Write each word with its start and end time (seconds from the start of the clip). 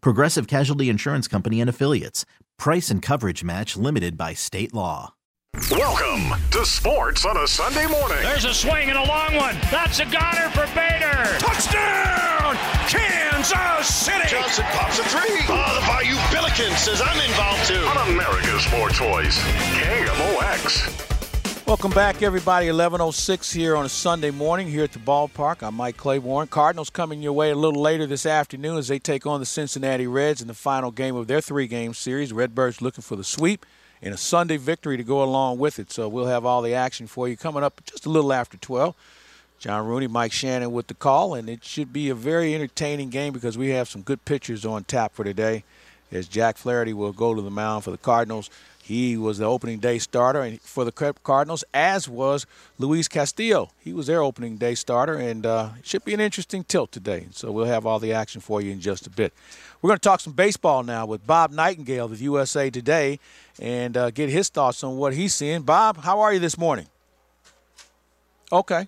Progressive 0.00 0.46
Casualty 0.46 0.88
Insurance 0.88 1.28
Company 1.28 1.60
and 1.60 1.70
Affiliates. 1.70 2.24
Price 2.58 2.90
and 2.90 3.02
coverage 3.02 3.44
match 3.44 3.76
limited 3.76 4.16
by 4.16 4.34
state 4.34 4.72
law. 4.74 5.14
Welcome 5.70 6.38
to 6.50 6.64
Sports 6.66 7.24
on 7.24 7.36
a 7.38 7.46
Sunday 7.46 7.86
morning. 7.86 8.18
There's 8.22 8.44
a 8.44 8.52
swing 8.52 8.90
and 8.90 8.98
a 8.98 9.04
long 9.04 9.34
one. 9.36 9.56
That's 9.70 9.98
a 10.00 10.04
goner 10.04 10.50
for 10.50 10.66
Bader. 10.74 11.38
Touchdown, 11.38 12.56
Kansas 12.88 13.86
City. 13.94 14.28
Johnson 14.28 14.64
pops 14.68 14.98
a 14.98 15.04
three. 15.04 15.40
Oh, 15.48 15.80
the 15.80 15.86
Bayou 15.86 16.16
Billiken 16.30 16.76
says 16.76 17.00
I'm 17.02 17.18
involved 17.20 17.66
too. 17.66 17.86
On 17.86 18.12
America's 18.12 18.64
Sports 18.64 18.98
Voice, 18.98 19.38
KMOX. 19.80 21.15
Welcome 21.66 21.90
back, 21.90 22.22
everybody. 22.22 22.68
11:06 22.68 23.52
here 23.52 23.74
on 23.74 23.84
a 23.84 23.88
Sunday 23.88 24.30
morning 24.30 24.68
here 24.68 24.84
at 24.84 24.92
the 24.92 25.00
ballpark. 25.00 25.64
I'm 25.64 25.74
Mike 25.74 25.96
Claiborne. 25.96 26.46
Cardinals 26.46 26.90
coming 26.90 27.20
your 27.20 27.32
way 27.32 27.50
a 27.50 27.56
little 27.56 27.82
later 27.82 28.06
this 28.06 28.24
afternoon 28.24 28.78
as 28.78 28.86
they 28.86 29.00
take 29.00 29.26
on 29.26 29.40
the 29.40 29.46
Cincinnati 29.46 30.06
Reds 30.06 30.40
in 30.40 30.46
the 30.46 30.54
final 30.54 30.92
game 30.92 31.16
of 31.16 31.26
their 31.26 31.40
three-game 31.40 31.92
series. 31.92 32.32
Redbirds 32.32 32.80
looking 32.80 33.02
for 33.02 33.16
the 33.16 33.24
sweep 33.24 33.66
and 34.00 34.14
a 34.14 34.16
Sunday 34.16 34.58
victory 34.58 34.96
to 34.96 35.02
go 35.02 35.24
along 35.24 35.58
with 35.58 35.80
it. 35.80 35.90
So 35.90 36.08
we'll 36.08 36.26
have 36.26 36.44
all 36.44 36.62
the 36.62 36.72
action 36.72 37.08
for 37.08 37.26
you 37.26 37.36
coming 37.36 37.64
up 37.64 37.80
just 37.84 38.06
a 38.06 38.10
little 38.10 38.32
after 38.32 38.56
12. 38.56 38.94
John 39.58 39.88
Rooney, 39.88 40.06
Mike 40.06 40.30
Shannon 40.30 40.70
with 40.70 40.86
the 40.86 40.94
call, 40.94 41.34
and 41.34 41.48
it 41.50 41.64
should 41.64 41.92
be 41.92 42.08
a 42.08 42.14
very 42.14 42.54
entertaining 42.54 43.10
game 43.10 43.32
because 43.32 43.58
we 43.58 43.70
have 43.70 43.88
some 43.88 44.02
good 44.02 44.24
pitchers 44.24 44.64
on 44.64 44.84
tap 44.84 45.14
for 45.16 45.24
today. 45.24 45.64
As 46.12 46.28
Jack 46.28 46.58
Flaherty 46.58 46.92
will 46.92 47.12
go 47.12 47.34
to 47.34 47.42
the 47.42 47.50
mound 47.50 47.82
for 47.82 47.90
the 47.90 47.98
Cardinals. 47.98 48.50
He 48.86 49.16
was 49.16 49.38
the 49.38 49.46
opening 49.46 49.80
day 49.80 49.98
starter 49.98 50.58
for 50.62 50.84
the 50.84 50.92
Cardinals, 50.92 51.64
as 51.74 52.08
was 52.08 52.46
Luis 52.78 53.08
Castillo. 53.08 53.72
He 53.80 53.92
was 53.92 54.06
their 54.06 54.22
opening 54.22 54.58
day 54.58 54.76
starter, 54.76 55.14
and 55.14 55.44
uh, 55.44 55.70
it 55.76 55.84
should 55.84 56.04
be 56.04 56.14
an 56.14 56.20
interesting 56.20 56.62
tilt 56.62 56.92
today. 56.92 57.26
So 57.32 57.50
we'll 57.50 57.64
have 57.64 57.84
all 57.84 57.98
the 57.98 58.12
action 58.12 58.40
for 58.40 58.62
you 58.62 58.70
in 58.70 58.80
just 58.80 59.04
a 59.04 59.10
bit. 59.10 59.32
We're 59.82 59.88
going 59.88 59.98
to 59.98 60.08
talk 60.08 60.20
some 60.20 60.34
baseball 60.34 60.84
now 60.84 61.04
with 61.04 61.26
Bob 61.26 61.50
Nightingale 61.50 62.04
of 62.04 62.20
USA 62.20 62.70
Today 62.70 63.18
and 63.60 63.96
uh, 63.96 64.10
get 64.10 64.30
his 64.30 64.50
thoughts 64.50 64.84
on 64.84 64.96
what 64.98 65.14
he's 65.14 65.34
seeing. 65.34 65.62
Bob, 65.62 65.96
how 65.96 66.20
are 66.20 66.32
you 66.32 66.38
this 66.38 66.56
morning? 66.56 66.86
Okay. 68.52 68.86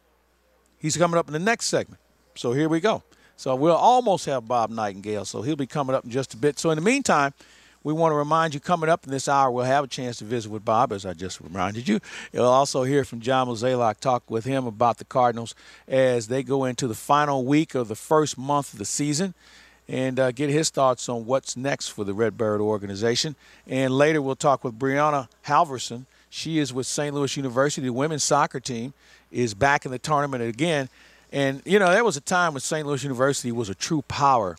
He's 0.78 0.96
coming 0.96 1.18
up 1.18 1.26
in 1.26 1.32
the 1.32 1.40
next 1.40 1.66
segment. 1.66 2.00
So 2.36 2.52
here 2.52 2.68
we 2.68 2.78
go. 2.78 3.02
So 3.36 3.56
we'll 3.56 3.74
almost 3.74 4.26
have 4.26 4.46
Bob 4.46 4.70
Nightingale. 4.70 5.24
So 5.24 5.42
he'll 5.42 5.56
be 5.56 5.66
coming 5.66 5.96
up 5.96 6.04
in 6.04 6.10
just 6.12 6.34
a 6.34 6.36
bit. 6.36 6.60
So 6.60 6.70
in 6.70 6.76
the 6.76 6.82
meantime, 6.82 7.34
we 7.88 7.94
want 7.94 8.12
to 8.12 8.16
remind 8.16 8.52
you 8.52 8.60
coming 8.60 8.90
up 8.90 9.06
in 9.06 9.10
this 9.10 9.28
hour, 9.28 9.50
we'll 9.50 9.64
have 9.64 9.82
a 9.82 9.88
chance 9.88 10.18
to 10.18 10.24
visit 10.26 10.50
with 10.50 10.62
Bob, 10.62 10.92
as 10.92 11.06
I 11.06 11.14
just 11.14 11.40
reminded 11.40 11.88
you. 11.88 12.00
You'll 12.34 12.44
also 12.44 12.82
hear 12.82 13.02
from 13.02 13.20
John 13.20 13.48
Mozeliak, 13.48 13.98
talk 13.98 14.30
with 14.30 14.44
him 14.44 14.66
about 14.66 14.98
the 14.98 15.06
Cardinals 15.06 15.54
as 15.88 16.28
they 16.28 16.42
go 16.42 16.66
into 16.66 16.86
the 16.86 16.94
final 16.94 17.46
week 17.46 17.74
of 17.74 17.88
the 17.88 17.94
first 17.96 18.36
month 18.36 18.74
of 18.74 18.78
the 18.78 18.84
season 18.84 19.32
and 19.88 20.20
uh, 20.20 20.32
get 20.32 20.50
his 20.50 20.68
thoughts 20.68 21.08
on 21.08 21.24
what's 21.24 21.56
next 21.56 21.88
for 21.88 22.04
the 22.04 22.12
Redbird 22.12 22.60
organization. 22.60 23.36
And 23.66 23.94
later 23.94 24.20
we'll 24.20 24.36
talk 24.36 24.64
with 24.64 24.78
Brianna 24.78 25.28
Halverson. 25.46 26.04
She 26.28 26.58
is 26.58 26.74
with 26.74 26.86
St. 26.86 27.14
Louis 27.14 27.34
University. 27.38 27.86
The 27.86 27.94
women's 27.94 28.22
soccer 28.22 28.60
team 28.60 28.92
is 29.32 29.54
back 29.54 29.86
in 29.86 29.92
the 29.92 29.98
tournament 29.98 30.42
again. 30.42 30.90
And, 31.32 31.62
you 31.64 31.78
know, 31.78 31.90
there 31.90 32.04
was 32.04 32.18
a 32.18 32.20
time 32.20 32.52
when 32.52 32.60
St. 32.60 32.86
Louis 32.86 33.02
University 33.02 33.50
was 33.50 33.70
a 33.70 33.74
true 33.74 34.02
power 34.02 34.58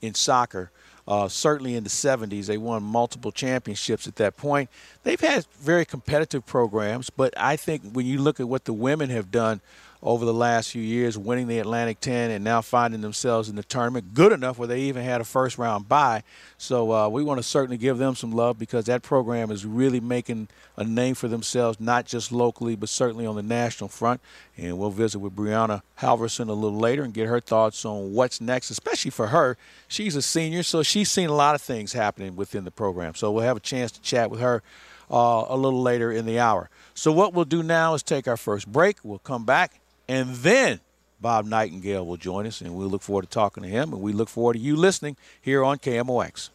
in 0.00 0.14
soccer. 0.14 0.70
Uh, 1.08 1.28
certainly 1.28 1.74
in 1.74 1.84
the 1.84 1.90
70s, 1.90 2.46
they 2.46 2.58
won 2.58 2.82
multiple 2.82 3.32
championships 3.32 4.06
at 4.06 4.16
that 4.16 4.36
point. 4.36 4.70
They've 5.02 5.20
had 5.20 5.46
very 5.60 5.84
competitive 5.84 6.46
programs, 6.46 7.10
but 7.10 7.34
I 7.36 7.56
think 7.56 7.82
when 7.92 8.06
you 8.06 8.18
look 8.18 8.38
at 8.40 8.48
what 8.48 8.64
the 8.64 8.72
women 8.72 9.10
have 9.10 9.30
done 9.30 9.60
over 10.02 10.24
the 10.24 10.32
last 10.34 10.70
few 10.70 10.82
years, 10.82 11.18
winning 11.18 11.46
the 11.46 11.58
Atlantic 11.58 12.00
10 12.00 12.30
and 12.30 12.42
now 12.42 12.62
finding 12.62 13.02
themselves 13.02 13.50
in 13.50 13.56
the 13.56 13.62
tournament, 13.62 14.14
good 14.14 14.32
enough 14.32 14.58
where 14.58 14.68
they 14.68 14.80
even 14.80 15.04
had 15.04 15.20
a 15.20 15.24
first 15.24 15.58
round 15.58 15.88
bye. 15.88 16.22
So 16.56 16.92
uh, 16.92 17.08
we 17.08 17.22
want 17.22 17.38
to 17.38 17.42
certainly 17.42 17.76
give 17.76 17.98
them 17.98 18.14
some 18.14 18.32
love 18.32 18.58
because 18.58 18.86
that 18.86 19.02
program 19.02 19.50
is 19.50 19.66
really 19.66 20.00
making 20.00 20.48
a 20.76 20.84
name 20.84 21.14
for 21.14 21.28
themselves, 21.28 21.78
not 21.78 22.06
just 22.06 22.32
locally, 22.32 22.76
but 22.76 22.88
certainly 22.88 23.26
on 23.26 23.36
the 23.36 23.42
national 23.42 23.88
front. 23.88 24.22
And 24.56 24.78
we'll 24.78 24.90
visit 24.90 25.18
with 25.18 25.36
Brianna 25.36 25.82
Halverson 25.98 26.48
a 26.48 26.54
little 26.54 26.78
later 26.78 27.02
and 27.02 27.12
get 27.12 27.28
her 27.28 27.40
thoughts 27.40 27.84
on 27.84 28.14
what's 28.14 28.40
next, 28.40 28.70
especially 28.70 29.10
for 29.10 29.28
her. 29.28 29.58
She's 29.86 30.16
a 30.16 30.22
senior, 30.22 30.62
so 30.62 30.82
she's 30.82 31.10
seen 31.10 31.28
a 31.28 31.34
lot 31.34 31.54
of 31.54 31.60
things 31.60 31.92
happening 31.92 32.36
within 32.36 32.64
the 32.64 32.70
program. 32.70 33.14
So 33.14 33.30
we'll 33.30 33.44
have 33.44 33.58
a 33.58 33.60
chance 33.60 33.92
to 33.92 34.00
chat 34.00 34.30
with 34.30 34.40
her 34.40 34.62
uh, 35.10 35.44
a 35.48 35.56
little 35.56 35.82
later 35.82 36.10
in 36.10 36.24
the 36.24 36.38
hour. 36.38 36.70
So 36.94 37.12
what 37.12 37.34
we'll 37.34 37.44
do 37.44 37.62
now 37.62 37.92
is 37.92 38.02
take 38.02 38.26
our 38.26 38.38
first 38.38 38.66
break. 38.66 38.98
We'll 39.02 39.18
come 39.18 39.44
back 39.44 39.80
and 40.10 40.34
then 40.34 40.80
Bob 41.20 41.46
Nightingale 41.46 42.04
will 42.04 42.16
join 42.16 42.44
us, 42.44 42.60
and 42.60 42.74
we 42.74 42.84
look 42.84 43.00
forward 43.00 43.22
to 43.22 43.28
talking 43.28 43.62
to 43.62 43.68
him. 43.68 43.92
And 43.92 44.02
we 44.02 44.12
look 44.12 44.28
forward 44.28 44.54
to 44.54 44.58
you 44.58 44.74
listening 44.74 45.16
here 45.40 45.62
on 45.62 45.78
KMOX. 45.78 46.50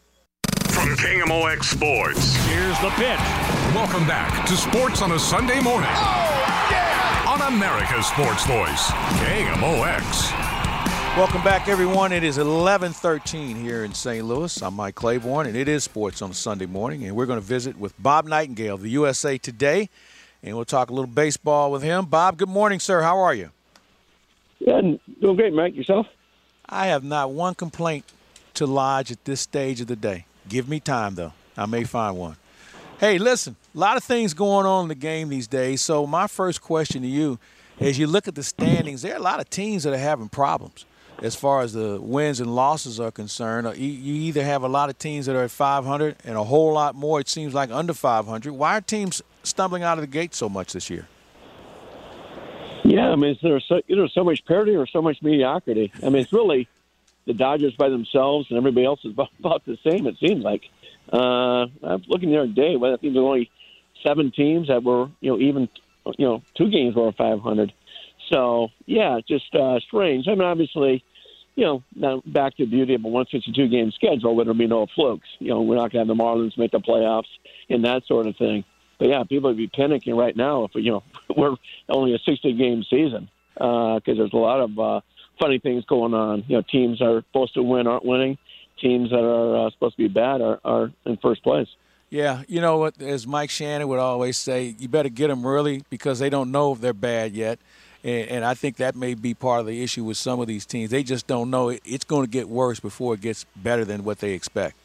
From 0.68 0.90
KMOX 0.98 1.64
Sports. 1.64 2.36
Here's 2.48 2.78
the 2.82 2.90
pitch. 2.90 3.18
Welcome 3.74 4.06
back 4.08 4.46
to 4.48 4.58
Sports 4.58 5.02
on 5.02 5.14
a 5.14 5.20
Sunday 5.20 5.62
morning. 5.62 5.90
Oh, 5.90 6.68
yeah! 6.70 7.26
On 7.30 7.54
America's 7.54 8.08
Sports 8.08 8.46
Voice, 8.46 8.92
KMOX. 9.24 10.32
Welcome 11.16 11.42
back, 11.44 11.70
everyone. 11.70 12.12
It 12.12 12.26
is 12.26 12.38
11:13 12.38 13.56
here 13.56 13.86
in 13.86 13.94
St. 13.94 14.26
Louis. 14.26 14.62
I'm 14.62 14.74
Mike 14.74 14.96
Claiborne, 14.96 15.48
and 15.48 15.56
it 15.56 15.70
is 15.70 15.86
Sports 15.86 16.22
on 16.22 16.32
a 16.32 16.34
Sunday 16.34 16.66
morning. 16.66 17.06
And 17.06 17.16
we're 17.16 17.26
going 17.26 17.40
to 17.40 17.46
visit 17.46 17.80
with 17.80 17.94
Bob 18.04 18.26
Nightingale, 18.26 18.76
of 18.76 18.82
the 18.82 18.90
USA 18.90 19.38
Today 19.38 19.90
and 20.46 20.56
we'll 20.56 20.64
talk 20.64 20.90
a 20.90 20.94
little 20.94 21.08
baseball 21.08 21.72
with 21.72 21.82
him. 21.82 22.06
Bob, 22.06 22.38
good 22.38 22.48
morning, 22.48 22.80
sir. 22.80 23.02
How 23.02 23.18
are 23.20 23.34
you? 23.34 23.50
Yeah, 24.60 24.80
doing 25.20 25.36
great, 25.36 25.54
Mike. 25.54 25.76
Yourself? 25.76 26.08
I 26.68 26.88
have 26.88 27.04
not 27.04 27.32
one 27.32 27.56
complaint 27.56 28.06
to 28.54 28.66
lodge 28.66 29.12
at 29.12 29.26
this 29.26 29.42
stage 29.42 29.82
of 29.82 29.88
the 29.88 29.96
day. 29.96 30.26
Give 30.48 30.70
me 30.70 30.80
time, 30.80 31.16
though. 31.16 31.34
I 31.58 31.66
may 31.66 31.84
find 31.84 32.18
one. 32.18 32.38
Hey, 33.00 33.18
listen, 33.18 33.56
a 33.74 33.78
lot 33.78 33.98
of 33.98 34.04
things 34.04 34.34
going 34.34 34.66
on 34.66 34.84
in 34.84 34.88
the 34.88 34.96
game 34.96 35.30
these 35.30 35.48
days. 35.48 35.82
So, 35.82 36.06
my 36.08 36.28
first 36.28 36.62
question 36.62 37.02
to 37.02 37.08
you 37.08 37.40
as 37.80 38.00
you 38.00 38.08
look 38.08 38.28
at 38.28 38.36
the 38.36 38.44
standings, 38.44 39.02
there 39.02 39.14
are 39.14 39.18
a 39.18 39.22
lot 39.22 39.40
of 39.40 39.50
teams 39.50 39.84
that 39.84 39.94
are 39.94 39.98
having 39.98 40.30
problems 40.30 40.86
as 41.22 41.36
far 41.36 41.62
as 41.62 41.74
the 41.74 42.00
wins 42.00 42.40
and 42.40 42.54
losses 42.56 43.00
are 43.00 43.12
concerned. 43.12 43.68
Uh, 43.68 43.72
you 43.72 44.14
either 44.14 44.44
have 44.44 44.64
a 44.64 44.68
lot 44.68 44.90
of 44.90 44.98
teams 44.98 45.26
that 45.26 45.36
are 45.36 45.44
at 45.44 45.52
500 45.52 46.18
and 46.24 46.38
a 46.38 46.44
whole 46.44 46.74
lot 46.74 46.96
more, 46.96 47.20
it 47.20 47.28
seems 47.28 47.54
like, 47.54 47.72
under 47.72 47.94
500. 47.94 48.54
Why 48.54 48.78
are 48.78 48.82
teams 48.82 49.22
stumbling 49.46 49.84
out 49.84 49.98
of 49.98 50.02
the 50.02 50.08
gate 50.08 50.34
so 50.34 50.50
much 50.50 50.74
this 50.74 50.90
year? 50.90 51.08
Yeah, 52.84 53.10
I 53.10 53.16
mean, 53.16 53.38
there's 53.42 53.66
so, 53.68 53.82
there's 53.88 54.14
so 54.14 54.24
much 54.24 54.46
parity 54.46 54.76
or 54.76 54.86
so 54.86 55.02
much 55.02 55.22
mediocrity. 55.22 55.92
I 56.04 56.10
mean, 56.10 56.22
it's 56.22 56.32
really 56.32 56.68
the 57.26 57.34
Dodgers 57.34 57.76
by 57.76 57.90
themselves 57.90 58.48
and 58.50 58.58
everybody 58.58 58.86
else 58.86 59.04
is 59.04 59.14
about, 59.40 59.66
the 59.66 59.78
same, 59.84 60.08
it 60.08 60.18
seems 60.20 60.44
like. 60.44 60.64
Uh, 61.12 61.68
I'm 61.84 62.04
looking 62.08 62.32
the 62.32 62.38
other 62.38 62.52
day, 62.52 62.76
but 62.76 62.94
I 62.94 62.98
think 62.98 63.14
there's 63.14 63.24
only 63.24 63.52
seven 64.04 64.32
teams 64.32 64.68
that 64.68 64.84
were, 64.84 65.10
you 65.20 65.32
know, 65.32 65.40
even, 65.40 65.70
you 66.18 66.26
know, 66.26 66.44
two 66.56 66.70
games 66.70 66.96
were 66.96 67.12
500. 67.12 67.74
So, 68.32 68.70
yeah, 68.86 69.20
just 69.28 69.54
uh, 69.56 69.80
strange. 69.80 70.28
I 70.28 70.32
mean, 70.32 70.42
obviously, 70.42 71.04
you 71.56 71.64
know, 71.64 71.84
now 71.96 72.22
back 72.26 72.58
to 72.58 72.66
the 72.66 72.70
beauty 72.70 72.96
of 72.96 73.04
a 73.04 73.08
162 73.08 73.68
game 73.68 73.92
schedule, 73.92 74.36
there'll 74.36 74.54
be 74.54 74.68
no 74.68 74.88
flukes. 74.94 75.28
You 75.40 75.50
know, 75.50 75.62
we're 75.62 75.76
not 75.76 75.92
going 75.92 76.06
to 76.06 76.12
have 76.12 76.18
the 76.18 76.24
Marlins 76.24 76.58
make 76.58 76.72
the 76.72 76.80
playoffs 76.80 77.30
and 77.70 77.86
that 77.86 78.06
sort 78.06 78.28
of 78.28 78.36
thing. 78.36 78.64
But 78.98 79.10
yeah, 79.10 79.24
people 79.24 79.50
would 79.50 79.58
be 79.58 79.68
panicking 79.68 80.18
right 80.18 80.36
now 80.36 80.66
if 80.66 80.72
you 80.76 80.92
know 80.92 81.04
we're 81.36 81.56
only 81.90 82.14
a 82.14 82.20
60 82.20 82.54
game 82.54 82.84
season 82.84 83.30
because 83.54 84.02
uh, 84.08 84.14
there's 84.14 84.34
a 84.34 84.38
lot 84.38 84.60
of 84.60 84.80
uh, 84.80 85.02
funny 85.40 85.60
things 85.60 85.86
going 85.86 86.14
on. 86.14 86.44
You 86.48 86.58
know, 86.58 86.62
teams 86.62 87.02
are 87.02 87.22
supposed 87.22 87.54
to 87.56 87.64
win 87.64 87.88
aren't 87.88 88.06
winning. 88.06 88.38
Teams 88.80 89.10
that 89.12 89.24
are 89.24 89.68
uh, 89.68 89.70
supposed 89.72 89.96
to 89.96 90.04
be 90.04 90.08
bad 90.10 90.42
are, 90.42 90.60
are 90.66 90.92
in 91.06 91.18
first 91.18 91.44
place. 91.44 91.68
Yeah, 92.10 92.44
you 92.48 92.62
know 92.62 92.78
what? 92.78 93.02
As 93.02 93.26
Mike 93.26 93.50
Shannon 93.50 93.88
would 93.88 94.00
always 94.00 94.38
say, 94.38 94.76
you 94.78 94.88
better 94.88 95.10
get 95.10 95.30
them 95.30 95.46
early 95.46 95.84
because 95.90 96.20
they 96.20 96.30
don't 96.30 96.52
know 96.52 96.74
if 96.74 96.82
they're 96.82 96.94
bad 96.94 97.34
yet. 97.34 97.60
And, 98.04 98.30
and 98.30 98.46
I 98.46 98.54
think 98.54 98.78
that 98.78 98.96
may 98.96 99.16
be 99.16 99.34
part 99.34 99.62
of 99.62 99.66
the 99.66 99.82
issue 99.82 100.04
with 100.04 100.18
some 100.18 100.40
of 100.40 100.48
these 100.48 100.66
teams. 100.66 100.92
They 100.92 101.04
just 101.04 101.26
don't 101.26 101.50
know 101.50 101.70
it, 101.70 101.82
it's 101.86 102.06
going 102.06 102.26
to 102.26 102.30
get 102.30 102.48
worse 102.48 102.80
before 102.80 103.16
it 103.16 103.22
gets 103.22 103.46
better 103.56 103.84
than 103.86 104.04
what 104.04 104.20
they 104.20 104.34
expect. 104.34 104.76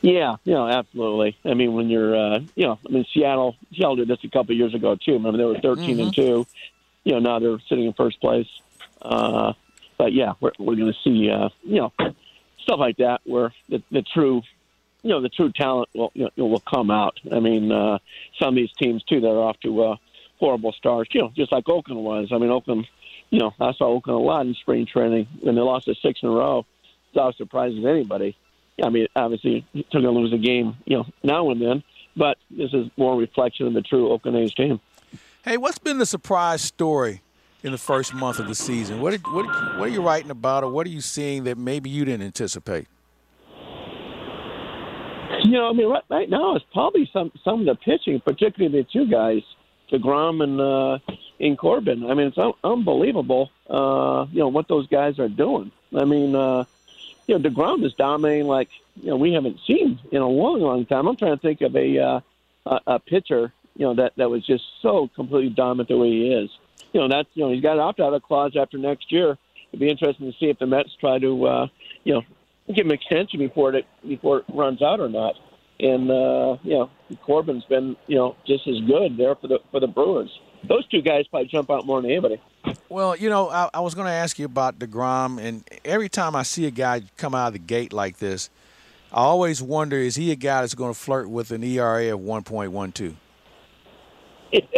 Yeah, 0.00 0.36
you 0.44 0.54
know, 0.54 0.68
absolutely. 0.68 1.36
I 1.44 1.54
mean, 1.54 1.74
when 1.74 1.88
you're, 1.88 2.14
uh, 2.14 2.40
you 2.54 2.66
know, 2.66 2.78
I 2.86 2.92
mean, 2.92 3.04
Seattle, 3.12 3.56
Seattle 3.74 3.96
did 3.96 4.08
this 4.08 4.18
a 4.22 4.28
couple 4.28 4.52
of 4.52 4.58
years 4.58 4.74
ago 4.74 4.94
too. 4.94 5.14
Remember, 5.14 5.38
they 5.38 5.44
were 5.44 5.58
13 5.58 5.90
mm-hmm. 5.90 6.00
and 6.00 6.14
two. 6.14 6.46
You 7.04 7.14
know, 7.14 7.18
now 7.18 7.38
they're 7.38 7.58
sitting 7.68 7.86
in 7.86 7.92
first 7.94 8.20
place. 8.20 8.46
Uh, 9.02 9.54
but 9.96 10.12
yeah, 10.12 10.34
we're 10.40 10.52
we're 10.58 10.76
going 10.76 10.92
to 10.92 10.98
see, 11.02 11.30
uh, 11.30 11.48
you 11.62 11.76
know, 11.80 11.92
stuff 12.62 12.78
like 12.78 12.98
that 12.98 13.20
where 13.24 13.52
the, 13.68 13.82
the 13.90 14.02
true, 14.02 14.42
you 15.02 15.10
know, 15.10 15.20
the 15.20 15.28
true 15.28 15.50
talent 15.52 15.88
will 15.94 16.12
you 16.14 16.28
know, 16.36 16.46
will 16.46 16.60
come 16.60 16.90
out. 16.90 17.18
I 17.32 17.40
mean, 17.40 17.72
uh, 17.72 17.98
some 18.38 18.50
of 18.50 18.54
these 18.54 18.72
teams 18.78 19.02
too 19.04 19.20
that 19.20 19.28
are 19.28 19.42
off 19.42 19.58
to 19.60 19.82
uh, 19.82 19.96
horrible 20.38 20.72
starts. 20.72 21.12
You 21.12 21.22
know, 21.22 21.32
just 21.34 21.50
like 21.50 21.68
Oakland 21.68 22.02
was. 22.04 22.28
I 22.32 22.38
mean, 22.38 22.50
Oakland. 22.50 22.86
You 23.30 23.40
know, 23.40 23.54
I 23.60 23.72
saw 23.74 23.88
Oakland 23.88 24.18
a 24.18 24.22
lot 24.22 24.46
in 24.46 24.54
spring 24.54 24.86
training 24.86 25.26
when 25.40 25.54
they 25.54 25.60
lost 25.60 25.86
a 25.88 25.94
six 25.96 26.20
in 26.22 26.30
a 26.30 26.32
row. 26.32 26.64
It's 27.08 27.16
not 27.16 27.36
surprising 27.36 27.82
to 27.82 27.88
anybody. 27.88 28.34
I 28.82 28.90
mean, 28.90 29.06
obviously, 29.16 29.66
they're 29.74 29.84
going 30.02 30.04
to 30.04 30.10
lose 30.10 30.32
a 30.32 30.38
game, 30.38 30.76
you 30.84 30.98
know, 30.98 31.06
now 31.22 31.50
and 31.50 31.60
then. 31.60 31.82
But 32.16 32.38
this 32.50 32.72
is 32.72 32.88
more 32.96 33.16
reflection 33.16 33.66
of 33.66 33.74
the 33.74 33.82
true 33.82 34.10
Oakland 34.10 34.36
A's 34.36 34.54
team. 34.54 34.80
Hey, 35.44 35.56
what's 35.56 35.78
been 35.78 35.98
the 35.98 36.06
surprise 36.06 36.62
story 36.62 37.22
in 37.62 37.72
the 37.72 37.78
first 37.78 38.12
month 38.14 38.38
of 38.38 38.48
the 38.48 38.54
season? 38.54 39.00
What, 39.00 39.14
what, 39.28 39.46
what 39.78 39.88
are 39.88 39.92
you 39.92 40.02
writing 40.02 40.30
about, 40.30 40.64
or 40.64 40.70
what 40.70 40.86
are 40.86 40.90
you 40.90 41.00
seeing 41.00 41.44
that 41.44 41.56
maybe 41.56 41.90
you 41.90 42.04
didn't 42.04 42.26
anticipate? 42.26 42.88
You 45.44 45.52
know, 45.52 45.70
I 45.70 45.72
mean, 45.72 45.88
right, 45.88 46.02
right 46.10 46.28
now 46.28 46.56
it's 46.56 46.64
probably 46.72 47.08
some 47.12 47.30
some 47.44 47.60
of 47.60 47.66
the 47.66 47.74
pitching, 47.76 48.20
particularly 48.20 48.82
the 48.82 48.86
two 48.92 49.08
guys, 49.08 49.42
Degrom 49.90 50.42
and 50.42 50.60
uh, 50.60 50.98
and 51.38 51.56
Corbin. 51.56 52.10
I 52.10 52.14
mean, 52.14 52.28
it's 52.28 52.38
un- 52.38 52.54
unbelievable. 52.64 53.50
Uh, 53.70 54.26
you 54.32 54.40
know 54.40 54.48
what 54.48 54.68
those 54.68 54.88
guys 54.88 55.18
are 55.18 55.28
doing. 55.28 55.70
I 55.96 56.04
mean, 56.04 56.34
uh, 56.34 56.64
you 57.28 57.38
know, 57.38 57.48
Degrom 57.48 57.84
is 57.84 57.92
dominating 57.94 58.48
like 58.48 58.70
you 58.96 59.10
know 59.10 59.16
we 59.16 59.34
haven't 59.34 59.60
seen 59.66 60.00
in 60.10 60.22
a 60.22 60.26
long, 60.26 60.60
long 60.60 60.86
time. 60.86 61.06
I'm 61.06 61.14
trying 61.14 61.36
to 61.36 61.40
think 61.40 61.60
of 61.60 61.76
a 61.76 61.98
uh, 61.98 62.20
a, 62.66 62.80
a 62.86 62.98
pitcher, 62.98 63.52
you 63.76 63.86
know, 63.86 63.94
that 63.94 64.14
that 64.16 64.30
was 64.30 64.44
just 64.44 64.64
so 64.82 65.08
completely 65.14 65.50
dominant 65.50 65.90
the 65.90 65.98
way 65.98 66.10
he 66.10 66.32
is. 66.32 66.50
You 66.92 67.00
know, 67.00 67.08
that's 67.08 67.28
you 67.34 67.44
know 67.44 67.52
he's 67.52 67.62
got 67.62 67.74
an 67.74 67.80
opt-out 67.80 68.14
of 68.14 68.22
clause 68.22 68.56
after 68.56 68.78
next 68.78 69.12
year. 69.12 69.38
It'd 69.70 69.80
be 69.80 69.90
interesting 69.90 70.32
to 70.32 70.38
see 70.38 70.46
if 70.46 70.58
the 70.58 70.66
Mets 70.66 70.96
try 70.98 71.18
to 71.18 71.46
uh, 71.46 71.66
you 72.02 72.14
know 72.14 72.22
give 72.74 72.86
him 72.86 72.92
extension 72.92 73.38
before 73.38 73.74
it 73.74 73.86
before 74.06 74.38
it 74.38 74.44
runs 74.48 74.80
out 74.80 74.98
or 74.98 75.10
not. 75.10 75.34
And 75.78 76.10
uh, 76.10 76.56
you 76.62 76.74
know, 76.74 76.90
Corbin's 77.26 77.64
been 77.64 77.94
you 78.06 78.16
know 78.16 78.36
just 78.46 78.66
as 78.66 78.80
good 78.80 79.18
there 79.18 79.34
for 79.34 79.48
the 79.48 79.58
for 79.70 79.80
the 79.80 79.86
Brewers. 79.86 80.30
Those 80.66 80.86
two 80.88 81.02
guys 81.02 81.26
probably 81.28 81.48
jump 81.48 81.70
out 81.70 81.84
more 81.84 82.00
than 82.00 82.10
anybody. 82.10 82.40
Well, 82.88 83.16
you 83.16 83.28
know, 83.28 83.48
I, 83.48 83.68
I 83.74 83.80
was 83.80 83.94
going 83.94 84.06
to 84.06 84.12
ask 84.12 84.38
you 84.38 84.46
about 84.46 84.78
Degrom, 84.78 85.40
and 85.40 85.68
every 85.84 86.08
time 86.08 86.34
I 86.34 86.42
see 86.42 86.66
a 86.66 86.70
guy 86.70 87.02
come 87.16 87.34
out 87.34 87.48
of 87.48 87.52
the 87.52 87.58
gate 87.58 87.92
like 87.92 88.18
this, 88.18 88.50
I 89.12 89.20
always 89.20 89.62
wonder: 89.62 89.96
is 89.96 90.16
he 90.16 90.32
a 90.32 90.36
guy 90.36 90.60
that's 90.60 90.74
going 90.74 90.92
to 90.92 90.98
flirt 90.98 91.28
with 91.28 91.50
an 91.50 91.62
ERA 91.62 92.12
of 92.12 92.20
one 92.20 92.42
point 92.42 92.72
one 92.72 92.92
two? 92.92 93.16
Yeah. 94.52 94.60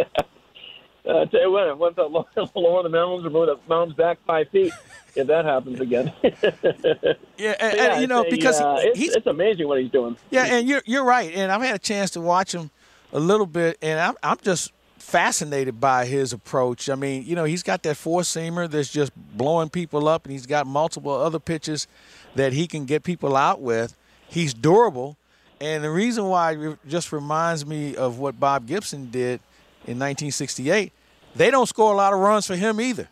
Uh, 1.03 1.25
tell 1.25 1.41
you 1.41 1.51
what, 1.51 1.77
once 1.79 1.95
I 1.97 2.03
lower 2.55 2.83
the 2.83 2.89
mountains 2.89 3.25
or 3.25 3.31
move 3.31 3.47
the 3.47 3.57
mountains 3.67 3.97
back 3.97 4.19
five 4.27 4.47
feet, 4.49 4.71
if 5.15 5.27
that 5.27 5.45
happens 5.45 5.79
again. 5.79 6.13
yeah, 6.23 6.31
and, 6.31 6.45
yeah, 7.37 7.55
and, 7.93 8.01
you 8.01 8.07
know, 8.07 8.23
because 8.29 8.61
uh, 8.61 8.77
it's, 8.79 9.15
it's 9.15 9.25
amazing 9.25 9.67
what 9.67 9.81
he's 9.81 9.91
doing. 9.91 10.15
Yeah, 10.29 10.45
and 10.45 10.69
you're 10.69 10.83
you're 10.85 11.03
right, 11.03 11.33
and 11.33 11.51
I've 11.51 11.61
had 11.61 11.75
a 11.75 11.79
chance 11.79 12.11
to 12.11 12.21
watch 12.21 12.53
him 12.53 12.69
a 13.11 13.19
little 13.19 13.47
bit, 13.47 13.79
and 13.81 13.99
I'm 13.99 14.15
I'm 14.21 14.37
just 14.43 14.71
fascinated 15.11 15.81
by 15.81 16.05
his 16.05 16.31
approach. 16.31 16.89
I 16.89 16.95
mean, 16.95 17.25
you 17.25 17.35
know, 17.35 17.43
he's 17.43 17.63
got 17.63 17.83
that 17.83 17.97
four 17.97 18.21
seamer 18.21 18.69
that's 18.69 18.89
just 18.89 19.11
blowing 19.15 19.69
people 19.69 20.07
up, 20.07 20.23
and 20.23 20.31
he's 20.31 20.45
got 20.45 20.65
multiple 20.65 21.11
other 21.11 21.37
pitches 21.37 21.85
that 22.35 22.53
he 22.53 22.65
can 22.65 22.85
get 22.85 23.03
people 23.03 23.35
out 23.35 23.59
with. 23.59 23.97
He's 24.29 24.53
durable, 24.53 25.17
and 25.59 25.83
the 25.83 25.89
reason 25.89 26.27
why 26.27 26.53
it 26.53 26.79
just 26.87 27.11
reminds 27.11 27.65
me 27.65 27.93
of 27.97 28.19
what 28.19 28.39
Bob 28.39 28.65
Gibson 28.67 29.11
did 29.11 29.41
in 29.85 29.99
1968. 29.99 30.93
They 31.35 31.51
don't 31.51 31.67
score 31.67 31.91
a 31.91 31.97
lot 31.97 32.13
of 32.13 32.19
runs 32.19 32.47
for 32.47 32.55
him 32.55 32.79
either. 32.79 33.09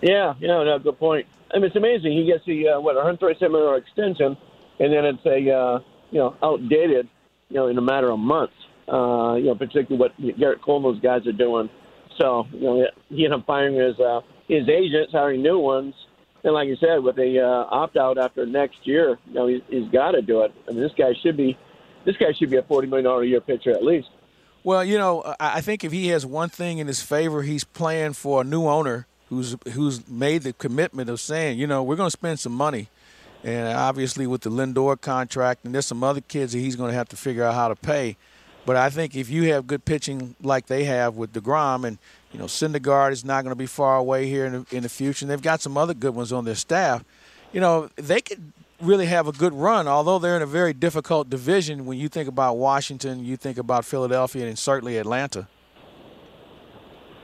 Yeah, 0.00 0.34
yeah, 0.38 0.62
no, 0.62 0.78
good 0.78 0.98
point. 0.98 1.26
I 1.52 1.56
mean, 1.56 1.66
it's 1.66 1.76
amazing. 1.76 2.12
He 2.12 2.24
gets 2.24 2.44
the 2.46 2.68
uh, 2.68 2.80
what 2.80 2.94
137 2.94 3.54
hour 3.54 3.76
extension, 3.76 4.36
and 4.78 4.92
then 4.92 5.04
it's 5.04 5.26
a 5.26 5.50
uh, 5.52 5.80
you 6.12 6.18
know 6.18 6.36
outdated, 6.40 7.08
you 7.48 7.56
know, 7.56 7.66
in 7.66 7.76
a 7.78 7.82
matter 7.82 8.10
of 8.10 8.20
months. 8.20 8.54
Uh, 8.88 9.36
you 9.36 9.46
know, 9.46 9.54
particularly 9.54 9.96
what 9.96 10.20
Gerrit 10.20 10.60
Cole 10.60 10.82
those 10.82 11.00
guys 11.00 11.26
are 11.26 11.32
doing. 11.32 11.70
So 12.20 12.46
you 12.52 12.60
know, 12.60 12.86
he 13.08 13.24
ended 13.24 13.40
up 13.40 13.46
firing 13.46 13.74
his 13.74 13.98
uh, 14.00 14.20
his 14.48 14.68
agents, 14.68 15.12
hiring 15.12 15.42
new 15.42 15.58
ones, 15.58 15.94
and 16.44 16.54
like 16.54 16.68
you 16.68 16.76
said, 16.76 17.02
with 17.02 17.18
a 17.18 17.40
uh, 17.40 17.74
opt 17.74 17.96
out 17.96 18.18
after 18.18 18.44
next 18.44 18.78
year, 18.84 19.18
you 19.26 19.34
know, 19.34 19.46
he's, 19.46 19.62
he's 19.68 19.88
got 19.90 20.12
to 20.12 20.22
do 20.22 20.42
it. 20.42 20.52
I 20.68 20.72
mean, 20.72 20.82
this 20.82 20.92
guy 20.96 21.12
should 21.22 21.36
be 21.36 21.56
this 22.04 22.16
guy 22.16 22.32
should 22.38 22.50
be 22.50 22.56
a 22.56 22.62
forty 22.62 22.88
million 22.88 23.04
dollar 23.04 23.22
a 23.22 23.26
year 23.26 23.40
pitcher 23.40 23.70
at 23.70 23.84
least. 23.84 24.08
Well, 24.64 24.84
you 24.84 24.96
know, 24.96 25.34
I 25.40 25.60
think 25.60 25.82
if 25.82 25.90
he 25.90 26.08
has 26.08 26.24
one 26.24 26.48
thing 26.48 26.78
in 26.78 26.86
his 26.86 27.02
favor, 27.02 27.42
he's 27.42 27.64
playing 27.64 28.12
for 28.12 28.42
a 28.42 28.44
new 28.44 28.66
owner 28.66 29.06
who's 29.28 29.56
who's 29.72 30.06
made 30.08 30.42
the 30.42 30.52
commitment 30.52 31.08
of 31.10 31.20
saying, 31.20 31.58
you 31.58 31.66
know, 31.66 31.82
we're 31.82 31.96
going 31.96 32.08
to 32.08 32.12
spend 32.12 32.38
some 32.38 32.52
money, 32.52 32.88
and 33.42 33.68
obviously 33.68 34.26
with 34.26 34.42
the 34.42 34.50
Lindor 34.50 35.00
contract, 35.00 35.64
and 35.64 35.74
there's 35.74 35.86
some 35.86 36.04
other 36.04 36.20
kids 36.20 36.52
that 36.52 36.58
he's 36.58 36.76
going 36.76 36.90
to 36.90 36.96
have 36.96 37.08
to 37.08 37.16
figure 37.16 37.44
out 37.44 37.54
how 37.54 37.68
to 37.68 37.76
pay. 37.76 38.16
But 38.64 38.76
I 38.76 38.90
think 38.90 39.16
if 39.16 39.28
you 39.28 39.52
have 39.52 39.66
good 39.66 39.84
pitching 39.84 40.36
like 40.40 40.66
they 40.66 40.84
have 40.84 41.16
with 41.16 41.32
Degrom, 41.32 41.84
and 41.84 41.98
you 42.32 42.38
know, 42.38 42.44
Syndergaard 42.44 43.12
is 43.12 43.24
not 43.24 43.42
going 43.42 43.50
to 43.50 43.56
be 43.56 43.66
far 43.66 43.96
away 43.96 44.26
here 44.26 44.46
in 44.46 44.52
the, 44.52 44.76
in 44.76 44.82
the 44.84 44.88
future, 44.88 45.24
and 45.24 45.30
they've 45.30 45.42
got 45.42 45.60
some 45.60 45.76
other 45.76 45.94
good 45.94 46.14
ones 46.14 46.32
on 46.32 46.44
their 46.44 46.54
staff. 46.54 47.04
You 47.52 47.60
know, 47.60 47.90
they 47.96 48.20
could 48.20 48.52
really 48.80 49.06
have 49.06 49.26
a 49.26 49.32
good 49.32 49.52
run, 49.52 49.88
although 49.88 50.18
they're 50.18 50.36
in 50.36 50.42
a 50.42 50.46
very 50.46 50.72
difficult 50.72 51.28
division. 51.28 51.86
When 51.86 51.98
you 51.98 52.08
think 52.08 52.28
about 52.28 52.56
Washington, 52.56 53.24
you 53.24 53.36
think 53.36 53.58
about 53.58 53.84
Philadelphia, 53.84 54.46
and 54.46 54.58
certainly 54.58 54.96
Atlanta. 54.96 55.48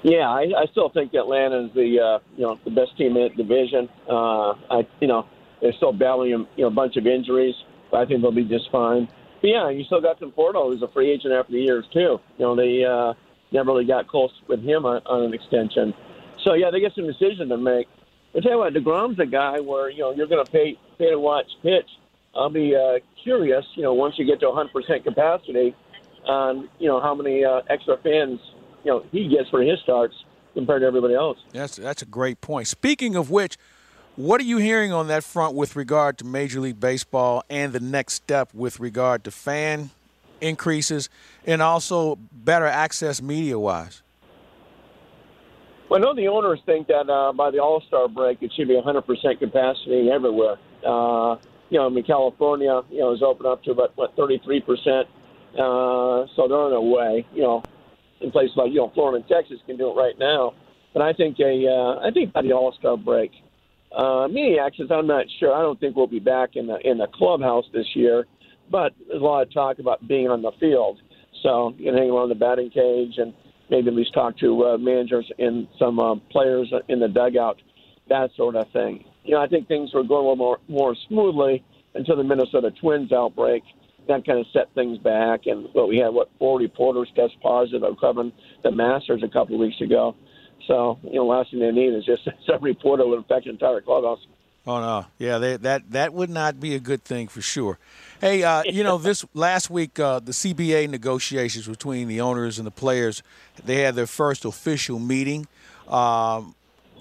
Yeah, 0.02 0.28
I, 0.28 0.42
I 0.56 0.66
still 0.70 0.90
think 0.90 1.12
Atlanta 1.14 1.66
is 1.66 1.72
the 1.74 2.00
uh, 2.00 2.18
you 2.36 2.44
know 2.44 2.58
the 2.64 2.70
best 2.70 2.96
team 2.96 3.16
in 3.16 3.30
the 3.36 3.42
division. 3.42 3.88
Uh, 4.08 4.50
I 4.70 4.86
you 5.00 5.08
know 5.08 5.26
they're 5.60 5.72
still 5.74 5.92
battling 5.92 6.30
you 6.30 6.46
know 6.58 6.66
a 6.68 6.70
bunch 6.70 6.96
of 6.96 7.06
injuries, 7.06 7.54
but 7.90 8.00
I 8.00 8.06
think 8.06 8.22
they'll 8.22 8.32
be 8.32 8.44
just 8.44 8.70
fine. 8.70 9.08
But 9.40 9.48
yeah, 9.48 9.70
you 9.70 9.84
still 9.84 10.00
got 10.00 10.20
Conforto, 10.20 10.72
who's 10.72 10.82
a 10.82 10.88
free 10.88 11.10
agent 11.10 11.32
after 11.32 11.52
the 11.52 11.60
years 11.60 11.84
too. 11.92 12.18
You 12.38 12.44
know 12.44 12.56
they 12.56 12.84
uh, 12.84 13.14
never 13.52 13.70
really 13.70 13.84
got 13.84 14.08
close 14.08 14.32
with 14.48 14.62
him 14.62 14.84
on, 14.84 15.02
on 15.06 15.24
an 15.24 15.34
extension. 15.34 15.94
So 16.44 16.54
yeah, 16.54 16.70
they 16.70 16.80
got 16.80 16.94
some 16.94 17.06
decision 17.06 17.48
to 17.48 17.56
make. 17.56 17.86
I 18.36 18.40
tell 18.40 18.52
you 18.52 18.58
what, 18.58 18.74
Degrom's 18.74 19.18
a 19.18 19.26
guy 19.26 19.60
where 19.60 19.90
you 19.90 20.00
know 20.00 20.12
you're 20.12 20.26
going 20.26 20.44
to 20.44 20.50
pay 20.50 20.78
pay 20.98 21.10
to 21.10 21.18
watch 21.18 21.46
pitch. 21.62 21.88
I'll 22.34 22.50
be 22.50 22.76
uh, 22.76 22.98
curious, 23.24 23.64
you 23.74 23.82
know, 23.82 23.94
once 23.94 24.14
you 24.18 24.24
get 24.24 24.38
to 24.40 24.46
100% 24.46 25.02
capacity, 25.02 25.74
on 26.28 26.68
you 26.78 26.86
know 26.88 27.00
how 27.00 27.14
many 27.14 27.44
uh, 27.44 27.62
extra 27.68 27.96
fans 27.98 28.38
you 28.84 28.90
know 28.90 29.04
he 29.10 29.28
gets 29.28 29.48
for 29.48 29.62
his 29.62 29.78
starts 29.80 30.14
compared 30.54 30.82
to 30.82 30.86
everybody 30.86 31.14
else. 31.14 31.38
That's 31.52 31.76
that's 31.76 32.02
a 32.02 32.06
great 32.06 32.40
point. 32.40 32.68
Speaking 32.68 33.16
of 33.16 33.30
which, 33.30 33.56
what 34.18 34.40
are 34.40 34.44
you 34.44 34.58
hearing 34.58 34.92
on 34.92 35.06
that 35.06 35.22
front 35.22 35.54
with 35.54 35.76
regard 35.76 36.18
to 36.18 36.24
Major 36.24 36.58
League 36.58 36.80
Baseball 36.80 37.44
and 37.48 37.72
the 37.72 37.78
next 37.78 38.14
step 38.14 38.52
with 38.52 38.80
regard 38.80 39.22
to 39.22 39.30
fan 39.30 39.90
increases 40.40 41.08
and 41.46 41.62
also 41.62 42.16
better 42.32 42.66
access 42.66 43.22
media 43.22 43.56
wise? 43.60 44.02
Well, 45.88 46.00
I 46.00 46.02
know 46.02 46.16
the 46.16 46.26
owners 46.26 46.58
think 46.66 46.88
that 46.88 47.08
uh, 47.08 47.32
by 47.32 47.52
the 47.52 47.60
All 47.60 47.80
Star 47.86 48.08
break, 48.08 48.42
it 48.42 48.50
should 48.56 48.66
be 48.66 48.74
100% 48.74 49.38
capacity 49.38 50.10
everywhere. 50.10 50.56
Uh, 50.84 51.36
you 51.70 51.78
know, 51.78 51.86
I 51.86 51.88
mean, 51.88 52.02
California, 52.02 52.82
you 52.90 52.98
know, 52.98 53.14
is 53.14 53.22
open 53.22 53.46
up 53.46 53.62
to 53.64 53.70
about 53.70 53.96
what 53.96 54.16
33%. 54.16 55.04
Uh, 55.54 56.26
so 56.34 56.48
they're 56.48 56.58
on 56.58 56.70
their 56.70 56.80
way. 56.80 57.24
You 57.32 57.42
know, 57.42 57.62
in 58.20 58.32
places 58.32 58.56
like 58.56 58.70
you 58.70 58.78
know 58.78 58.90
Florida 58.94 59.18
and 59.18 59.28
Texas 59.28 59.60
can 59.64 59.76
do 59.76 59.90
it 59.90 59.94
right 59.94 60.18
now. 60.18 60.54
But 60.92 61.02
I 61.02 61.12
think 61.12 61.38
a 61.38 61.68
uh, 61.68 62.04
I 62.04 62.10
think 62.10 62.32
by 62.32 62.42
the 62.42 62.52
All 62.52 62.74
Star 62.80 62.96
break, 62.96 63.30
uh, 63.96 64.26
access. 64.60 64.86
I'm 64.90 65.06
not 65.06 65.26
sure. 65.38 65.54
I 65.54 65.62
don't 65.62 65.78
think 65.80 65.96
we'll 65.96 66.06
be 66.06 66.18
back 66.20 66.50
in 66.54 66.66
the 66.66 66.78
in 66.88 66.98
the 66.98 67.06
clubhouse 67.14 67.64
this 67.72 67.86
year. 67.94 68.26
But 68.70 68.92
there's 69.08 69.20
a 69.20 69.24
lot 69.24 69.42
of 69.42 69.52
talk 69.52 69.78
about 69.78 70.06
being 70.06 70.28
on 70.28 70.42
the 70.42 70.52
field, 70.60 70.98
so 71.42 71.74
you 71.78 71.86
can 71.86 71.96
hang 71.96 72.10
around 72.10 72.28
the 72.28 72.34
batting 72.34 72.70
cage 72.70 73.14
and 73.16 73.32
maybe 73.70 73.88
at 73.88 73.94
least 73.94 74.12
talk 74.12 74.36
to 74.38 74.64
uh, 74.64 74.78
managers 74.78 75.30
and 75.38 75.66
some 75.78 75.98
uh, 75.98 76.16
players 76.30 76.72
in 76.88 77.00
the 77.00 77.08
dugout, 77.08 77.60
that 78.08 78.30
sort 78.36 78.56
of 78.56 78.70
thing. 78.72 79.04
You 79.24 79.34
know, 79.34 79.40
I 79.40 79.46
think 79.46 79.68
things 79.68 79.92
were 79.92 80.02
going 80.02 80.26
a 80.26 80.30
little 80.30 80.36
more 80.36 80.58
more 80.68 80.94
smoothly 81.08 81.64
until 81.94 82.16
the 82.16 82.24
Minnesota 82.24 82.70
Twins 82.80 83.12
outbreak. 83.12 83.62
That 84.06 84.24
kind 84.24 84.38
of 84.38 84.46
set 84.54 84.72
things 84.74 84.98
back, 84.98 85.46
and 85.46 85.68
what 85.72 85.88
we 85.88 85.98
had, 85.98 86.08
what 86.08 86.30
four 86.38 86.58
reporters 86.58 87.08
test 87.14 87.34
positive 87.42 87.82
of 87.82 87.98
covering 88.00 88.32
the 88.62 88.70
Masters 88.70 89.22
a 89.22 89.28
couple 89.28 89.54
of 89.54 89.60
weeks 89.60 89.80
ago. 89.82 90.14
So, 90.66 90.98
you 91.02 91.14
know, 91.14 91.26
last 91.26 91.50
thing 91.50 91.60
they 91.60 91.70
need 91.70 91.94
is 91.94 92.04
just 92.04 92.28
some 92.46 92.62
reporter 92.62 93.06
would 93.06 93.18
infect 93.18 93.44
the 93.44 93.50
entire 93.50 93.80
clubhouse. 93.80 94.20
Oh 94.66 94.80
no, 94.80 95.06
yeah, 95.18 95.38
they, 95.38 95.56
that 95.56 95.92
that 95.92 96.12
would 96.12 96.28
not 96.28 96.60
be 96.60 96.74
a 96.74 96.78
good 96.78 97.02
thing 97.02 97.28
for 97.28 97.40
sure. 97.40 97.78
Hey, 98.20 98.42
uh, 98.42 98.62
you 98.66 98.84
know, 98.84 98.98
this 98.98 99.24
last 99.32 99.70
week 99.70 99.98
uh, 99.98 100.18
the 100.18 100.32
CBA 100.32 100.90
negotiations 100.90 101.66
between 101.66 102.06
the 102.06 102.20
owners 102.20 102.58
and 102.58 102.66
the 102.66 102.70
players, 102.70 103.22
they 103.64 103.76
had 103.76 103.94
their 103.94 104.06
first 104.06 104.44
official 104.44 104.98
meeting. 104.98 105.46
Um, 105.88 106.54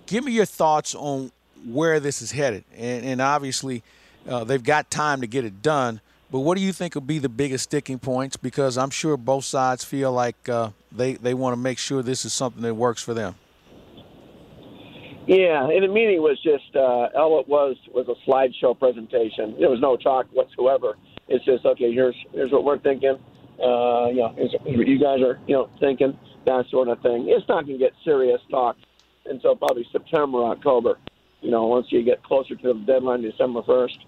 give 0.06 0.24
me 0.24 0.32
your 0.32 0.46
thoughts 0.46 0.96
on 0.96 1.34
where 1.66 2.00
this 2.00 2.22
is 2.22 2.32
headed, 2.32 2.64
and, 2.74 3.04
and 3.06 3.22
obviously 3.22 3.84
uh, 4.30 4.46
they've 4.46 4.64
got 4.64 4.90
time 4.90 5.20
to 5.20 5.28
get 5.28 5.44
it 5.44 5.62
done. 5.62 6.00
But 6.32 6.40
what 6.40 6.58
do 6.58 6.64
you 6.64 6.72
think 6.72 6.96
will 6.96 7.02
be 7.02 7.20
the 7.20 7.30
biggest 7.30 7.66
sticking 7.66 8.00
points? 8.00 8.38
Because 8.38 8.78
I'm 8.78 8.92
sure 8.92 9.18
both 9.18 9.44
sides 9.44 9.84
feel 9.84 10.14
like 10.14 10.48
uh, 10.48 10.70
they 10.90 11.16
they 11.16 11.34
want 11.34 11.52
to 11.52 11.58
make 11.58 11.80
sure 11.80 12.02
this 12.02 12.24
is 12.24 12.32
something 12.32 12.62
that 12.62 12.76
works 12.76 13.04
for 13.04 13.14
them. 13.14 13.36
Yeah, 15.27 15.67
and 15.69 15.84
the 15.84 15.89
meeting 15.89 16.22
was 16.22 16.39
just 16.41 16.74
uh, 16.74 17.10
all 17.19 17.41
it 17.41 17.50
was 17.50 17.75
was 17.93 18.07
a 18.07 18.15
slideshow 18.29 18.79
presentation. 18.79 19.55
There 19.60 19.69
was 19.69 19.81
no 19.81 19.98
talk 19.98 20.27
whatsoever. 20.31 20.96
It's 21.27 21.43
just 21.43 21.65
okay. 21.65 21.91
Here's 21.91 22.15
here's 22.34 22.50
what 22.51 22.63
we're 22.63 22.79
thinking. 22.79 23.19
Uh, 23.60 24.07
you 24.07 24.24
know, 24.24 24.34
here's 24.38 24.53
what 24.53 24.88
you 24.88 24.98
guys 24.98 25.19
are 25.22 25.38
you 25.46 25.55
know 25.55 25.69
thinking 25.81 26.17
that 26.46 26.65
sort 26.69 26.88
of 26.88 27.01
thing. 27.01 27.27
It's 27.27 27.46
not 27.50 27.65
going 27.65 27.77
to 27.77 27.86
get 27.86 27.91
serious 28.05 28.39
talk 28.50 28.77
until 29.25 29.57
probably 29.57 29.86
September, 29.91 30.46
October. 30.46 30.98
You 31.41 31.51
know, 31.51 31.67
once 31.67 31.88
you 31.89 32.03
get 32.03 32.24
closer 32.24 32.55
to 32.55 32.74
the 32.74 32.79
deadline, 32.86 33.22
December 33.22 33.63
first. 33.63 34.00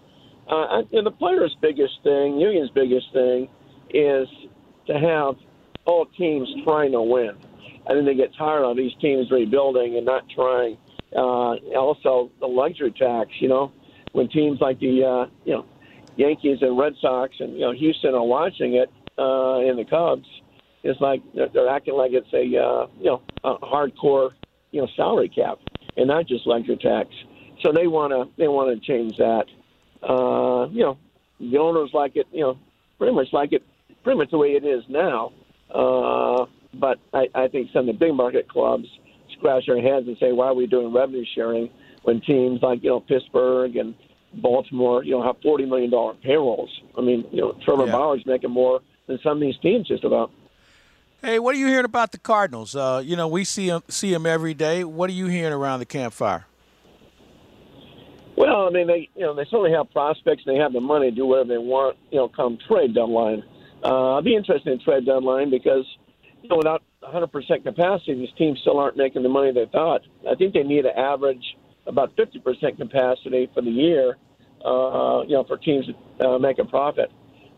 Uh, 0.48 0.84
and 0.94 1.06
the 1.06 1.12
players' 1.12 1.56
biggest 1.62 2.02
thing, 2.02 2.40
union's 2.40 2.72
biggest 2.72 3.12
thing, 3.12 3.50
is 3.94 4.28
to 4.88 4.98
have 4.98 5.36
all 5.86 6.06
teams 6.18 6.48
trying 6.64 6.94
to 6.94 7.02
win. 7.02 7.36
I 7.86 7.94
think 7.94 8.06
they 8.06 8.16
get 8.16 8.34
tired 8.36 8.64
of 8.64 8.78
these 8.78 8.94
teams 9.02 9.30
rebuilding 9.30 9.98
and 9.98 10.06
not 10.06 10.24
trying 10.34 10.78
uh, 11.16 11.56
also, 11.76 12.32
the 12.40 12.48
luxury 12.48 12.92
tax. 12.92 13.30
You 13.40 13.50
know, 13.50 13.72
when 14.12 14.30
teams 14.30 14.60
like 14.62 14.80
the 14.80 15.04
uh, 15.04 15.32
you 15.46 15.54
know 15.54 15.66
Yankees 16.18 16.60
and 16.62 16.78
Red 16.78 16.94
Sox 17.02 17.34
and 17.40 17.54
you 17.54 17.62
know 17.62 17.72
Houston 17.72 18.14
are 18.14 18.26
watching 18.26 18.76
it, 18.76 18.90
uh, 19.18 19.60
and 19.60 19.80
the 19.80 19.86
Cubs, 19.86 20.28
it's 20.84 21.00
like 21.02 21.22
they're, 21.34 21.50
they're 21.50 21.70
acting 21.70 21.96
like 21.96 22.12
it's 22.14 22.32
a 22.34 22.62
uh, 22.62 22.88
you 23.00 23.06
know 23.06 23.22
a 23.44 23.56
hardcore 23.58 24.32
you 24.72 24.82
know 24.82 24.88
salary 24.96 25.30
cap 25.30 25.60
and 25.98 26.08
not 26.08 26.28
just 26.28 26.46
luxury 26.46 26.78
tax. 26.78 27.10
So 27.62 27.72
they 27.74 27.88
want 27.88 28.12
to 28.12 28.30
they 28.38 28.48
want 28.48 28.80
to 28.80 28.86
change 28.86 29.18
that. 29.18 29.46
Uh, 30.02 30.70
you 30.70 30.84
know, 30.84 30.98
the 31.40 31.58
owners 31.58 31.90
like 31.94 32.16
it. 32.16 32.28
You 32.32 32.42
know, 32.42 32.60
pretty 32.98 33.14
much 33.14 33.28
like 33.34 33.52
it, 33.52 33.64
pretty 34.04 34.18
much 34.18 34.32
the 34.32 34.38
way 34.38 34.50
it 34.50 34.64
is 34.64 34.84
now. 34.88 35.34
Uh, 35.74 36.46
but 36.74 37.00
I, 37.14 37.28
I 37.36 37.48
think 37.48 37.70
some 37.74 37.88
of 37.90 37.96
the 37.96 38.00
big 38.00 38.14
market 38.14 38.48
clubs 38.48 38.88
scratch 39.40 39.68
our 39.70 39.80
heads 39.80 40.08
and 40.08 40.18
say, 40.20 40.32
why 40.32 40.48
are 40.48 40.54
we 40.54 40.68
doing 40.68 40.94
revenue 40.94 41.26
sharing 41.36 41.70
when 42.04 42.22
teams 42.22 42.62
like, 42.62 42.84
you 42.84 42.90
know, 42.90 43.00
Pittsburgh 43.00 43.76
and 43.76 43.96
Baltimore, 44.36 45.04
you 45.04 45.12
know, 45.12 45.24
have 45.24 45.40
$40 45.42 45.68
million 45.68 45.92
payrolls? 46.22 46.70
I 46.98 47.02
mean, 47.02 47.26
you 47.32 47.42
know, 47.42 47.58
Trevor 47.66 47.86
yeah. 47.86 47.92
Bauer's 47.92 48.26
making 48.26 48.52
more 48.52 48.82
than 49.08 49.20
some 49.24 49.34
of 49.34 49.42
these 49.42 49.58
teams 49.62 49.88
just 49.88 50.04
about. 50.04 50.32
Hey, 51.22 51.40
what 51.40 51.56
are 51.56 51.58
you 51.58 51.68
hearing 51.68 51.86
about 51.86 52.12
the 52.12 52.18
Cardinals? 52.18 52.76
Uh, 52.76 53.02
you 53.04 53.16
know, 53.16 53.28
we 53.28 53.44
see 53.44 53.68
them, 53.68 53.84
see 53.90 54.14
them 54.14 54.26
every 54.26 54.54
day. 54.54 54.84
What 54.84 55.10
are 55.10 55.14
you 55.14 55.26
hearing 55.26 55.54
around 55.54 55.80
the 55.80 55.86
campfire? 55.86 56.46
Well, 58.38 58.68
I 58.68 58.70
mean, 58.70 58.88
they 58.88 59.10
you 59.16 59.24
know 59.24 59.36
they 59.36 59.44
certainly 59.44 59.74
have 59.74 59.92
prospects. 59.92 60.44
and 60.46 60.56
They 60.56 60.62
have 60.62 60.72
the 60.72 60.80
money 60.80 61.10
to 61.10 61.16
do 61.16 61.26
whatever 61.26 61.50
they 61.50 61.58
want. 61.58 61.98
You 62.10 62.20
know, 62.20 62.30
come 62.30 62.58
trade 62.70 62.96
deadline. 62.96 63.44
Uh, 63.84 64.14
I'll 64.16 64.22
be 64.22 64.34
interested 64.34 64.72
in 64.72 64.80
trade 64.80 65.06
deadline 65.06 65.50
because 65.50 65.84
you 66.42 66.48
know 66.48 66.56
without 66.56 66.82
100% 67.04 67.64
capacity, 67.64 68.16
these 68.16 68.30
teams 68.38 68.60
still 68.62 68.78
aren't 68.78 68.98
making 68.98 69.24
the 69.24 69.30
money 69.30 69.52
they 69.52 69.68
thought. 69.72 70.02
I 70.30 70.36
think 70.36 70.54
they 70.54 70.64
need 70.64 70.84
to 70.84 70.98
average 70.98 71.44
about 71.88 72.16
50% 72.16 72.78
capacity 72.78 73.50
for 73.54 73.62
the 73.62 73.70
year, 73.70 74.18
uh, 74.66 75.24
you 75.26 75.34
know, 75.34 75.46
for 75.48 75.58
teams 75.58 75.86
to 76.20 76.28
uh, 76.28 76.40
make 76.40 76.60
a 76.60 76.66
profit. 76.66 77.12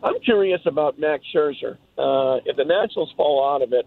I'm 0.04 0.20
curious 0.24 0.62
about 0.66 1.00
Max 1.00 1.24
Scherzer. 1.34 1.74
Uh, 1.98 2.42
if 2.46 2.56
the 2.58 2.66
Nationals 2.66 3.12
fall 3.18 3.54
out 3.54 3.62
of 3.62 3.74
it, 3.74 3.86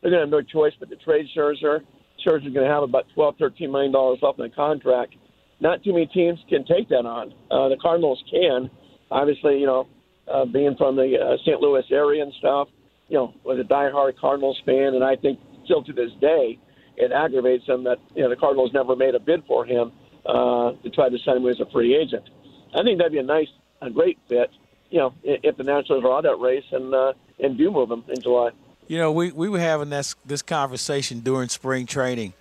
they're 0.00 0.10
going 0.10 0.20
to 0.20 0.26
have 0.26 0.30
no 0.30 0.42
choice 0.42 0.72
but 0.78 0.90
to 0.90 0.96
trade 0.96 1.26
Scherzer. 1.36 1.80
Scherzer's 2.24 2.52
going 2.54 2.66
to 2.66 2.72
have 2.72 2.82
about 2.82 3.06
12, 3.14 3.36
13 3.38 3.72
million 3.72 3.92
dollars 3.92 4.18
left 4.22 4.38
in 4.38 4.44
the 4.44 4.54
contract. 4.54 5.14
Not 5.60 5.82
too 5.82 5.92
many 5.92 6.06
teams 6.06 6.38
can 6.48 6.64
take 6.64 6.88
that 6.90 7.06
on. 7.06 7.32
Uh, 7.50 7.68
the 7.68 7.76
Cardinals 7.80 8.22
can. 8.30 8.70
Obviously, 9.10 9.58
you 9.58 9.66
know, 9.66 9.88
uh, 10.32 10.44
being 10.44 10.74
from 10.76 10.96
the 10.96 11.16
uh, 11.18 11.36
St. 11.44 11.60
Louis 11.60 11.84
area 11.90 12.22
and 12.22 12.32
stuff, 12.38 12.68
you 13.08 13.16
know, 13.16 13.34
was 13.44 13.58
a 13.58 13.64
diehard 13.64 14.18
Cardinals 14.18 14.60
fan, 14.64 14.94
and 14.94 15.04
I 15.04 15.16
think 15.16 15.38
still 15.64 15.82
to 15.84 15.92
this 15.92 16.10
day, 16.20 16.58
it 16.96 17.12
aggravates 17.12 17.66
him 17.66 17.84
that 17.84 17.98
you 18.14 18.22
know 18.22 18.30
the 18.30 18.36
Cardinals 18.36 18.72
never 18.72 18.96
made 18.96 19.14
a 19.14 19.20
bid 19.20 19.44
for 19.46 19.64
him 19.64 19.92
uh, 20.26 20.72
to 20.82 20.90
try 20.90 21.08
to 21.08 21.18
sign 21.18 21.38
him 21.38 21.46
as 21.46 21.60
a 21.60 21.66
free 21.66 21.94
agent. 21.96 22.28
I 22.74 22.82
think 22.82 22.98
that'd 22.98 23.12
be 23.12 23.18
a 23.18 23.22
nice, 23.22 23.48
a 23.80 23.90
great 23.90 24.18
fit. 24.28 24.50
You 24.90 24.98
know, 24.98 25.14
if 25.22 25.56
the 25.56 25.64
Nationals 25.64 26.04
are 26.04 26.12
on 26.12 26.22
that 26.24 26.36
race 26.36 26.64
and 26.72 26.94
uh, 26.94 27.12
and 27.38 27.58
do 27.58 27.70
move 27.70 27.90
him 27.90 28.04
in 28.08 28.20
July. 28.20 28.50
You 28.86 28.98
know, 28.98 29.12
we, 29.12 29.32
we 29.32 29.48
were 29.48 29.60
having 29.60 29.90
this 29.90 30.14
this 30.24 30.42
conversation 30.42 31.20
during 31.20 31.48
spring 31.48 31.86
training 31.86 32.34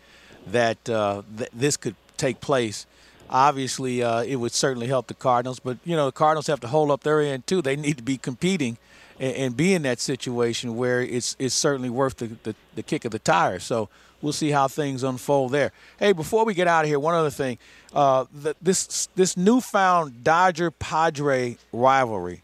that 0.48 0.89
uh, 0.89 1.24
th- 1.38 1.50
this 1.53 1.77
could 1.77 1.96
take 2.17 2.41
place. 2.41 2.86
Obviously, 3.29 4.03
uh, 4.03 4.24
it 4.24 4.36
would 4.36 4.51
certainly 4.51 4.88
help 4.88 5.08
the 5.08 5.13
Cardinals, 5.13 5.60
but 5.60 5.77
you 5.84 5.96
know 5.96 6.05
the 6.05 6.12
Cardinals 6.12 6.48
have 6.48 6.60
to 6.62 6.67
hold 6.67 6.91
up 6.91 7.03
their 7.03 7.22
end 7.22 7.48
too. 7.48 7.62
They 7.62 7.75
need 7.75 7.98
to 7.98 8.03
be 8.03 8.17
competing 8.17 8.77
and, 9.20 9.36
and 9.36 9.58
be 9.58 9.74
in 9.74 9.84
that 9.84 10.00
situation 10.00 10.75
where 10.75 11.01
it's 11.01 11.36
it's 11.39 11.55
certainly 11.55 11.89
worth 11.89 12.17
the, 12.17 12.27
the, 12.43 12.55
the 12.75 12.84
kick 12.84 13.05
of 13.05 13.12
the 13.12 13.20
tire. 13.20 13.60
So 13.60 13.89
we'll 14.22 14.34
see 14.34 14.51
how 14.51 14.67
things 14.67 15.03
unfold 15.03 15.51
there. 15.51 15.72
Hey, 16.00 16.13
before 16.13 16.46
we 16.46 16.53
get 16.53 16.67
out 16.67 16.86
of 16.86 16.89
here, 16.89 17.00
one 17.00 17.15
other 17.15 17.29
thing: 17.29 17.58
uh, 17.93 18.25
the, 18.34 18.55
this 18.62 19.08
this 19.15 19.38
newfound 19.38 20.24
Dodger 20.24 20.72
Padre 20.72 21.58
rivalry. 21.72 22.43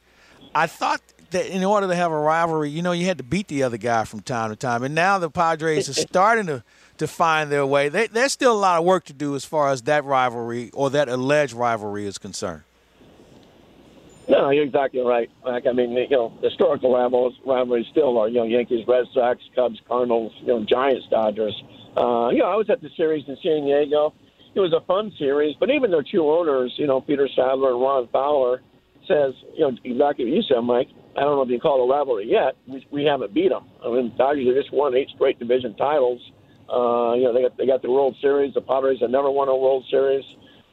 I 0.54 0.68
thought 0.68 1.02
that 1.32 1.46
in 1.48 1.64
order 1.64 1.88
to 1.88 1.96
have 1.96 2.12
a 2.12 2.18
rivalry, 2.18 2.70
you 2.70 2.82
know, 2.82 2.92
you 2.92 3.06
had 3.06 3.20
to 3.20 3.24
beat 3.24 3.48
the 3.48 3.64
other 3.64 3.78
guy 3.78 4.04
from 4.04 4.22
time 4.22 4.50
to 4.50 4.56
time, 4.56 4.84
and 4.84 4.96
now 4.96 5.20
the 5.20 5.30
Padres 5.30 5.90
are 5.90 5.94
starting 6.08 6.48
to 6.48 6.64
to 6.98 7.08
find 7.08 7.50
their 7.52 7.66
way. 7.66 7.90
They, 7.90 8.08
there's 8.08 8.34
still 8.34 8.52
a 8.52 8.60
lot 8.60 8.78
of 8.78 8.86
work 8.86 9.06
to 9.06 9.14
do 9.14 9.36
as 9.36 9.46
far 9.46 9.70
as 9.70 9.84
that 9.84 10.04
rivalry 10.04 10.70
or 10.74 10.90
that 10.92 11.08
alleged 11.08 11.54
rivalry 11.54 12.06
is 12.06 12.18
concerned. 12.18 12.64
No, 14.30 14.52
you're 14.52 14.64
exactly 14.64 15.02
right. 15.02 15.30
Like, 15.44 15.66
I 15.66 15.72
mean, 15.72 15.92
you 15.92 16.08
know, 16.12 16.38
historical 16.44 16.94
rivals, 16.94 17.34
rivalries 17.46 17.88
still 17.90 18.16
are, 18.20 18.28
you 18.28 18.36
know, 18.36 18.44
Yankees, 18.44 18.86
Red 18.88 19.06
Sox, 19.12 19.42
Cubs, 19.56 19.82
Cardinals, 19.88 20.32
you 20.42 20.48
know, 20.48 20.64
Giants, 20.64 21.08
Dodgers. 21.10 21.56
Uh, 21.98 22.30
you 22.30 22.38
know, 22.38 22.46
I 22.46 22.56
was 22.56 22.70
at 22.70 22.80
the 22.80 22.90
series 22.96 23.26
in 23.28 23.36
San 23.42 23.66
Diego. 23.66 24.14
It 24.54 24.60
was 24.60 24.72
a 24.72 24.82
fun 24.86 25.12
series, 25.18 25.56
but 25.60 25.72
even 25.72 25.90
their 25.90 26.04
two 26.04 26.30
owners, 26.30 26.74
you 26.78 26.86
know, 26.86 27.02
Peter 27.02 27.28
Seidler 27.36 27.72
and 27.72 27.82
Ron 27.82 28.08
Fowler, 28.14 28.62
says, 29.08 29.34
you 29.56 29.62
know, 29.62 29.76
exactly 29.84 30.26
what 30.26 30.34
you 30.34 30.44
said, 30.44 30.62
Mike. 30.62 30.90
I 31.18 31.22
don't 31.22 31.36
know 31.36 31.42
if 31.42 31.50
you 31.50 31.60
call 31.60 31.82
it 31.82 31.90
a 31.90 31.98
rivalry 31.98 32.30
yet. 32.30 32.56
We, 32.68 32.86
we 32.92 33.06
haven't 33.06 33.34
beat 33.34 33.50
them. 33.50 33.68
I 33.84 33.90
mean, 33.90 34.14
Dodgers 34.16 34.46
have 34.46 34.56
just 34.56 34.72
won 34.72 34.96
eight 34.96 35.10
straight 35.16 35.40
division 35.40 35.76
titles. 35.76 36.22
Uh, 36.72 37.14
you 37.16 37.24
know, 37.24 37.34
they 37.34 37.42
got 37.42 37.58
they 37.58 37.66
got 37.66 37.82
the 37.82 37.90
World 37.90 38.16
Series. 38.22 38.54
The 38.54 38.62
Padres 38.62 39.00
have 39.02 39.10
never 39.10 39.32
won 39.32 39.48
a 39.48 39.56
World 39.56 39.86
Series. 39.90 40.24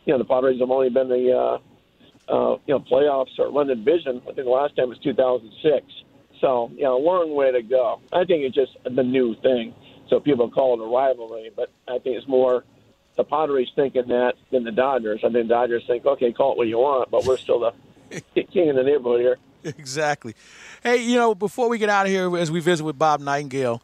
You 0.05 0.13
know, 0.13 0.19
the 0.19 0.27
Padres 0.27 0.61
have 0.61 0.71
only 0.71 0.91
been 0.91 1.09
the 1.09 1.33
uh, 1.33 1.59
uh, 2.29 2.57
you 2.67 2.75
know, 2.75 2.81
playoffs 2.81 3.39
or 3.39 3.49
London 3.51 3.85
Division. 3.85 4.21
I 4.23 4.33
think 4.33 4.47
the 4.47 4.51
last 4.51 4.77
time 4.77 4.89
was 4.89 4.99
2006. 4.99 5.87
So, 6.41 6.71
you 6.75 6.83
know, 6.83 6.97
a 6.97 7.03
long 7.03 7.35
way 7.35 7.51
to 7.53 7.63
go. 7.63 8.01
I 8.13 8.25
think 8.25 8.43
it's 8.43 8.55
just 8.55 8.73
the 8.85 9.03
new 9.03 9.35
thing. 9.43 9.75
So 10.09 10.21
people 10.21 10.51
call 10.51 10.81
it 10.81 10.85
a 10.85 10.89
rivalry, 10.89 11.51
but 11.55 11.71
I 11.89 11.99
think 11.99 12.17
it's 12.17 12.29
more 12.29 12.65
the 13.17 13.25
Padres 13.25 13.69
thinking 13.75 14.09
that 14.09 14.35
than 14.53 14.65
the 14.65 14.73
Dodgers. 14.73 15.21
I 15.25 15.31
think 15.31 15.49
Dodgers 15.49 15.85
think, 15.87 16.05
okay, 16.05 16.33
call 16.33 16.53
it 16.53 16.59
what 16.59 16.69
you 16.69 16.79
want, 16.79 17.11
but 17.11 17.25
we're 17.25 17.39
still 17.39 17.61
the 17.61 17.73
king 18.53 18.69
in 18.69 18.77
the 18.77 18.83
neighborhood 18.83 19.21
here. 19.21 19.37
Exactly. 19.65 20.35
Hey, 20.83 20.99
you 20.99 21.17
know, 21.17 21.35
before 21.35 21.69
we 21.69 21.79
get 21.79 21.89
out 21.89 22.07
of 22.07 22.13
here, 22.13 22.37
as 22.37 22.51
we 22.51 22.61
visit 22.61 22.85
with 22.85 22.99
Bob 22.99 23.21
Nightingale 23.21 23.83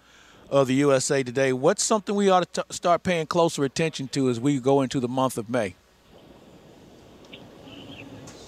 of 0.49 0.69
the 0.69 0.75
USA 0.75 1.23
Today, 1.23 1.53
what's 1.53 1.83
something 1.83 2.15
we 2.15 2.29
ought 2.29 2.53
to 2.53 2.63
t- 2.63 2.75
start 2.75 3.03
paying 3.03 3.27
closer 3.27 3.65
attention 3.65 4.07
to 4.09 4.29
as 4.29 4.39
we 4.39 4.61
go 4.61 4.83
into 4.83 5.01
the 5.01 5.09
month 5.09 5.39
of 5.39 5.51
May? 5.51 5.75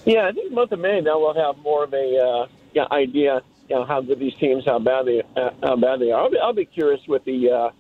Yeah, 0.05 0.27
I 0.27 0.33
think 0.33 0.53
month 0.53 0.73
of 0.73 0.81
May 0.81 1.01
now 1.01 1.19
we'll 1.19 1.35
have 1.35 1.59
more 1.63 1.85
of 1.85 1.95
a 1.95 2.19
uh, 2.19 2.47
yeah, 2.75 2.87
idea, 2.91 3.43
you 3.69 3.77
know, 3.77 3.85
how 3.85 4.03
good 4.03 4.19
these 4.19 4.35
teams, 4.35 4.65
how 4.67 4.79
bad 4.79 5.07
they, 5.07 5.23
uh, 5.37 5.51
how 5.63 5.77
bad 5.77 6.01
they 6.01 6.11
are. 6.11 6.23
I'll 6.23 6.31
be, 6.31 6.39
I'll 6.39 6.53
be 6.53 6.67
curious 6.67 7.01
with 7.09 7.25
the 7.25 7.51
uh, 7.51 7.71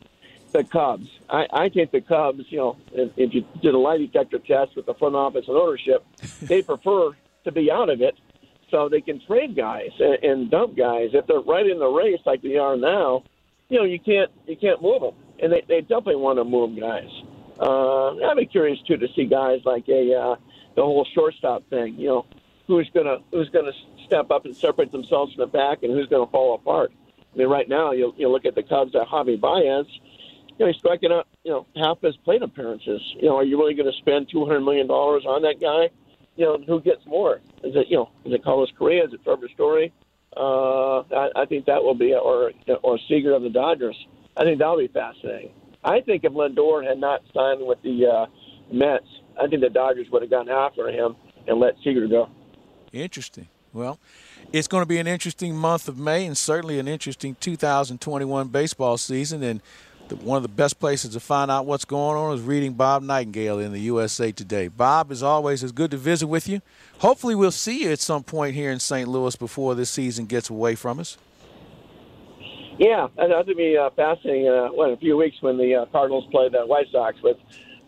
the 0.52 0.64
Cubs. 0.64 1.08
I, 1.28 1.46
I 1.52 1.68
think 1.68 1.90
the 1.90 2.00
Cubs, 2.00 2.44
you 2.48 2.58
know, 2.58 2.76
if, 2.92 3.10
if 3.16 3.34
you 3.34 3.44
did 3.60 3.74
a 3.74 3.78
lie 3.78 3.98
detector 3.98 4.38
test 4.38 4.76
with 4.76 4.86
the 4.86 4.94
front 4.94 5.16
office 5.16 5.46
and 5.48 5.56
ownership, 5.56 6.06
they 6.42 6.62
prefer 6.62 7.10
to 7.44 7.52
be 7.52 7.70
out 7.70 7.90
of 7.90 8.00
it 8.00 8.16
so 8.70 8.88
they 8.88 9.02
can 9.02 9.20
trade 9.26 9.54
guys 9.54 9.90
and, 9.98 10.24
and 10.24 10.50
dump 10.50 10.76
guys. 10.76 11.10
If 11.12 11.26
they're 11.26 11.40
right 11.40 11.66
in 11.66 11.78
the 11.78 11.88
race 11.88 12.20
like 12.24 12.40
they 12.40 12.56
are 12.56 12.76
now, 12.76 13.24
you 13.68 13.78
know, 13.78 13.84
you 13.84 13.98
can't 13.98 14.30
you 14.46 14.56
can't 14.56 14.80
move 14.80 15.02
them, 15.02 15.14
and 15.40 15.52
they, 15.52 15.62
they 15.68 15.80
definitely 15.82 16.16
want 16.16 16.38
to 16.38 16.44
move 16.44 16.78
guys. 16.78 17.10
Uh, 17.60 18.16
I'd 18.16 18.36
be 18.36 18.46
curious 18.46 18.80
too 18.86 18.96
to 18.96 19.08
see 19.14 19.26
guys 19.26 19.60
like 19.66 19.86
a. 19.88 20.14
Uh, 20.14 20.36
the 20.74 20.82
whole 20.82 21.06
shortstop 21.14 21.68
thing. 21.70 21.94
You 21.96 22.08
know, 22.08 22.26
who's 22.66 22.88
gonna 22.94 23.18
who's 23.30 23.48
gonna 23.50 23.72
step 24.06 24.30
up 24.30 24.44
and 24.44 24.56
separate 24.56 24.92
themselves 24.92 25.34
from 25.34 25.40
the 25.40 25.46
back, 25.46 25.82
and 25.82 25.92
who's 25.92 26.06
gonna 26.08 26.26
fall 26.30 26.54
apart. 26.54 26.92
I 27.34 27.38
mean, 27.38 27.48
right 27.48 27.68
now 27.68 27.92
you 27.92 28.14
you 28.16 28.28
look 28.28 28.44
at 28.44 28.54
the 28.54 28.62
Cubs 28.62 28.94
at 28.94 29.06
Javi 29.08 29.40
Baez. 29.40 29.86
you 30.58 30.58
know, 30.60 30.66
he's 30.66 30.76
striking 30.76 31.12
out, 31.12 31.26
you 31.44 31.50
know, 31.50 31.66
half 31.76 32.00
his 32.00 32.16
plate 32.18 32.42
appearances. 32.42 33.00
You 33.16 33.28
know, 33.28 33.36
are 33.36 33.44
you 33.44 33.58
really 33.58 33.74
going 33.74 33.90
to 33.90 33.98
spend 33.98 34.28
two 34.30 34.44
hundred 34.44 34.60
million 34.60 34.86
dollars 34.86 35.24
on 35.26 35.42
that 35.42 35.60
guy? 35.60 35.90
You 36.36 36.44
know, 36.44 36.58
who 36.66 36.80
gets 36.80 37.04
more? 37.06 37.36
Is 37.62 37.74
it 37.76 37.88
you 37.88 37.96
know, 37.96 38.10
is 38.24 38.32
it 38.32 38.44
Carlos 38.44 38.70
Correa? 38.78 39.04
Is 39.04 39.12
it 39.12 39.22
Trevor 39.24 39.48
Story? 39.54 39.92
Uh, 40.36 41.00
I, 41.00 41.30
I 41.36 41.44
think 41.46 41.66
that 41.66 41.82
will 41.82 41.94
be, 41.94 42.14
or 42.14 42.52
or 42.82 42.98
Seager 43.08 43.34
of 43.34 43.42
the 43.42 43.50
Dodgers. 43.50 43.96
I 44.36 44.42
think 44.42 44.58
that'll 44.58 44.78
be 44.78 44.88
fascinating. 44.88 45.50
I 45.84 46.00
think 46.00 46.24
if 46.24 46.32
Lindor 46.32 46.84
had 46.86 46.98
not 46.98 47.22
signed 47.32 47.64
with 47.64 47.80
the 47.82 48.06
uh, 48.06 48.26
Mets, 48.72 49.06
I 49.40 49.46
think 49.46 49.62
the 49.62 49.70
Dodgers 49.70 50.08
would 50.10 50.22
have 50.22 50.30
gone 50.30 50.48
after 50.48 50.88
him 50.88 51.16
and 51.46 51.58
let 51.58 51.74
Seager 51.82 52.06
go. 52.06 52.28
Interesting. 52.92 53.48
Well, 53.72 53.98
it's 54.52 54.68
going 54.68 54.82
to 54.82 54.86
be 54.86 54.98
an 54.98 55.08
interesting 55.08 55.56
month 55.56 55.88
of 55.88 55.98
May 55.98 56.26
and 56.26 56.36
certainly 56.36 56.78
an 56.78 56.86
interesting 56.86 57.36
2021 57.40 58.48
baseball 58.48 58.96
season. 58.96 59.42
And 59.42 59.60
the, 60.08 60.16
one 60.16 60.36
of 60.36 60.42
the 60.42 60.48
best 60.48 60.78
places 60.78 61.12
to 61.14 61.20
find 61.20 61.50
out 61.50 61.66
what's 61.66 61.84
going 61.84 62.16
on 62.16 62.34
is 62.34 62.40
reading 62.40 62.74
Bob 62.74 63.02
Nightingale 63.02 63.58
in 63.58 63.72
the 63.72 63.80
USA 63.80 64.30
Today. 64.30 64.68
Bob, 64.68 65.10
as 65.10 65.24
always, 65.24 65.62
it's 65.64 65.72
good 65.72 65.90
to 65.90 65.96
visit 65.96 66.28
with 66.28 66.48
you. 66.48 66.62
Hopefully, 66.98 67.34
we'll 67.34 67.50
see 67.50 67.82
you 67.82 67.90
at 67.90 67.98
some 67.98 68.22
point 68.22 68.54
here 68.54 68.70
in 68.70 68.78
St. 68.78 69.08
Louis 69.08 69.34
before 69.34 69.74
this 69.74 69.90
season 69.90 70.26
gets 70.26 70.50
away 70.50 70.76
from 70.76 71.00
us. 71.00 71.16
Yeah, 72.78 73.08
and 73.16 73.32
that'll 73.32 73.54
be 73.54 73.76
uh, 73.76 73.90
fascinating. 73.90 74.48
Uh, 74.48 74.68
what, 74.68 74.88
in 74.88 74.94
a 74.94 74.98
few 74.98 75.16
weeks 75.16 75.36
when 75.40 75.58
the 75.58 75.74
uh, 75.74 75.86
Cardinals 75.86 76.26
play 76.30 76.48
the 76.48 76.66
White 76.66 76.86
Sox 76.90 77.16
with 77.22 77.36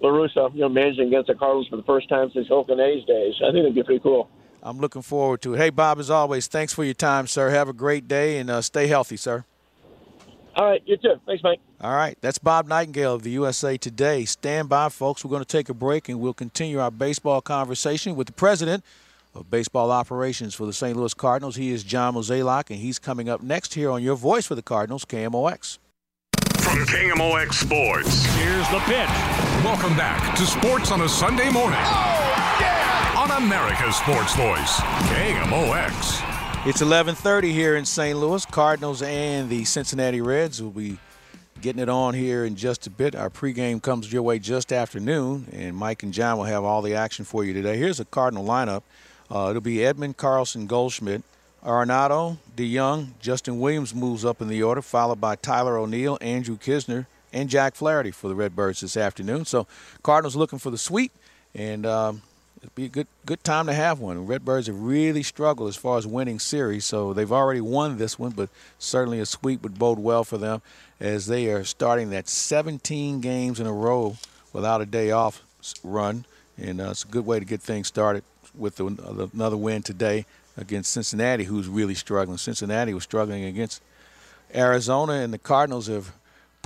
La 0.00 0.10
Russa, 0.10 0.52
you 0.54 0.60
know, 0.60 0.68
managing 0.68 1.08
against 1.08 1.28
the 1.28 1.34
Cardinals 1.34 1.68
for 1.68 1.76
the 1.76 1.82
first 1.82 2.08
time 2.08 2.30
since 2.32 2.48
Oakland 2.50 2.80
A's 2.80 3.04
days. 3.04 3.34
I 3.42 3.52
think 3.52 3.64
it'd 3.64 3.74
be 3.74 3.82
pretty 3.82 4.00
cool. 4.00 4.28
I'm 4.62 4.78
looking 4.78 5.02
forward 5.02 5.42
to 5.42 5.54
it. 5.54 5.58
Hey, 5.58 5.70
Bob, 5.70 5.98
as 5.98 6.10
always, 6.10 6.48
thanks 6.48 6.72
for 6.72 6.84
your 6.84 6.94
time, 6.94 7.26
sir. 7.26 7.50
Have 7.50 7.68
a 7.68 7.72
great 7.72 8.08
day 8.08 8.38
and 8.38 8.50
uh, 8.50 8.60
stay 8.62 8.88
healthy, 8.88 9.16
sir. 9.16 9.44
All 10.56 10.66
right, 10.70 10.82
you 10.86 10.96
too. 10.96 11.20
Thanks, 11.26 11.42
Mike. 11.42 11.60
All 11.80 11.94
right, 11.94 12.16
that's 12.20 12.38
Bob 12.38 12.66
Nightingale 12.66 13.14
of 13.14 13.22
the 13.22 13.30
USA 13.30 13.76
Today. 13.76 14.24
Stand 14.24 14.68
by, 14.68 14.88
folks. 14.88 15.24
We're 15.24 15.30
going 15.30 15.44
to 15.44 15.48
take 15.48 15.68
a 15.68 15.74
break 15.74 16.08
and 16.08 16.18
we'll 16.18 16.34
continue 16.34 16.80
our 16.80 16.90
baseball 16.90 17.42
conversation 17.42 18.16
with 18.16 18.26
the 18.26 18.32
president 18.32 18.82
of 19.34 19.50
baseball 19.50 19.90
operations 19.90 20.54
for 20.54 20.66
the 20.66 20.72
St. 20.72 20.96
Louis 20.96 21.14
Cardinals. 21.14 21.56
He 21.56 21.70
is 21.70 21.84
John 21.84 22.14
Mozeliak, 22.14 22.70
and 22.70 22.78
he's 22.78 22.98
coming 22.98 23.28
up 23.28 23.42
next 23.42 23.74
here 23.74 23.90
on 23.90 24.02
Your 24.02 24.16
Voice 24.16 24.46
for 24.46 24.54
the 24.54 24.62
Cardinals, 24.62 25.04
KMOX. 25.04 25.78
From 26.58 26.86
KMOX 26.86 27.52
Sports. 27.52 28.24
Here's 28.34 28.68
the 28.70 28.80
pitch. 28.80 29.45
Welcome 29.64 29.96
back 29.96 30.36
to 30.36 30.44
Sports 30.44 30.90
on 30.92 31.00
a 31.00 31.08
Sunday 31.08 31.50
morning. 31.50 31.78
Oh, 31.80 32.56
yeah! 32.60 33.14
On 33.16 33.42
America's 33.42 33.96
Sports 33.96 34.36
Voice, 34.36 34.80
KMOX. 35.08 36.66
It's 36.66 36.82
11:30 36.82 37.52
here 37.52 37.74
in 37.74 37.86
St. 37.86 38.18
Louis. 38.18 38.44
Cardinals 38.46 39.00
and 39.00 39.48
the 39.48 39.64
Cincinnati 39.64 40.20
Reds 40.20 40.62
will 40.62 40.70
be 40.70 40.98
getting 41.62 41.82
it 41.82 41.88
on 41.88 42.12
here 42.12 42.44
in 42.44 42.54
just 42.54 42.86
a 42.86 42.90
bit. 42.90 43.16
Our 43.16 43.30
pregame 43.30 43.80
comes 43.80 44.12
your 44.12 44.22
way 44.22 44.38
just 44.38 44.74
after 44.74 45.00
noon, 45.00 45.48
and 45.52 45.74
Mike 45.74 46.02
and 46.02 46.12
John 46.12 46.36
will 46.36 46.44
have 46.44 46.62
all 46.62 46.82
the 46.82 46.94
action 46.94 47.24
for 47.24 47.42
you 47.42 47.54
today. 47.54 47.78
Here's 47.78 47.98
a 47.98 48.04
Cardinal 48.04 48.44
lineup. 48.44 48.82
Uh, 49.30 49.48
it'll 49.50 49.62
be 49.62 49.78
Edman, 49.78 50.16
Carlson, 50.16 50.66
Goldschmidt, 50.66 51.22
Arenado, 51.64 52.36
DeJong, 52.56 53.18
Justin 53.20 53.58
Williams 53.58 53.94
moves 53.94 54.24
up 54.24 54.42
in 54.42 54.48
the 54.48 54.62
order, 54.62 54.82
followed 54.82 55.20
by 55.20 55.34
Tyler 55.34 55.78
O'Neill, 55.78 56.18
Andrew 56.20 56.58
Knizner, 56.58 57.06
and 57.36 57.50
Jack 57.50 57.74
Flaherty 57.74 58.10
for 58.10 58.28
the 58.28 58.34
Redbirds 58.34 58.80
this 58.80 58.96
afternoon. 58.96 59.44
So 59.44 59.66
Cardinals 60.02 60.36
looking 60.36 60.58
for 60.58 60.70
the 60.70 60.78
sweep, 60.78 61.12
and 61.54 61.84
um, 61.84 62.22
it'll 62.62 62.72
be 62.74 62.86
a 62.86 62.88
good 62.88 63.06
good 63.26 63.44
time 63.44 63.66
to 63.66 63.74
have 63.74 64.00
one. 64.00 64.26
Redbirds 64.26 64.68
have 64.68 64.80
really 64.80 65.22
struggled 65.22 65.68
as 65.68 65.76
far 65.76 65.98
as 65.98 66.06
winning 66.06 66.38
series, 66.38 66.86
so 66.86 67.12
they've 67.12 67.30
already 67.30 67.60
won 67.60 67.98
this 67.98 68.18
one, 68.18 68.30
but 68.30 68.48
certainly 68.78 69.20
a 69.20 69.26
sweep 69.26 69.62
would 69.62 69.78
bode 69.78 69.98
well 69.98 70.24
for 70.24 70.38
them 70.38 70.62
as 70.98 71.26
they 71.26 71.48
are 71.48 71.62
starting 71.62 72.08
that 72.08 72.26
17 72.26 73.20
games 73.20 73.60
in 73.60 73.66
a 73.66 73.72
row 73.72 74.16
without 74.54 74.80
a 74.80 74.86
day 74.86 75.10
off 75.10 75.42
run, 75.84 76.24
and 76.56 76.80
uh, 76.80 76.90
it's 76.90 77.04
a 77.04 77.08
good 77.08 77.26
way 77.26 77.38
to 77.38 77.44
get 77.44 77.60
things 77.60 77.86
started 77.86 78.24
with 78.56 78.76
the, 78.76 79.28
another 79.34 79.58
win 79.58 79.82
today 79.82 80.24
against 80.56 80.90
Cincinnati, 80.90 81.44
who's 81.44 81.68
really 81.68 81.94
struggling. 81.94 82.38
Cincinnati 82.38 82.94
was 82.94 83.04
struggling 83.04 83.44
against 83.44 83.82
Arizona, 84.54 85.14
and 85.14 85.34
the 85.34 85.38
Cardinals 85.38 85.88
have 85.88 86.14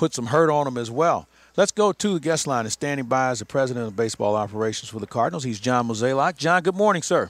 put 0.00 0.14
some 0.14 0.28
hurt 0.28 0.48
on 0.48 0.64
them 0.64 0.78
as 0.78 0.90
well. 0.90 1.28
Let's 1.58 1.72
go 1.72 1.92
to 1.92 2.14
the 2.14 2.20
guest 2.20 2.46
line. 2.46 2.64
And 2.64 2.72
standing 2.72 3.04
by 3.04 3.28
as 3.28 3.40
the 3.40 3.44
president 3.44 3.86
of 3.86 3.94
baseball 3.94 4.34
operations 4.34 4.88
for 4.88 4.98
the 4.98 5.06
Cardinals. 5.06 5.44
He's 5.44 5.60
John 5.60 5.88
Mozeliak. 5.88 6.38
John, 6.38 6.62
good 6.62 6.74
morning, 6.74 7.02
sir. 7.02 7.28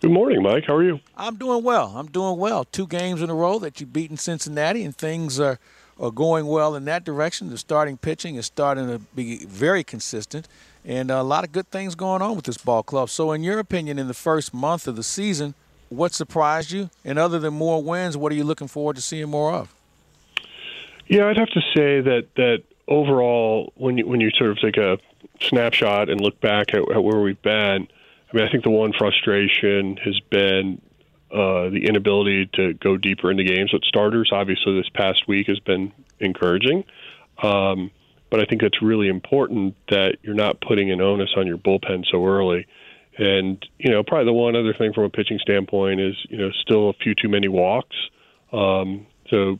Good 0.00 0.10
morning, 0.10 0.42
Mike. 0.42 0.64
How 0.66 0.74
are 0.74 0.82
you? 0.82 0.98
I'm 1.16 1.36
doing 1.36 1.62
well. 1.62 1.92
I'm 1.94 2.08
doing 2.08 2.36
well. 2.36 2.64
Two 2.64 2.88
games 2.88 3.22
in 3.22 3.30
a 3.30 3.34
row 3.36 3.60
that 3.60 3.78
you've 3.78 3.92
beaten 3.92 4.16
Cincinnati, 4.16 4.82
and 4.82 4.96
things 4.96 5.38
are, 5.38 5.60
are 6.00 6.10
going 6.10 6.46
well 6.46 6.74
in 6.74 6.86
that 6.86 7.04
direction. 7.04 7.50
The 7.50 7.58
starting 7.58 7.96
pitching 7.96 8.34
is 8.34 8.46
starting 8.46 8.88
to 8.88 8.98
be 9.14 9.44
very 9.44 9.84
consistent, 9.84 10.48
and 10.84 11.12
a 11.12 11.22
lot 11.22 11.44
of 11.44 11.52
good 11.52 11.70
things 11.70 11.94
going 11.94 12.20
on 12.20 12.34
with 12.34 12.46
this 12.46 12.58
ball 12.58 12.82
club. 12.82 13.10
So, 13.10 13.30
in 13.30 13.44
your 13.44 13.60
opinion, 13.60 13.96
in 13.96 14.08
the 14.08 14.14
first 14.14 14.52
month 14.52 14.88
of 14.88 14.96
the 14.96 15.04
season, 15.04 15.54
what 15.88 16.14
surprised 16.14 16.72
you? 16.72 16.90
And 17.04 17.16
other 17.16 17.38
than 17.38 17.54
more 17.54 17.80
wins, 17.80 18.16
what 18.16 18.32
are 18.32 18.36
you 18.36 18.44
looking 18.44 18.68
forward 18.68 18.96
to 18.96 19.02
seeing 19.02 19.28
more 19.28 19.52
of? 19.52 19.72
Yeah, 21.08 21.26
I'd 21.26 21.38
have 21.38 21.48
to 21.48 21.60
say 21.74 22.00
that 22.02 22.28
that 22.36 22.62
overall, 22.86 23.72
when 23.76 23.98
you 23.98 24.06
when 24.06 24.20
you 24.20 24.30
sort 24.30 24.50
of 24.50 24.58
take 24.60 24.76
a 24.76 24.98
snapshot 25.40 26.10
and 26.10 26.20
look 26.20 26.40
back 26.40 26.74
at, 26.74 26.80
at 26.90 27.02
where 27.02 27.20
we've 27.20 27.40
been, 27.40 27.88
I 28.32 28.36
mean, 28.36 28.46
I 28.46 28.50
think 28.50 28.62
the 28.62 28.70
one 28.70 28.92
frustration 28.92 29.96
has 29.98 30.20
been 30.30 30.80
uh, 31.32 31.70
the 31.70 31.86
inability 31.86 32.46
to 32.54 32.74
go 32.74 32.96
deeper 32.98 33.30
into 33.30 33.44
games 33.44 33.72
with 33.72 33.84
starters. 33.84 34.30
Obviously, 34.32 34.76
this 34.76 34.88
past 34.90 35.26
week 35.26 35.46
has 35.46 35.58
been 35.60 35.92
encouraging. 36.20 36.84
Um, 37.42 37.90
but 38.30 38.40
I 38.40 38.44
think 38.44 38.62
it's 38.62 38.82
really 38.82 39.08
important 39.08 39.76
that 39.88 40.16
you're 40.22 40.34
not 40.34 40.60
putting 40.60 40.90
an 40.90 41.00
onus 41.00 41.30
on 41.36 41.46
your 41.46 41.56
bullpen 41.56 42.04
so 42.10 42.26
early. 42.26 42.66
And 43.16 43.64
you 43.78 43.90
know, 43.90 44.02
probably 44.02 44.26
the 44.26 44.32
one 44.34 44.56
other 44.56 44.74
thing 44.74 44.92
from 44.92 45.04
a 45.04 45.10
pitching 45.10 45.38
standpoint 45.38 46.00
is 46.00 46.14
you 46.28 46.36
know 46.36 46.50
still 46.60 46.90
a 46.90 46.92
few 46.92 47.14
too 47.14 47.30
many 47.30 47.48
walks. 47.48 47.96
Um, 48.52 49.06
so 49.30 49.58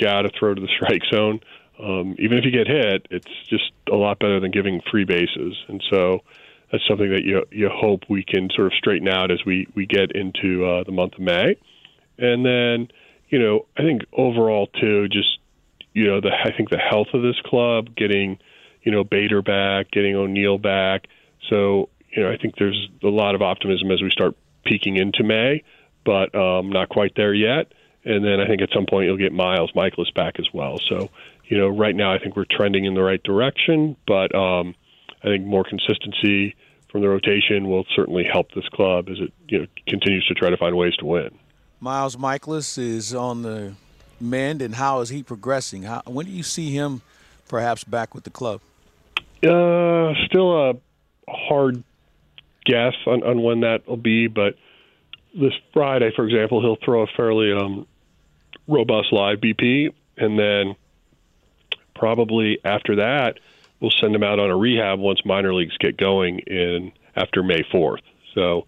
got 0.00 0.22
to 0.22 0.30
throw 0.38 0.54
to 0.54 0.60
the 0.60 0.68
strike 0.76 1.02
zone. 1.12 1.40
Um, 1.82 2.16
even 2.18 2.38
if 2.38 2.44
you 2.44 2.50
get 2.50 2.66
hit, 2.66 3.06
it's 3.10 3.28
just 3.48 3.70
a 3.90 3.96
lot 3.96 4.18
better 4.18 4.40
than 4.40 4.50
giving 4.50 4.80
free 4.90 5.04
bases. 5.04 5.54
And 5.68 5.82
so 5.90 6.22
that's 6.72 6.82
something 6.88 7.10
that 7.10 7.22
you 7.24 7.44
you 7.50 7.68
hope 7.72 8.02
we 8.08 8.24
can 8.24 8.48
sort 8.54 8.68
of 8.68 8.72
straighten 8.78 9.08
out 9.08 9.30
as 9.30 9.44
we 9.44 9.68
we 9.74 9.86
get 9.86 10.12
into 10.12 10.64
uh, 10.64 10.84
the 10.84 10.92
month 10.92 11.14
of 11.14 11.20
May. 11.20 11.56
And 12.18 12.44
then 12.44 12.88
you 13.28 13.38
know, 13.38 13.66
I 13.76 13.82
think 13.82 14.02
overall 14.12 14.68
too, 14.80 15.08
just 15.08 15.38
you 15.92 16.06
know, 16.06 16.20
the 16.20 16.30
I 16.30 16.56
think 16.56 16.70
the 16.70 16.78
health 16.78 17.08
of 17.14 17.22
this 17.22 17.40
club, 17.44 17.94
getting 17.96 18.38
you 18.82 18.92
know 18.92 19.04
Bader 19.04 19.42
back, 19.42 19.90
getting 19.90 20.14
O'Neill 20.14 20.58
back. 20.58 21.06
So 21.50 21.90
you 22.14 22.22
know, 22.22 22.30
I 22.30 22.36
think 22.36 22.54
there's 22.56 22.88
a 23.02 23.08
lot 23.08 23.34
of 23.34 23.42
optimism 23.42 23.90
as 23.90 24.02
we 24.02 24.10
start 24.10 24.34
peeking 24.64 24.96
into 24.96 25.22
May, 25.22 25.62
but 26.04 26.34
um, 26.34 26.70
not 26.70 26.88
quite 26.88 27.12
there 27.16 27.34
yet. 27.34 27.72
And 28.06 28.24
then 28.24 28.40
I 28.40 28.46
think 28.46 28.62
at 28.62 28.70
some 28.72 28.86
point 28.86 29.06
you'll 29.06 29.16
get 29.18 29.32
Miles 29.32 29.72
Mikolas 29.72 30.14
back 30.14 30.38
as 30.38 30.46
well. 30.54 30.78
So, 30.88 31.10
you 31.46 31.58
know, 31.58 31.68
right 31.68 31.94
now 31.94 32.14
I 32.14 32.18
think 32.18 32.36
we're 32.36 32.46
trending 32.48 32.84
in 32.84 32.94
the 32.94 33.02
right 33.02 33.22
direction, 33.22 33.96
but 34.06 34.32
um, 34.34 34.74
I 35.22 35.26
think 35.26 35.44
more 35.44 35.64
consistency 35.64 36.54
from 36.88 37.00
the 37.02 37.08
rotation 37.08 37.68
will 37.68 37.84
certainly 37.94 38.24
help 38.24 38.52
this 38.52 38.68
club 38.68 39.08
as 39.08 39.18
it 39.18 39.32
you 39.48 39.58
know 39.58 39.66
continues 39.88 40.24
to 40.28 40.34
try 40.34 40.50
to 40.50 40.56
find 40.56 40.76
ways 40.76 40.94
to 40.96 41.04
win. 41.04 41.30
Miles 41.80 42.16
Mikolas 42.16 42.78
is 42.78 43.12
on 43.12 43.42
the 43.42 43.74
mend, 44.20 44.62
and 44.62 44.76
how 44.76 45.00
is 45.00 45.08
he 45.08 45.22
progressing? 45.22 45.82
How, 45.82 46.02
when 46.06 46.26
do 46.26 46.32
you 46.32 46.44
see 46.44 46.70
him 46.70 47.02
perhaps 47.48 47.84
back 47.84 48.14
with 48.14 48.24
the 48.24 48.30
club? 48.30 48.60
Uh, 49.44 50.14
still 50.26 50.70
a 50.70 50.74
hard 51.28 51.82
guess 52.64 52.94
on, 53.06 53.22
on 53.24 53.42
when 53.42 53.60
that 53.60 53.86
will 53.86 53.96
be, 53.96 54.28
but 54.28 54.54
this 55.34 55.52
Friday, 55.72 56.12
for 56.16 56.24
example, 56.24 56.60
he'll 56.62 56.78
throw 56.82 57.02
a 57.02 57.06
fairly 57.16 57.52
um, 57.52 57.86
robust 58.68 59.12
live 59.12 59.38
BP, 59.38 59.92
and 60.16 60.38
then 60.38 60.76
probably 61.94 62.58
after 62.64 62.96
that, 62.96 63.38
we'll 63.80 63.92
send 64.00 64.14
him 64.14 64.22
out 64.22 64.38
on 64.38 64.50
a 64.50 64.56
rehab 64.56 64.98
once 64.98 65.24
minor 65.24 65.54
leagues 65.54 65.76
get 65.78 65.96
going 65.96 66.40
in 66.40 66.92
after 67.14 67.42
May 67.42 67.62
4th. 67.62 68.02
So 68.34 68.66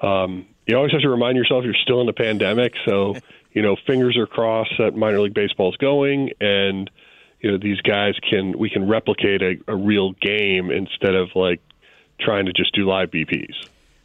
um, 0.00 0.46
you 0.66 0.76
always 0.76 0.92
have 0.92 1.00
to 1.02 1.08
remind 1.08 1.36
yourself 1.36 1.64
you're 1.64 1.74
still 1.74 2.00
in 2.00 2.06
the 2.06 2.12
pandemic. 2.12 2.74
So 2.84 3.16
you 3.52 3.62
know, 3.62 3.76
fingers 3.86 4.16
are 4.16 4.26
crossed 4.26 4.74
that 4.78 4.94
minor 4.94 5.20
league 5.20 5.34
baseball 5.34 5.70
is 5.70 5.76
going, 5.78 6.30
and 6.40 6.90
you 7.40 7.50
know 7.50 7.58
these 7.58 7.80
guys 7.80 8.14
can 8.28 8.56
we 8.58 8.70
can 8.70 8.86
replicate 8.86 9.42
a, 9.42 9.56
a 9.66 9.74
real 9.74 10.12
game 10.12 10.70
instead 10.70 11.14
of 11.14 11.30
like 11.34 11.60
trying 12.20 12.46
to 12.46 12.52
just 12.52 12.74
do 12.74 12.86
live 12.86 13.10
BPs. 13.10 13.54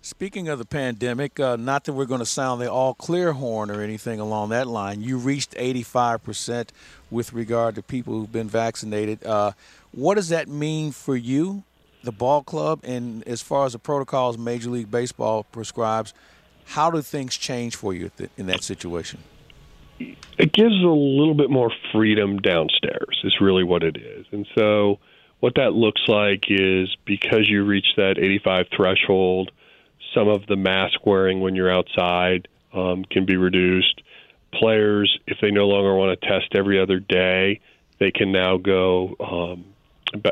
Speaking 0.06 0.50
of 0.50 0.60
the 0.60 0.66
pandemic, 0.66 1.40
uh, 1.40 1.56
not 1.56 1.86
that 1.86 1.94
we're 1.94 2.04
going 2.04 2.20
to 2.20 2.26
sound 2.26 2.60
the 2.60 2.70
all 2.70 2.94
clear 2.94 3.32
horn 3.32 3.72
or 3.72 3.80
anything 3.80 4.20
along 4.20 4.50
that 4.50 4.68
line, 4.68 5.00
you 5.00 5.18
reached 5.18 5.52
85% 5.52 6.72
with 7.10 7.32
regard 7.32 7.76
to 7.76 7.82
people 7.82 8.14
who've 8.14 8.30
been 8.30 8.50
vaccinated. 8.50 9.26
Uh, 9.26 9.54
what 9.94 10.16
does 10.16 10.28
that 10.28 10.50
mean 10.50 10.92
for 10.92 11.16
you, 11.16 11.64
the 12.04 12.12
ball 12.12 12.44
club, 12.44 12.82
and 12.84 13.26
as 13.26 13.42
far 13.42 13.66
as 13.66 13.72
the 13.72 13.80
protocols 13.80 14.38
Major 14.38 14.72
League 14.72 14.92
Baseball 14.92 15.46
prescribes, 15.46 16.14
how 16.66 16.92
do 16.92 17.02
things 17.02 17.38
change 17.38 17.78
for 17.78 17.94
you 17.94 18.12
in 18.36 18.48
that 18.48 18.62
situation? 18.62 19.22
it 20.00 20.52
gives 20.52 20.84
a 20.84 20.88
little 20.88 21.36
bit 21.36 21.50
more 21.50 21.72
freedom 21.94 22.40
downstairs. 22.40 23.22
Is 23.24 23.40
really 23.40 23.64
what 23.64 23.84
it 23.84 23.96
is, 23.96 24.26
and 24.34 24.46
so 24.54 25.00
what 25.40 25.56
that 25.56 25.72
looks 25.72 26.02
like 26.10 26.48
is 26.50 26.94
because 27.06 27.48
you 27.48 27.64
reach 27.64 27.88
that 27.96 28.18
85 28.18 28.66
threshold, 28.76 29.52
some 30.14 30.28
of 30.28 30.46
the 30.48 30.56
mask 30.56 31.06
wearing 31.06 31.40
when 31.42 31.56
you're 31.56 31.72
outside 31.72 32.48
um, 32.74 33.06
can 33.06 33.26
be 33.26 33.38
reduced. 33.38 34.02
Players, 34.54 35.18
if 35.28 35.38
they 35.42 35.52
no 35.52 35.68
longer 35.68 35.96
want 35.96 36.20
to 36.20 36.28
test 36.28 36.56
every 36.56 36.80
other 36.80 37.00
day, 37.00 37.60
they 38.00 38.12
can 38.12 38.32
now 38.32 38.58
go 38.58 39.16
um, 39.20 39.66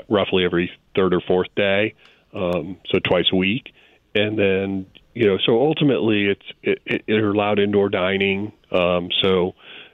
roughly 0.10 0.46
every 0.46 0.72
third 0.96 1.14
or 1.14 1.22
fourth 1.22 1.54
day, 1.56 1.96
um, 2.34 2.78
so 2.92 3.00
twice 3.00 3.26
a 3.32 3.36
week. 3.36 3.74
And 4.14 4.38
then, 4.38 4.86
you 5.14 5.28
know, 5.28 5.38
so 5.46 5.60
ultimately 5.60 6.26
it's 6.26 6.46
it, 6.62 6.80
it, 6.86 7.04
it 7.08 7.24
allowed 7.24 7.60
indoor 7.60 7.90
dining. 7.90 8.52
Um, 8.72 9.10
so 9.24 9.54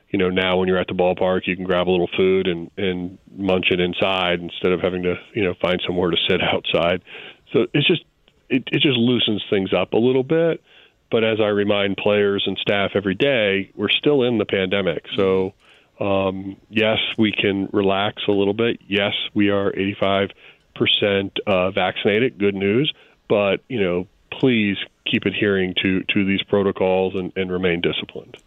you 0.10 0.20
know 0.20 0.30
now 0.30 0.58
when 0.58 0.68
you're 0.68 0.78
at 0.78 0.88
the 0.88 0.94
ballpark 0.94 1.42
you 1.46 1.56
can 1.56 1.66
grab 1.66 1.88
a 1.88 1.92
little 1.92 2.10
food 2.16 2.48
and 2.48 2.72
and 2.78 3.18
munch 3.36 3.68
it 3.72 3.80
inside 3.80 4.40
instead 4.40 4.72
of 4.72 4.80
having 4.80 5.04
to 5.04 5.16
you 5.34 5.44
know 5.44 5.54
find 5.62 5.82
somewhere 5.86 6.12
to 6.12 6.18
sit 6.30 6.42
outside 6.54 7.04
so 7.52 7.66
it's 7.74 7.88
just 7.88 8.04
it, 8.50 8.64
it 8.72 8.82
just 8.82 8.98
loosens 8.98 9.44
things 9.50 9.74
up 9.74 9.94
a 9.94 9.98
little 9.98 10.24
bit. 10.24 10.64
But 11.10 11.24
as 11.24 11.40
i 11.40 11.48
remind 11.48 11.98
players 11.98 12.44
and 12.46 12.58
staff 12.58 12.92
every 12.94 13.16
day 13.16 13.72
we're 13.76 13.90
still 13.90 14.24
in 14.24 14.38
the 14.38 14.46
pandemic. 14.46 15.06
So 15.16 15.54
um, 16.00 16.58
yes 16.70 17.00
we 17.18 17.32
can 17.32 17.70
relax 17.72 18.24
a 18.28 18.32
little 18.32 18.54
bit. 18.54 18.82
Yes 18.88 19.14
we 19.34 19.50
are 19.50 19.74
85 19.74 20.32
percent 20.76 21.40
uh, 21.48 21.72
vaccinated. 21.72 22.38
Good 22.38 22.56
news. 22.56 22.94
But 23.30 23.62
you 23.68 23.82
know 23.82 24.08
please 24.32 24.78
keep 25.06 25.26
adhering 25.26 25.74
to 25.82 26.04
to 26.04 26.26
these 26.26 26.44
protocols 26.44 27.16
and, 27.16 27.32
and 27.36 27.52
remain 27.52 27.82
disciplined. 27.82 28.38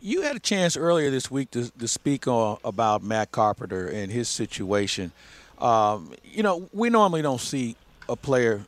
You 0.00 0.20
had 0.20 0.36
a 0.36 0.40
chance 0.40 0.76
earlier 0.76 1.10
this 1.10 1.30
week 1.30 1.50
to, 1.52 1.70
to 1.78 1.88
speak 1.88 2.28
on, 2.28 2.58
about 2.62 3.02
Matt 3.02 3.32
Carpenter 3.32 3.86
and 3.86 4.12
his 4.12 4.28
situation. 4.28 5.12
Um, 5.58 6.12
you 6.24 6.42
know, 6.42 6.68
we 6.74 6.90
normally 6.90 7.22
don't 7.22 7.40
see 7.40 7.76
a 8.06 8.14
player 8.14 8.66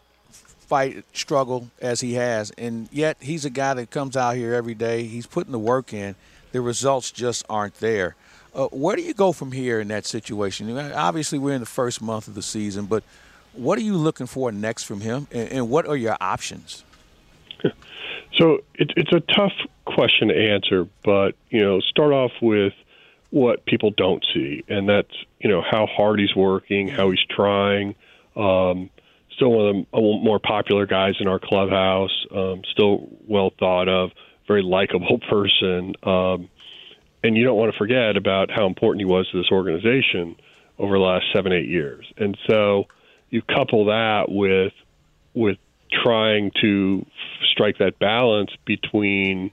fight, 0.67 1.05
struggle 1.13 1.71
as 1.81 2.01
he 2.01 2.15
has, 2.15 2.51
and 2.53 2.89
yet 2.93 3.17
he's 3.21 3.45
a 3.45 3.51
guy 3.51 3.75
that 3.75 3.91
comes 3.91 4.17
out 4.17 4.37
here 4.37 4.55
every 4.55 4.75
day. 4.75 5.05
He's 5.05 5.27
putting 5.27 5.53
the 5.53 5.59
work 5.59 5.93
in. 5.93 6.15
The 6.53 6.61
results 6.61 7.11
just 7.11 7.45
aren't 7.49 7.75
there. 7.77 8.17
Uh, 8.55 8.67
where 8.69 8.97
do 8.97 9.03
you 9.03 9.15
go 9.15 9.33
from 9.33 9.53
here 9.53 9.81
in 9.81 9.89
that 9.89 10.07
situation? 10.07 10.77
Obviously, 10.79 11.39
we're 11.39 11.55
in 11.55 11.61
the 11.61 11.67
first 11.67 12.01
month 12.01 12.29
of 12.29 12.35
the 12.35 12.43
season, 12.43 12.87
but 12.87 13.05
what 13.53 13.79
are 13.79 13.83
you 13.83 13.97
looking 13.97 14.27
for 14.27 14.51
next 14.53 14.85
from 14.85 15.01
him, 15.01 15.27
and, 15.31 15.49
and 15.51 15.71
what 15.71 15.87
are 15.87 15.97
your 15.97 16.17
options? 16.21 16.85
So 18.37 18.59
it, 18.75 18.93
it's 18.97 19.13
a 19.13 19.21
tough 19.21 19.53
question 19.85 20.29
to 20.29 20.35
answer, 20.35 20.87
but 21.05 21.37
you 21.51 21.61
know, 21.61 21.81
start 21.81 22.13
off 22.13 22.33
with 22.43 22.75
what 23.31 23.65
people 23.65 23.91
don't 23.91 24.25
see, 24.35 24.63
and 24.69 24.89
that's 24.89 25.15
you 25.41 25.49
know 25.49 25.63
how 25.63 25.87
hard 25.87 26.21
he's 26.21 26.35
working, 26.37 26.89
how 26.89 27.11
he's 27.11 27.25
trying. 27.31 27.95
Um, 28.35 28.91
still 29.37 29.51
one 29.51 29.67
of 29.69 29.75
the 29.75 29.99
more 30.01 30.39
popular 30.39 30.87
guys 30.87 31.15
in 31.21 31.29
our 31.29 31.39
clubhouse. 31.39 32.27
Um, 32.35 32.63
still 32.73 33.09
well 33.27 33.53
thought 33.59 33.89
of, 33.89 34.11
very 34.49 34.63
likable 34.63 35.21
person, 35.31 35.95
um, 36.03 36.49
and 37.23 37.37
you 37.37 37.45
don't 37.45 37.57
want 37.57 37.73
to 37.73 37.79
forget 37.79 38.17
about 38.17 38.51
how 38.51 38.67
important 38.67 39.01
he 39.01 39.07
was 39.07 39.29
to 39.33 39.39
this 39.39 39.51
organization 39.51 40.37
over 40.79 40.97
the 40.97 41.03
last 41.03 41.25
seven, 41.35 41.53
eight 41.53 41.69
years. 41.69 42.07
And 42.17 42.37
so 42.49 42.85
you 43.31 43.43
couple 43.43 43.87
that 43.87 44.27
with 44.29 44.73
with 45.35 45.59
trying 46.05 46.51
to 46.61 47.05
strike 47.53 47.79
that 47.79 47.99
balance 47.99 48.51
between 48.65 49.51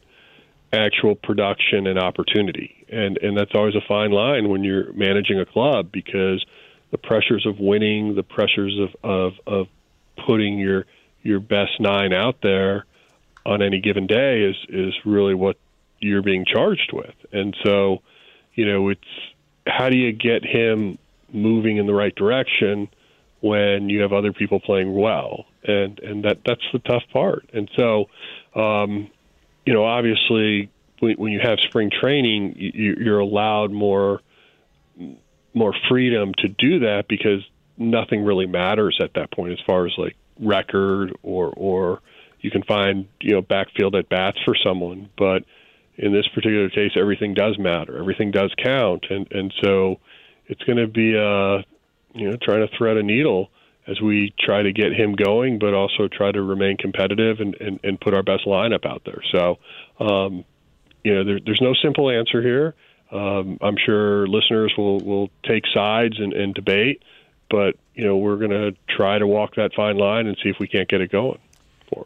actual 0.72 1.16
production 1.16 1.88
and 1.88 2.00
opportunity. 2.00 2.86
And 2.90 3.18
and 3.18 3.38
that's 3.38 3.52
always 3.54 3.76
a 3.76 3.82
fine 3.88 4.12
line 4.12 4.50
when 4.50 4.64
you're 4.64 4.92
managing 4.94 5.40
a 5.40 5.46
club 5.46 5.92
because 5.92 6.44
the 6.94 6.98
pressures 7.00 7.46
of 7.48 7.60
winning, 7.60 8.14
the 8.14 8.22
pressures 8.22 8.80
of, 8.80 8.96
of, 9.04 9.34
of 9.48 9.68
putting 10.26 10.60
your 10.60 10.86
your 11.24 11.40
best 11.40 11.80
nine 11.80 12.14
out 12.14 12.36
there 12.44 12.86
on 13.46 13.62
any 13.64 13.82
given 13.82 14.06
day 14.06 14.42
is 14.42 14.56
is 14.70 14.94
really 15.04 15.34
what 15.34 15.58
you're 16.00 16.22
being 16.22 16.46
charged 16.46 16.92
with. 16.94 17.16
And 17.32 17.56
so, 17.64 18.04
you 18.54 18.72
know, 18.72 18.90
it's 18.90 19.02
how 19.66 19.90
do 19.90 19.98
you 19.98 20.12
get 20.12 20.46
him 20.46 21.00
moving 21.32 21.78
in 21.78 21.88
the 21.88 21.94
right 21.96 22.14
direction 22.14 22.90
when 23.40 23.90
you 23.90 24.02
have 24.02 24.14
other 24.14 24.32
people 24.32 24.60
playing 24.60 24.94
well, 24.94 25.46
and 25.64 25.98
and 26.00 26.26
that 26.26 26.42
that's 26.46 26.62
the 26.74 26.80
tough 26.80 27.04
part. 27.12 27.50
And 27.54 27.72
so, 27.76 28.06
um, 28.54 29.10
you 29.66 29.74
know, 29.74 29.84
obviously, 29.84 30.70
when, 31.00 31.16
when 31.16 31.32
you 31.32 31.40
have 31.42 31.58
spring 31.62 31.90
training, 31.90 32.54
you, 32.56 32.96
you're 33.00 33.20
allowed 33.20 33.72
more 33.72 34.22
more 35.54 35.74
freedom 35.90 36.34
to 36.40 36.48
do 36.48 36.80
that 36.80 37.06
because 37.08 37.42
nothing 37.78 38.24
really 38.24 38.46
matters 38.46 39.00
at 39.02 39.14
that 39.16 39.32
point 39.32 39.54
as 39.54 39.60
far 39.66 39.86
as 39.86 39.94
like 39.98 40.16
record 40.40 41.16
or 41.24 41.54
or 41.56 42.02
you 42.42 42.52
can 42.52 42.64
find 42.64 43.08
you 43.22 43.34
know 43.34 43.42
backfield 43.42 43.96
at 43.96 44.10
bats 44.10 44.38
for 44.46 44.56
someone, 44.64 45.10
but 45.18 45.44
in 45.96 46.12
this 46.12 46.28
particular 46.34 46.70
case, 46.70 46.92
everything 46.96 47.36
does 47.36 47.58
matter. 47.60 47.98
Everything 48.00 48.32
does 48.32 48.54
count, 48.64 49.06
and 49.10 49.32
and 49.32 49.54
so 49.64 50.00
it's 50.48 50.64
going 50.64 50.78
to 50.78 50.88
be 50.88 51.16
uh 51.16 51.62
you 52.14 52.30
know, 52.30 52.38
trying 52.42 52.66
to 52.68 52.78
thread 52.78 52.98
a 52.98 53.04
needle 53.04 53.50
as 53.88 54.00
we 54.00 54.34
try 54.40 54.62
to 54.62 54.72
get 54.72 54.94
him 54.94 55.16
going, 55.16 55.60
but 55.60 55.74
also 55.74 56.08
try 56.08 56.32
to 56.32 56.42
remain 56.42 56.78
competitive 56.78 57.40
and, 57.40 57.56
and, 57.56 57.80
and 57.84 58.00
put 58.00 58.14
our 58.14 58.24
best 58.24 58.46
lineup 58.46 58.86
out 58.86 59.02
there. 59.06 59.22
So, 59.32 59.58
um, 60.00 60.46
you 61.04 61.14
know, 61.14 61.26
there, 61.26 61.40
there's 61.44 61.62
no 61.62 61.74
simple 61.84 62.10
answer 62.10 62.42
here. 62.42 62.76
Um, 63.14 63.60
I'm 63.62 63.78
sure 63.78 64.28
listeners 64.28 64.74
will, 64.78 65.00
will 65.00 65.30
take 65.44 65.64
sides 65.72 66.20
and, 66.20 66.34
and 66.34 66.54
debate, 66.54 67.04
but 67.50 67.76
you 67.94 68.04
know, 68.04 68.18
we're 68.18 68.38
going 68.38 68.52
to 68.52 68.76
try 68.90 69.20
to 69.20 69.28
walk 69.28 69.56
that 69.56 69.74
fine 69.76 69.98
line 69.98 70.26
and 70.26 70.36
see 70.42 70.50
if 70.50 70.58
we 70.60 70.68
can't 70.68 70.90
get 70.90 71.00
it 71.00 71.12
going. 71.12 71.38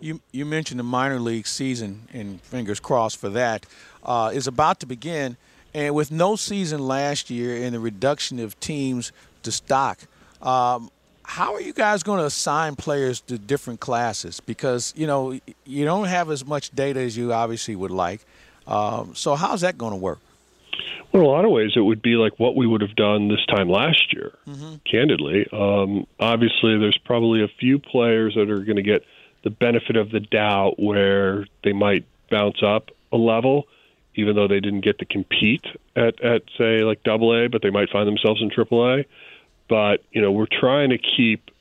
You 0.01 0.19
you 0.33 0.45
mentioned 0.45 0.81
the 0.81 0.83
minor 0.83 1.17
league 1.17 1.47
season, 1.47 2.09
and 2.11 2.41
fingers 2.41 2.81
crossed 2.81 3.15
for 3.17 3.29
that, 3.29 3.65
uh, 4.03 4.31
is 4.33 4.45
about 4.45 4.81
to 4.81 4.85
begin. 4.85 5.37
And 5.73 5.95
with 5.95 6.11
no 6.11 6.35
season 6.35 6.85
last 6.85 7.29
year 7.29 7.63
and 7.63 7.73
the 7.73 7.79
reduction 7.79 8.39
of 8.39 8.59
teams 8.59 9.13
to 9.43 9.51
stock. 9.51 9.99
Um, 10.41 10.89
how 11.23 11.53
are 11.53 11.61
you 11.61 11.73
guys 11.73 12.03
going 12.03 12.19
to 12.19 12.25
assign 12.25 12.75
players 12.75 13.21
to 13.21 13.37
different 13.37 13.79
classes? 13.79 14.41
Because 14.41 14.93
you 14.97 15.07
know 15.07 15.39
you 15.65 15.85
don't 15.85 16.07
have 16.07 16.29
as 16.31 16.45
much 16.45 16.75
data 16.75 16.99
as 16.99 17.15
you 17.15 17.31
obviously 17.31 17.75
would 17.75 17.91
like. 17.91 18.25
Um, 18.65 19.15
so 19.15 19.35
how's 19.35 19.61
that 19.61 19.77
going 19.77 19.91
to 19.91 19.97
work? 19.97 20.19
Well, 21.11 21.23
in 21.23 21.27
a 21.27 21.31
lot 21.31 21.45
of 21.45 21.51
ways, 21.51 21.71
it 21.75 21.81
would 21.81 22.01
be 22.01 22.15
like 22.15 22.39
what 22.39 22.55
we 22.55 22.67
would 22.67 22.81
have 22.81 22.95
done 22.95 23.27
this 23.27 23.45
time 23.47 23.69
last 23.69 24.13
year. 24.13 24.33
Mm-hmm. 24.47 24.75
Candidly, 24.89 25.47
um, 25.51 26.05
obviously, 26.19 26.77
there's 26.77 26.97
probably 27.05 27.43
a 27.43 27.47
few 27.47 27.79
players 27.79 28.35
that 28.35 28.49
are 28.49 28.59
going 28.59 28.75
to 28.75 28.83
get 28.83 29.03
the 29.43 29.49
benefit 29.49 29.95
of 29.95 30.11
the 30.11 30.19
doubt 30.19 30.79
where 30.79 31.45
they 31.63 31.73
might 31.73 32.05
bounce 32.29 32.61
up 32.61 32.91
a 33.11 33.17
level 33.17 33.67
even 34.17 34.35
though 34.35 34.47
they 34.47 34.59
didn't 34.59 34.81
get 34.81 34.99
to 34.99 35.05
compete 35.05 35.63
at, 35.95 36.21
at 36.21 36.41
say 36.57 36.79
like 36.83 37.03
double 37.03 37.33
A, 37.33 37.47
but 37.47 37.61
they 37.61 37.69
might 37.69 37.89
find 37.89 38.07
themselves 38.07 38.41
in 38.41 38.49
triple 38.49 38.85
A. 38.85 39.05
But 39.69 40.03
you 40.11 40.21
know, 40.21 40.31
we're 40.31 40.47
trying 40.51 40.89
to 40.89 40.97
keep 40.97 41.51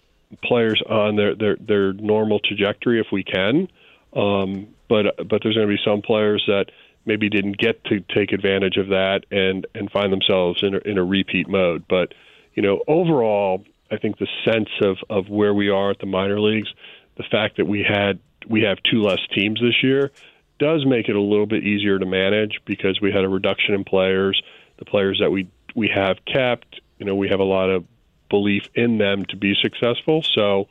players 0.42 0.82
on 0.88 1.16
their 1.16 1.34
their, 1.34 1.56
their 1.56 1.92
normal 1.92 2.40
trajectory 2.40 2.98
if 2.98 3.08
we 3.12 3.22
can. 3.22 3.68
Um, 4.14 4.68
but 4.88 5.28
but 5.28 5.42
there's 5.42 5.54
going 5.54 5.68
to 5.68 5.74
be 5.74 5.80
some 5.84 6.02
players 6.02 6.44
that 6.48 6.70
maybe 7.06 7.30
didn't 7.30 7.56
get 7.58 7.82
to 7.84 8.00
take 8.00 8.32
advantage 8.32 8.76
of 8.76 8.88
that 8.88 9.24
and 9.30 9.66
and 9.74 9.90
find 9.90 10.12
themselves 10.12 10.62
in 10.62 10.74
a, 10.74 10.78
in 10.78 10.98
a 10.98 11.04
repeat 11.04 11.48
mode. 11.48 11.84
But 11.88 12.12
you 12.54 12.62
know, 12.62 12.82
overall, 12.86 13.64
I 13.90 13.96
think 13.96 14.18
the 14.18 14.28
sense 14.44 14.68
of 14.82 14.98
of 15.08 15.28
where 15.28 15.54
we 15.54 15.70
are 15.70 15.90
at 15.90 16.00
the 16.00 16.06
minor 16.06 16.40
leagues, 16.40 16.68
the 17.16 17.24
fact 17.30 17.56
that 17.56 17.66
we 17.66 17.82
had 17.88 18.18
we 18.48 18.62
have 18.62 18.78
two 18.90 19.02
less 19.02 19.20
teams 19.34 19.60
this 19.60 19.82
year 19.82 20.12
does 20.58 20.86
make 20.86 21.08
it 21.08 21.16
a 21.16 21.20
little 21.20 21.46
bit 21.46 21.64
easier 21.64 21.98
to 21.98 22.06
manage 22.06 22.60
because 22.64 23.00
we 23.00 23.12
had 23.12 23.24
a 23.24 23.28
reduction 23.28 23.74
in 23.74 23.84
players. 23.84 24.42
The 24.78 24.84
players 24.84 25.18
that 25.20 25.30
we 25.30 25.48
we 25.74 25.88
have 25.94 26.18
kept, 26.24 26.80
you 26.98 27.06
know, 27.06 27.14
we 27.14 27.28
have 27.28 27.40
a 27.40 27.44
lot 27.44 27.70
of 27.70 27.84
belief 28.28 28.68
in 28.74 28.98
them 28.98 29.24
to 29.26 29.36
be 29.36 29.54
successful. 29.60 30.22
So, 30.22 30.68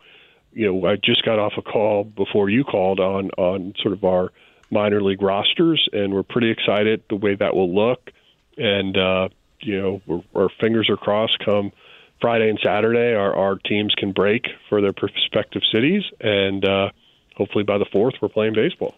you 0.52 0.71
know, 0.71 0.88
I 0.88 0.95
just 0.95 1.24
got 1.24 1.39
off 1.39 1.54
a 1.58 1.62
call 1.62 2.04
before 2.04 2.50
you 2.50 2.63
called 2.63 3.00
on 3.00 3.30
on 3.38 3.74
sort 3.82 3.93
of 3.93 4.04
our 4.04 4.32
minor 4.71 5.01
league 5.01 5.21
rosters, 5.21 5.88
and 5.93 6.13
we're 6.13 6.23
pretty 6.23 6.51
excited 6.51 7.04
the 7.10 7.15
way 7.15 7.36
that 7.36 7.56
will 7.56 7.73
look. 7.73 8.12
And 8.58 8.97
uh, 8.97 9.30
you 9.60 9.82
know, 9.82 10.23
our 10.36 10.49
fingers 10.62 10.89
are 10.89 10.97
crossed. 10.97 11.39
Come 11.43 11.71
Friday 12.21 12.49
and 12.49 12.60
Saturday, 12.63 13.13
our 13.13 13.36
our 13.36 13.56
teams 13.58 13.93
can 13.95 14.12
break 14.12 14.45
for 14.69 14.82
their 14.82 14.93
respective 15.01 15.62
cities, 15.71 16.04
and 16.19 16.65
uh, 16.65 16.89
hopefully 17.36 17.63
by 17.63 17.78
the 17.78 17.86
fourth, 17.91 18.15
we're 18.21 18.30
playing 18.30 18.54
baseball 18.54 18.95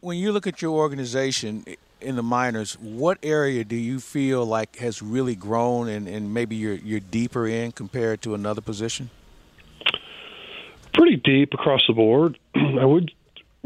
when 0.00 0.16
you 0.16 0.32
look 0.32 0.46
at 0.46 0.62
your 0.62 0.72
organization 0.72 1.64
in 2.00 2.16
the 2.16 2.22
minors, 2.22 2.74
what 2.78 3.18
area 3.22 3.64
do 3.64 3.76
you 3.76 4.00
feel 4.00 4.44
like 4.44 4.76
has 4.76 5.02
really 5.02 5.34
grown 5.34 5.88
and, 5.88 6.08
and 6.08 6.32
maybe 6.32 6.56
you're, 6.56 6.74
you're 6.74 7.00
deeper 7.00 7.46
in 7.46 7.72
compared 7.72 8.22
to 8.22 8.34
another 8.34 8.60
position? 8.60 9.10
Pretty 10.94 11.16
deep 11.16 11.52
across 11.52 11.82
the 11.86 11.92
board. 11.92 12.38
I 12.54 12.84
would 12.84 13.12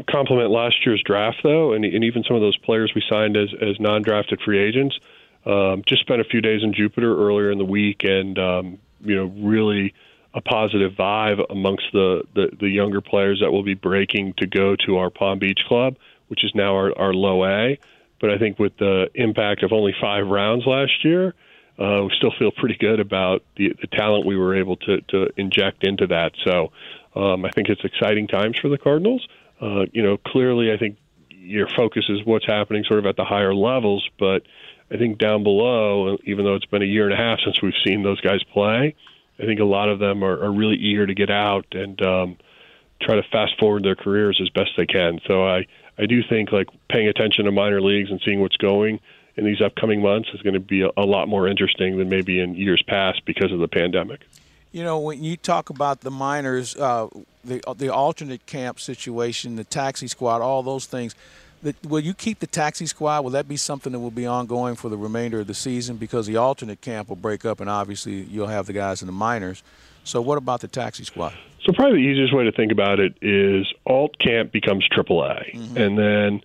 compliment 0.03 0.51
last 0.51 0.85
year's 0.85 1.01
draft, 1.05 1.37
though, 1.43 1.73
and, 1.73 1.85
and 1.85 2.03
even 2.03 2.23
some 2.23 2.35
of 2.35 2.41
those 2.41 2.57
players 2.57 2.91
we 2.93 3.01
signed 3.09 3.37
as, 3.37 3.49
as 3.61 3.79
non 3.79 4.01
drafted 4.01 4.41
free 4.41 4.59
agents. 4.59 4.97
Um, 5.45 5.83
just 5.87 6.01
spent 6.01 6.21
a 6.21 6.25
few 6.25 6.41
days 6.41 6.63
in 6.63 6.73
Jupiter 6.73 7.15
earlier 7.15 7.51
in 7.51 7.57
the 7.57 7.65
week, 7.65 8.03
and 8.03 8.37
um, 8.37 8.79
you 9.01 9.15
know, 9.15 9.25
really 9.25 9.93
a 10.33 10.41
positive 10.41 10.93
vibe 10.93 11.39
amongst 11.49 11.85
the, 11.93 12.23
the 12.33 12.49
the 12.59 12.67
younger 12.67 12.99
players 12.99 13.39
that 13.41 13.51
will 13.51 13.63
be 13.63 13.75
breaking 13.75 14.33
to 14.37 14.47
go 14.47 14.75
to 14.85 14.97
our 14.97 15.09
Palm 15.09 15.39
Beach 15.39 15.61
club, 15.67 15.95
which 16.27 16.43
is 16.43 16.51
now 16.55 16.75
our, 16.75 16.97
our 16.97 17.13
low 17.13 17.45
A. 17.45 17.79
But 18.19 18.31
I 18.31 18.37
think 18.37 18.59
with 18.59 18.75
the 18.77 19.09
impact 19.13 19.63
of 19.63 19.71
only 19.71 19.93
five 20.01 20.27
rounds 20.27 20.65
last 20.65 21.05
year, 21.05 21.33
uh, 21.77 22.03
we 22.03 22.11
still 22.17 22.33
feel 22.39 22.51
pretty 22.51 22.75
good 22.75 22.99
about 22.99 23.43
the, 23.57 23.73
the 23.79 23.87
talent 23.87 24.25
we 24.25 24.37
were 24.37 24.55
able 24.55 24.77
to, 24.77 25.01
to 25.09 25.29
inject 25.37 25.85
into 25.85 26.07
that. 26.07 26.31
So 26.43 26.71
um, 27.15 27.45
I 27.45 27.49
think 27.51 27.69
it's 27.69 27.83
exciting 27.83 28.27
times 28.27 28.57
for 28.57 28.69
the 28.69 28.77
Cardinals. 28.77 29.27
Uh, 29.61 29.85
you 29.91 30.03
know, 30.03 30.17
clearly, 30.17 30.71
I 30.71 30.77
think 30.77 30.97
your 31.29 31.67
focus 31.75 32.05
is 32.09 32.25
what's 32.25 32.45
happening 32.45 32.83
sort 32.83 32.99
of 32.99 33.05
at 33.05 33.15
the 33.15 33.25
higher 33.25 33.53
levels, 33.53 34.07
but 34.19 34.43
I 34.91 34.97
think 34.97 35.17
down 35.17 35.43
below, 35.43 36.17
even 36.25 36.45
though 36.45 36.55
it's 36.55 36.65
been 36.65 36.81
a 36.81 36.85
year 36.85 37.05
and 37.05 37.13
a 37.13 37.17
half 37.17 37.39
since 37.43 37.61
we've 37.61 37.73
seen 37.85 38.03
those 38.03 38.21
guys 38.21 38.43
play, 38.43 38.95
I 39.39 39.45
think 39.45 39.59
a 39.59 39.65
lot 39.65 39.89
of 39.89 39.99
them 39.99 40.23
are, 40.23 40.43
are 40.43 40.51
really 40.51 40.75
eager 40.75 41.05
to 41.05 41.13
get 41.13 41.29
out 41.29 41.65
and 41.71 42.01
um, 42.01 42.37
try 43.01 43.15
to 43.15 43.23
fast 43.23 43.59
forward 43.59 43.83
their 43.83 43.95
careers 43.95 44.39
as 44.41 44.49
best 44.49 44.71
they 44.77 44.85
can. 44.85 45.19
So 45.27 45.45
I, 45.45 45.65
I 45.97 46.05
do 46.05 46.21
think 46.27 46.51
like 46.51 46.67
paying 46.89 47.07
attention 47.07 47.45
to 47.45 47.51
minor 47.51 47.81
leagues 47.81 48.11
and 48.11 48.21
seeing 48.23 48.41
what's 48.41 48.57
going 48.57 48.99
in 49.35 49.45
these 49.45 49.61
upcoming 49.61 50.01
months 50.01 50.29
is 50.33 50.41
going 50.41 50.53
to 50.53 50.59
be 50.59 50.81
a, 50.81 50.89
a 50.95 51.05
lot 51.05 51.27
more 51.27 51.47
interesting 51.47 51.97
than 51.97 52.09
maybe 52.09 52.39
in 52.39 52.55
years 52.55 52.81
past 52.87 53.25
because 53.25 53.51
of 53.51 53.59
the 53.59 53.67
pandemic. 53.67 54.21
You 54.75 54.83
know, 54.83 54.99
when 54.99 55.23
you 55.23 55.37
talk 55.37 55.69
about 55.69 56.01
the 56.01 56.11
minors, 56.11 56.75
uh, 56.75 57.07
the 57.45 57.61
the 57.77 57.87
alternate 57.87 58.45
camp 58.45 58.81
situation, 58.81 59.55
the 59.55 59.63
taxi 59.63 60.05
squad, 60.07 60.41
all 60.41 60.63
those 60.63 60.85
things. 60.85 61.15
The, 61.63 61.73
will 61.87 62.01
you 62.01 62.13
keep 62.13 62.39
the 62.39 62.47
taxi 62.47 62.85
squad? 62.85 63.23
Will 63.23 63.31
that 63.31 63.47
be 63.47 63.55
something 63.55 63.93
that 63.93 63.99
will 63.99 64.11
be 64.11 64.25
ongoing 64.25 64.75
for 64.75 64.89
the 64.89 64.97
remainder 64.97 65.39
of 65.39 65.47
the 65.47 65.53
season? 65.53 65.95
Because 65.95 66.27
the 66.27 66.35
alternate 66.35 66.81
camp 66.81 67.07
will 67.07 67.15
break 67.15 67.45
up, 67.45 67.61
and 67.61 67.69
obviously 67.69 68.23
you'll 68.23 68.47
have 68.47 68.65
the 68.65 68.73
guys 68.73 69.01
in 69.01 69.05
the 69.05 69.13
minors. 69.13 69.63
So, 70.03 70.21
what 70.21 70.37
about 70.37 70.59
the 70.59 70.67
taxi 70.67 71.05
squad? 71.05 71.33
So, 71.63 71.71
probably 71.71 72.01
the 72.01 72.09
easiest 72.09 72.35
way 72.35 72.43
to 72.43 72.51
think 72.51 72.73
about 72.73 72.99
it 72.99 73.13
is 73.21 73.65
alt 73.87 74.19
camp 74.19 74.51
becomes 74.51 74.85
AAA, 74.89 75.55
mm-hmm. 75.55 75.77
and 75.77 75.97
then 75.97 76.41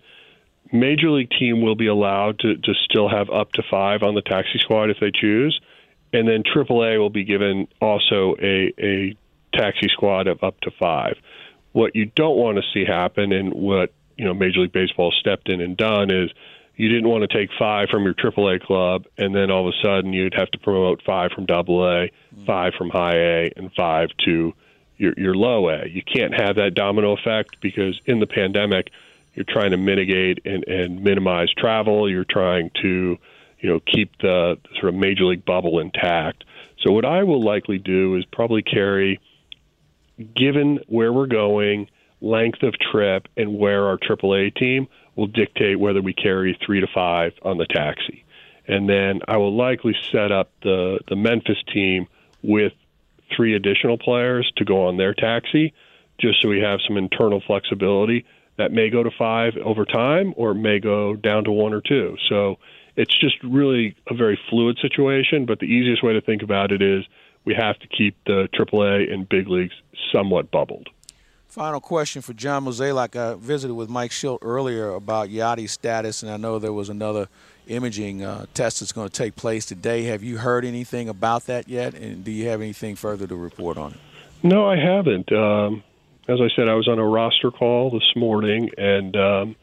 major 0.71 1.09
league 1.09 1.31
team 1.37 1.61
will 1.61 1.75
be 1.75 1.87
allowed 1.87 2.39
to, 2.39 2.55
to 2.55 2.73
still 2.85 3.09
have 3.09 3.29
up 3.29 3.51
to 3.51 3.63
five 3.69 4.03
on 4.03 4.15
the 4.15 4.21
taxi 4.21 4.57
squad 4.59 4.89
if 4.89 5.01
they 5.01 5.11
choose, 5.11 5.59
and 6.13 6.27
then 6.27 6.43
AAA 6.43 6.99
will 6.99 7.09
be 7.09 7.23
given 7.23 7.67
also 7.81 8.35
a 8.41 8.73
a 8.79 9.15
taxi 9.53 9.87
squad 9.89 10.27
of 10.27 10.43
up 10.43 10.59
to 10.61 10.71
five. 10.79 11.15
What 11.73 11.95
you 11.95 12.05
don't 12.05 12.37
want 12.37 12.57
to 12.57 12.63
see 12.73 12.85
happen, 12.85 13.31
and 13.31 13.53
what 13.53 13.93
you 14.17 14.25
know 14.25 14.33
Major 14.33 14.61
League 14.61 14.73
Baseball 14.73 15.13
stepped 15.19 15.49
in 15.49 15.61
and 15.61 15.77
done 15.77 16.11
is 16.11 16.31
you 16.75 16.89
didn't 16.89 17.09
want 17.09 17.29
to 17.29 17.37
take 17.37 17.49
five 17.59 17.89
from 17.89 18.03
your 18.03 18.13
AAA 18.13 18.61
club, 18.61 19.05
and 19.17 19.35
then 19.35 19.51
all 19.51 19.67
of 19.67 19.73
a 19.73 19.85
sudden 19.85 20.13
you'd 20.13 20.33
have 20.33 20.49
to 20.51 20.57
promote 20.57 21.01
five 21.05 21.31
from 21.31 21.45
Double 21.45 21.83
A, 21.83 22.07
mm-hmm. 22.07 22.45
five 22.45 22.73
from 22.77 22.89
High 22.89 23.17
A, 23.17 23.51
and 23.55 23.71
five 23.73 24.09
to 24.25 24.53
your, 24.97 25.13
your 25.17 25.35
low 25.35 25.69
A. 25.69 25.87
You 25.87 26.01
can't 26.01 26.33
have 26.33 26.55
that 26.55 26.73
domino 26.73 27.15
effect 27.15 27.57
because 27.61 27.99
in 28.05 28.19
the 28.19 28.27
pandemic, 28.27 28.89
you're 29.33 29.45
trying 29.47 29.71
to 29.71 29.77
mitigate 29.77 30.39
and, 30.45 30.67
and 30.67 31.03
minimize 31.03 31.49
travel. 31.57 32.09
You're 32.09 32.25
trying 32.25 32.71
to, 32.81 33.17
you 33.61 33.69
know, 33.69 33.79
keep 33.79 34.17
the 34.19 34.57
sort 34.79 34.93
of 34.93 34.95
major 34.95 35.25
league 35.25 35.45
bubble 35.45 35.79
intact. 35.79 36.43
So 36.83 36.91
what 36.91 37.05
I 37.05 37.23
will 37.23 37.41
likely 37.41 37.77
do 37.77 38.15
is 38.15 38.25
probably 38.25 38.63
carry, 38.63 39.19
given 40.35 40.79
where 40.87 41.13
we're 41.13 41.27
going, 41.27 41.87
length 42.21 42.63
of 42.63 42.73
trip, 42.91 43.27
and 43.37 43.57
where 43.57 43.85
our 43.85 43.97
AAA 43.97 44.55
team 44.55 44.87
will 45.15 45.27
dictate 45.27 45.79
whether 45.79 46.01
we 46.01 46.13
carry 46.13 46.57
three 46.65 46.81
to 46.81 46.87
five 46.93 47.33
on 47.43 47.57
the 47.57 47.67
taxi. 47.67 48.25
And 48.67 48.89
then 48.89 49.21
I 49.27 49.37
will 49.37 49.55
likely 49.55 49.95
set 50.11 50.31
up 50.31 50.51
the, 50.63 50.99
the 51.07 51.15
Memphis 51.15 51.57
team 51.71 52.07
with 52.41 52.73
three 53.35 53.55
additional 53.55 53.97
players 53.97 54.51
to 54.57 54.65
go 54.65 54.87
on 54.87 54.97
their 54.97 55.13
taxi, 55.13 55.73
just 56.19 56.41
so 56.41 56.49
we 56.49 56.61
have 56.61 56.79
some 56.87 56.97
internal 56.97 57.41
flexibility 57.45 58.25
that 58.57 58.71
may 58.71 58.89
go 58.89 59.03
to 59.03 59.11
five 59.17 59.53
over 59.57 59.85
time 59.85 60.33
or 60.35 60.53
may 60.53 60.79
go 60.79 61.15
down 61.15 61.43
to 61.43 61.51
one 61.51 61.73
or 61.73 61.81
two. 61.81 62.15
So 62.29 62.57
it's 62.95 63.17
just 63.19 63.35
really 63.43 63.95
a 64.07 64.13
very 64.13 64.39
fluid 64.49 64.77
situation. 64.81 65.45
But 65.45 65.59
the 65.59 65.65
easiest 65.65 66.03
way 66.03 66.13
to 66.13 66.21
think 66.21 66.43
about 66.43 66.71
it 66.71 66.81
is 66.81 67.05
we 67.45 67.53
have 67.55 67.79
to 67.79 67.87
keep 67.87 68.15
the 68.25 68.47
AAA 68.53 69.11
and 69.11 69.27
big 69.27 69.47
leagues 69.47 69.73
somewhat 70.11 70.51
bubbled. 70.51 70.89
Final 71.47 71.81
question 71.81 72.21
for 72.21 72.31
John 72.31 72.63
Mozeliak. 72.63 73.15
I 73.17 73.35
visited 73.35 73.73
with 73.73 73.89
Mike 73.89 74.11
Shildt 74.11 74.39
earlier 74.41 74.91
about 74.91 75.27
Yadi's 75.27 75.73
status, 75.73 76.23
and 76.23 76.31
I 76.31 76.37
know 76.37 76.59
there 76.59 76.71
was 76.71 76.87
another 76.87 77.27
imaging 77.67 78.23
uh, 78.23 78.45
test 78.53 78.79
that's 78.79 78.93
going 78.93 79.09
to 79.09 79.13
take 79.13 79.35
place 79.35 79.65
today. 79.65 80.03
Have 80.03 80.23
you 80.23 80.37
heard 80.37 80.63
anything 80.63 81.09
about 81.09 81.47
that 81.47 81.67
yet? 81.67 81.93
And 81.93 82.23
do 82.23 82.31
you 82.31 82.47
have 82.47 82.61
anything 82.61 82.95
further 82.95 83.27
to 83.27 83.35
report 83.35 83.77
on 83.77 83.91
it? 83.91 83.99
No, 84.43 84.65
I 84.65 84.77
haven't. 84.77 85.31
Um, 85.33 85.83
as 86.29 86.39
I 86.39 86.47
said, 86.55 86.69
I 86.69 86.75
was 86.75 86.87
on 86.87 86.99
a 86.99 87.05
roster 87.05 87.51
call 87.51 87.89
this 87.91 88.15
morning, 88.15 88.69
and 88.77 89.15
um, 89.17 89.55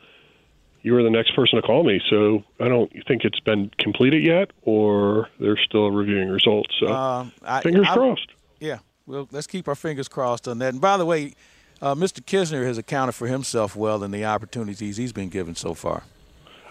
you 0.83 0.93
were 0.95 1.03
the 1.03 1.11
next 1.11 1.35
person 1.35 1.61
to 1.61 1.63
call 1.63 1.85
me. 1.85 2.01
So 2.09 2.45
I 2.61 2.69
don't 2.69 2.91
think 3.07 3.25
it's 3.25 3.41
been 3.41 3.71
completed 3.79 4.25
yet, 4.25 4.51
or 4.63 5.29
they're 5.41 5.59
still 5.59 5.91
reviewing 5.91 6.29
results. 6.29 6.75
So 6.79 6.89
um, 6.89 7.33
I, 7.43 7.63
fingers 7.63 7.87
I, 7.89 7.95
crossed. 7.95 8.29
Yeah, 8.61 8.79
well, 9.07 9.29
let's 9.31 9.47
keep 9.47 9.69
our 9.69 9.75
fingers 9.75 10.09
crossed 10.09 10.49
on 10.49 10.59
that. 10.59 10.73
And 10.73 10.81
by 10.81 10.97
the 10.97 11.07
way, 11.07 11.35
uh, 11.81 11.95
Mr. 11.95 12.21
Knizner 12.21 12.65
has 12.65 12.79
accounted 12.79 13.15
for 13.15 13.27
himself 13.27 13.77
well 13.77 14.03
in 14.03 14.11
the 14.11 14.25
opportunities 14.25 14.97
he's 14.97 15.13
been 15.13 15.29
given 15.29 15.55
so 15.55 15.75
far. 15.75 16.05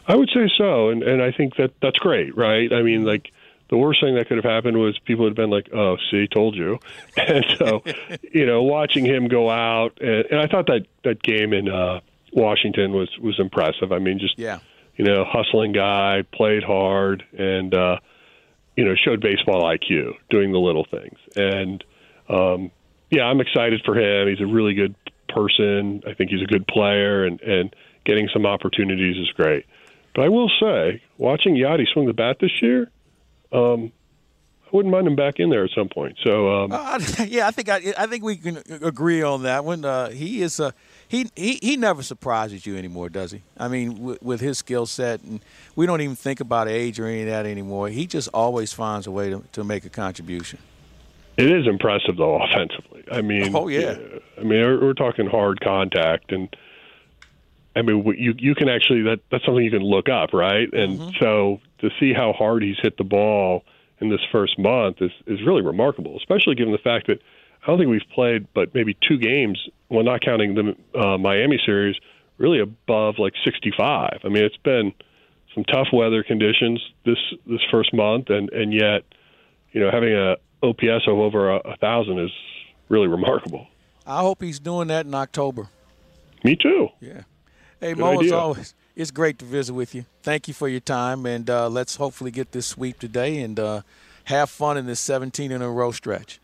I 0.08 0.15
would 0.15 0.30
say 0.34 0.50
so, 0.58 0.89
and 0.89 1.04
and 1.04 1.22
I 1.22 1.32
think 1.32 1.58
that 1.58 1.72
that's 1.82 1.98
great, 1.98 2.36
right? 2.38 2.72
I 2.72 2.82
mean, 2.82 3.04
like 3.04 3.32
the 3.70 3.78
worst 3.78 4.02
thing 4.02 4.15
that 4.15 4.28
could 4.28 4.38
have 4.38 4.46
happened 4.46 4.78
was 4.78 4.98
people 5.00 5.26
had 5.26 5.36
been 5.36 5.50
like, 5.50 5.70
"Oh, 5.74 5.98
see, 6.10 6.28
told 6.28 6.56
you," 6.56 6.80
and 7.17 7.46
so 7.58 7.84
you 8.32 8.46
know, 8.46 8.63
watching 8.63 9.06
him 9.06 9.28
go 9.28 9.50
out, 9.50 9.98
and, 10.00 10.26
and 10.32 10.39
I 10.39 10.48
thought 10.48 10.67
that 10.67 10.86
that 11.04 11.22
game 11.22 11.54
in 11.54 11.67
uh, 11.67 12.00
Washington 12.34 12.94
was 12.94 13.10
was 13.20 13.40
impressive. 13.40 13.92
I 13.92 14.00
mean, 14.00 14.20
just 14.20 14.38
yeah, 14.38 14.60
you 14.96 15.06
know, 15.06 15.26
hustling 15.26 15.72
guy, 15.72 16.24
played 16.34 16.63
hard, 16.63 17.24
and 17.38 17.74
uh, 17.74 17.98
you 18.76 18.86
know, 18.86 18.96
showed 18.96 19.22
baseball 19.22 19.63
IQ, 19.63 20.13
doing 20.30 20.52
the 20.52 20.60
little 20.60 20.86
things, 20.90 21.18
and 21.36 21.84
um, 22.30 22.72
yeah, 23.10 23.24
I'm 23.24 23.40
excited 23.40 23.82
for 23.86 23.96
him. 23.96 24.28
He's 24.28 24.42
a 24.42 24.52
really 24.52 24.74
good 24.74 24.96
person. 25.30 26.04
I 26.08 26.13
think 26.13 26.32
he's 26.32 26.42
a 26.42 26.48
good 26.48 26.68
player, 26.68 27.26
and 27.26 27.40
and 27.42 27.76
getting 28.06 28.30
some 28.34 28.46
opportunities 28.46 29.18
is 29.18 29.30
great. 29.36 29.66
But 30.16 30.26
I 30.26 30.30
will 30.30 30.50
say, 30.60 31.02
watching 31.18 31.56
Yadi 31.56 31.86
swing 31.94 32.08
the 32.08 32.13
bat 32.13 32.38
this 32.40 32.62
year, 32.62 32.90
um, 33.52 33.92
I 34.66 34.76
wouldn't 34.76 34.92
mind 34.92 35.08
him 35.08 35.16
back 35.16 35.36
in 35.38 35.50
there 35.50 35.63
at 35.63 35.70
some 35.76 35.90
point. 35.90 36.18
So 36.26 36.63
um, 36.63 36.72
uh, 36.72 37.00
yeah, 37.28 37.48
I 37.48 37.52
think 37.52 37.70
I, 37.70 37.94
I 37.98 38.08
think 38.08 38.24
we 38.24 38.36
can 38.36 38.62
agree 38.82 39.22
on 39.22 39.44
that 39.44 39.63
one. 39.63 39.86
Uh, 39.86 40.10
he 40.10 40.42
is 40.42 40.60
a 40.60 40.74
he, 41.10 41.30
he 41.36 41.60
he 41.62 41.78
never 41.78 42.04
surprises 42.04 42.65
you 42.65 42.76
anymore, 42.78 43.10
does 43.10 43.32
he? 43.32 43.41
I 43.58 43.67
mean, 43.67 43.96
w- 43.96 44.17
with 44.22 44.41
his 44.41 44.58
skill 44.58 44.86
set, 44.86 45.22
and 45.24 45.39
we 45.76 45.86
don't 45.86 46.02
even 46.02 46.15
think 46.15 46.39
about 46.39 46.67
age 46.67 47.00
or 47.00 47.06
any 47.06 47.22
of 47.22 47.28
that 47.28 47.46
anymore. 47.46 47.89
He 47.89 48.06
just 48.06 48.30
always 48.34 48.74
finds 48.74 49.08
a 49.08 49.12
way 49.12 49.30
to, 49.30 49.43
to 49.54 49.63
make 49.63 49.86
a 49.86 49.89
contribution. 49.89 50.60
It 51.38 51.52
is 51.52 51.67
impressive 51.67 52.17
though 52.17 52.41
offensively. 52.43 53.06
I 53.12 53.22
mean, 53.22 53.56
oh 53.56 53.67
yeah. 53.67 53.96
I 54.38 54.41
mean, 54.41 54.62
we're, 54.62 54.82
we're 54.82 54.93
talking 54.93 55.28
hard 55.28 55.62
contact, 55.62 56.32
and 56.32 56.54
I 57.76 57.84
mean, 57.84 58.04
you 58.17 58.34
you 58.38 58.56
can 58.56 58.67
actually 58.67 59.04
that 59.04 59.20
that's 59.32 59.46
something 59.46 59.63
you 59.63 59.72
can 59.72 59.84
look 59.84 60.10
up, 60.10 60.34
right? 60.34 60.72
And 60.74 61.00
mm-hmm. 61.00 61.10
so 61.20 61.62
to 61.80 61.89
see 62.00 62.12
how 62.12 62.34
hard 62.34 62.63
he's 62.63 62.78
hit 62.82 62.98
the 62.98 63.04
ball 63.04 63.63
in 64.00 64.10
this 64.10 64.22
first 64.32 64.60
month 64.60 65.02
is 65.02 65.12
is 65.26 65.41
really 65.46 65.62
remarkable, 65.62 66.17
especially 66.17 66.56
given 66.56 66.74
the 66.74 66.80
fact 66.80 67.08
that 67.08 67.22
I 67.67 67.71
don't 67.71 67.80
think 67.80 67.89
we've 67.89 68.10
played 68.15 68.47
but 68.53 68.73
maybe 68.73 68.95
two 69.06 69.17
games, 69.17 69.62
well, 69.89 70.03
not 70.03 70.21
counting 70.21 70.56
the 70.56 70.97
uh, 70.97 71.17
Miami 71.17 71.60
series, 71.65 71.97
really 72.38 72.62
above 72.62 73.15
like 73.19 73.34
65. 73.43 74.21
I 74.23 74.27
mean, 74.30 74.43
it's 74.45 74.56
been 74.58 74.93
some 75.53 75.65
tough 75.65 75.88
weather 75.91 76.23
conditions 76.23 76.82
this 77.06 77.17
this 77.45 77.60
first 77.69 77.93
month, 77.93 78.30
and 78.30 78.49
and 78.51 78.73
yet, 78.73 79.03
you 79.73 79.82
know, 79.82 79.91
having 79.91 80.13
a 80.13 80.38
OPS 80.63 81.08
of 81.08 81.17
over 81.17 81.49
a, 81.49 81.58
a 81.58 81.75
thousand 81.77 82.19
is 82.19 82.32
really 82.88 83.08
remarkable. 83.08 83.67
I 84.06 84.21
hope 84.21 84.41
he's 84.41 84.60
doing 84.60 84.88
that 84.88 85.06
in 85.06 85.13
October. 85.13 85.67
Me 86.45 86.56
too. 86.56 86.88
Yeah. 87.01 87.23
Hey 87.82 87.93
Good 87.93 87.99
Mo, 87.99 88.21
as 88.21 88.32
always, 88.32 88.75
it's 88.95 89.12
great 89.12 89.39
to 89.39 89.45
visit 89.45 89.73
with 89.73 89.93
you. 89.93 90.06
Thank 90.23 90.47
you 90.47 90.53
for 90.53 90.69
your 90.69 90.80
time, 90.80 91.25
and 91.25 91.49
uh, 91.49 91.67
let's 91.67 91.97
hopefully 91.97 92.32
get 92.32 92.53
this 92.53 92.65
sweep 92.65 92.97
today 92.97 93.41
and 93.41 93.60
uh, 93.60 93.82
have 94.23 94.49
fun 94.49 94.77
in 94.77 94.86
this 94.86 95.01
17 95.01 95.51
in 95.51 95.62
a 95.62 95.69
row 95.69 95.91
stretch. 95.91 96.39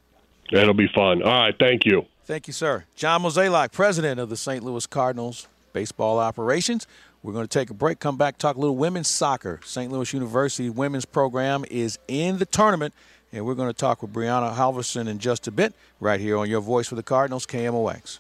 That'll 0.51 0.73
be 0.73 0.87
fun. 0.93 1.23
All 1.23 1.31
right, 1.31 1.55
thank 1.57 1.85
you. 1.85 2.05
Thank 2.25 2.47
you, 2.47 2.53
sir. 2.53 2.85
John 2.95 3.23
Mozeliak, 3.23 3.71
president 3.71 4.19
of 4.19 4.29
the 4.29 4.37
St. 4.37 4.63
Louis 4.63 4.85
Cardinals 4.85 5.47
baseball 5.73 6.19
operations. 6.19 6.87
We're 7.23 7.33
going 7.33 7.47
to 7.47 7.59
take 7.59 7.69
a 7.69 7.73
break, 7.73 7.99
come 7.99 8.17
back, 8.17 8.37
talk 8.37 8.55
a 8.55 8.59
little 8.59 8.75
women's 8.75 9.07
soccer. 9.07 9.59
St. 9.63 9.91
Louis 9.91 10.13
University 10.13 10.69
women's 10.69 11.05
program 11.05 11.65
is 11.71 11.97
in 12.07 12.37
the 12.37 12.45
tournament 12.45 12.93
and 13.33 13.45
we're 13.45 13.55
going 13.55 13.69
to 13.69 13.73
talk 13.73 14.01
with 14.01 14.13
Brianna 14.13 14.55
Halverson 14.55 15.07
in 15.07 15.17
just 15.17 15.47
a 15.47 15.51
bit, 15.51 15.73
right 15.99 16.19
here 16.19 16.37
on 16.37 16.49
Your 16.49 16.61
Voice 16.61 16.87
for 16.87 16.95
the 16.95 17.03
Cardinals, 17.03 17.47
KMOX. 17.47 18.19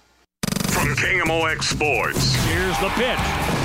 From 0.69 0.87
KMOX 0.95 1.63
Sports. 1.63 2.35
Here's 2.45 2.77
the 2.79 2.89
pitch. 2.95 3.19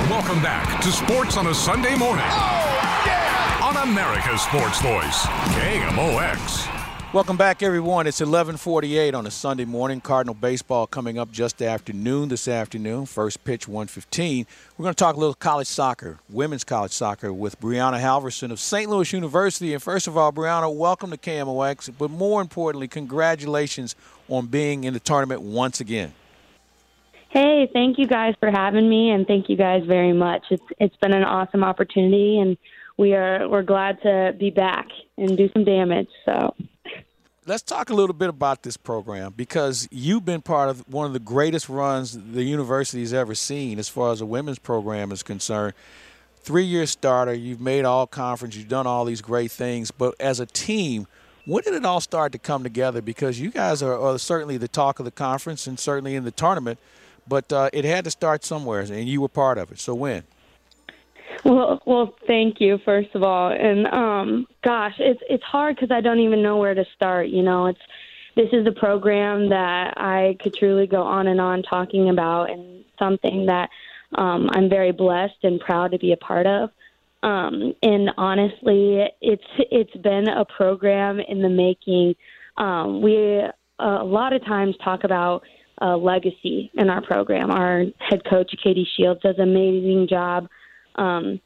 Welcome 0.09 0.41
back 0.43 0.79
to 0.81 0.91
Sports 0.91 1.37
on 1.37 1.47
a 1.47 1.53
Sunday 1.53 1.97
morning. 1.97 2.25
Oh, 2.27 3.73
on 3.75 3.89
America's 3.89 4.41
Sports 4.41 4.79
Voice, 4.81 5.25
KMOX. 5.57 6.78
Welcome 7.11 7.37
back, 7.37 7.63
everyone. 7.63 8.05
It's 8.05 8.21
11:48 8.21 9.15
on 9.15 9.25
a 9.25 9.31
Sunday 9.31 9.65
morning. 9.65 9.99
Cardinal 9.99 10.35
baseball 10.35 10.85
coming 10.85 11.17
up 11.17 11.31
just 11.31 11.59
after 11.59 11.91
noon 11.91 12.29
this 12.29 12.47
afternoon. 12.47 13.07
First 13.07 13.43
pitch 13.43 13.67
1:15. 13.67 14.45
We're 14.77 14.83
going 14.83 14.93
to 14.93 15.03
talk 15.03 15.15
a 15.15 15.19
little 15.19 15.33
college 15.33 15.65
soccer, 15.65 16.19
women's 16.29 16.63
college 16.63 16.91
soccer, 16.91 17.33
with 17.33 17.59
Brianna 17.59 17.99
Halverson 17.99 18.51
of 18.51 18.59
St. 18.59 18.87
Louis 18.87 19.11
University. 19.11 19.73
And 19.73 19.81
first 19.81 20.05
of 20.05 20.17
all, 20.17 20.31
Brianna, 20.31 20.71
welcome 20.71 21.09
to 21.09 21.17
KMOX. 21.17 21.89
But 21.97 22.11
more 22.11 22.43
importantly, 22.43 22.87
congratulations 22.87 23.95
on 24.27 24.45
being 24.45 24.83
in 24.83 24.93
the 24.93 24.99
tournament 24.99 25.41
once 25.41 25.81
again. 25.81 26.13
Hey, 27.29 27.67
thank 27.73 27.97
you 27.97 28.05
guys 28.05 28.35
for 28.39 28.51
having 28.51 28.87
me, 28.87 29.09
and 29.09 29.25
thank 29.25 29.49
you 29.49 29.57
guys 29.57 29.83
very 29.83 30.13
much. 30.13 30.45
It's 30.51 30.63
it's 30.79 30.97
been 30.97 31.13
an 31.13 31.23
awesome 31.23 31.63
opportunity, 31.63 32.37
and 32.37 32.55
we 32.97 33.15
are 33.15 33.49
we're 33.49 33.63
glad 33.63 33.99
to 34.03 34.35
be 34.37 34.51
back 34.51 34.85
and 35.17 35.35
do 35.35 35.49
some 35.53 35.63
damage. 35.63 36.09
So 36.23 36.53
let's 37.49 37.63
talk 37.63 37.89
a 37.89 37.93
little 37.95 38.13
bit 38.13 38.29
about 38.29 38.61
this 38.61 38.77
program 38.77 39.33
because 39.35 39.87
you've 39.91 40.23
been 40.23 40.39
part 40.39 40.69
of 40.69 40.87
one 40.87 41.07
of 41.07 41.13
the 41.13 41.19
greatest 41.19 41.67
runs 41.67 42.15
the 42.15 42.43
university's 42.43 43.11
ever 43.11 43.33
seen 43.33 43.79
as 43.79 43.89
far 43.89 44.11
as 44.11 44.21
a 44.21 44.25
women's 44.25 44.59
program 44.59 45.11
is 45.11 45.23
concerned. 45.23 45.73
Three 46.41 46.63
year 46.63 46.85
starter, 46.85 47.33
you've 47.33 47.59
made 47.59 47.85
all 47.85 48.05
conference, 48.05 48.55
you've 48.55 48.67
done 48.67 48.85
all 48.85 49.03
these 49.03 49.21
great 49.21 49.49
things, 49.49 49.89
but 49.89 50.13
as 50.19 50.39
a 50.39 50.45
team, 50.45 51.07
when 51.47 51.63
did 51.63 51.73
it 51.73 51.85
all 51.85 51.99
start 51.99 52.33
to 52.33 52.37
come 52.37 52.61
together? 52.61 53.01
Because 53.01 53.39
you 53.39 53.49
guys 53.49 53.81
are, 53.81 53.99
are 53.99 54.19
certainly 54.19 54.57
the 54.57 54.67
talk 54.67 54.99
of 54.99 55.05
the 55.05 55.11
conference 55.11 55.65
and 55.65 55.79
certainly 55.79 56.13
in 56.13 56.25
the 56.25 56.31
tournament, 56.31 56.77
but 57.27 57.51
uh, 57.51 57.71
it 57.73 57.83
had 57.83 58.03
to 58.03 58.11
start 58.11 58.45
somewhere, 58.45 58.81
and 58.81 59.09
you 59.09 59.21
were 59.21 59.27
part 59.27 59.57
of 59.57 59.71
it. 59.71 59.79
So 59.79 59.95
when? 59.95 60.23
Well, 61.45 61.81
well, 61.85 62.15
thank 62.27 62.59
you 62.59 62.79
first 62.83 63.09
of 63.15 63.23
all, 63.23 63.51
and 63.51 63.87
um, 63.87 64.47
gosh, 64.63 64.95
it's 64.99 65.21
it's 65.29 65.43
hard 65.43 65.75
because 65.75 65.91
I 65.91 66.01
don't 66.01 66.19
even 66.19 66.43
know 66.43 66.57
where 66.57 66.73
to 66.73 66.85
start. 66.95 67.29
You 67.29 67.43
know, 67.43 67.67
it's 67.67 67.79
this 68.35 68.49
is 68.51 68.67
a 68.67 68.71
program 68.71 69.49
that 69.49 69.93
I 69.97 70.37
could 70.41 70.53
truly 70.53 70.87
go 70.87 71.01
on 71.01 71.27
and 71.27 71.39
on 71.39 71.63
talking 71.63 72.09
about, 72.09 72.49
and 72.49 72.83
something 72.97 73.45
that 73.45 73.69
um, 74.15 74.49
I'm 74.51 74.69
very 74.69 74.91
blessed 74.91 75.43
and 75.43 75.59
proud 75.59 75.91
to 75.91 75.99
be 75.99 76.11
a 76.11 76.17
part 76.17 76.45
of. 76.45 76.69
Um, 77.21 77.73
and 77.83 78.11
honestly, 78.17 79.05
it's 79.21 79.43
it's 79.57 79.95
been 79.97 80.27
a 80.29 80.45
program 80.45 81.19
in 81.19 81.41
the 81.41 81.49
making. 81.49 82.15
Um, 82.57 83.01
we 83.01 83.41
a 83.79 84.03
lot 84.03 84.33
of 84.33 84.43
times 84.45 84.75
talk 84.83 85.03
about 85.03 85.43
uh, 85.81 85.97
legacy 85.97 86.71
in 86.73 86.89
our 86.89 87.01
program. 87.01 87.51
Our 87.51 87.85
head 87.99 88.21
coach 88.29 88.51
Katie 88.63 88.87
Shields 88.97 89.21
does 89.21 89.35
an 89.37 89.49
amazing 89.49 90.07
job 90.09 90.47
um, 90.95 91.39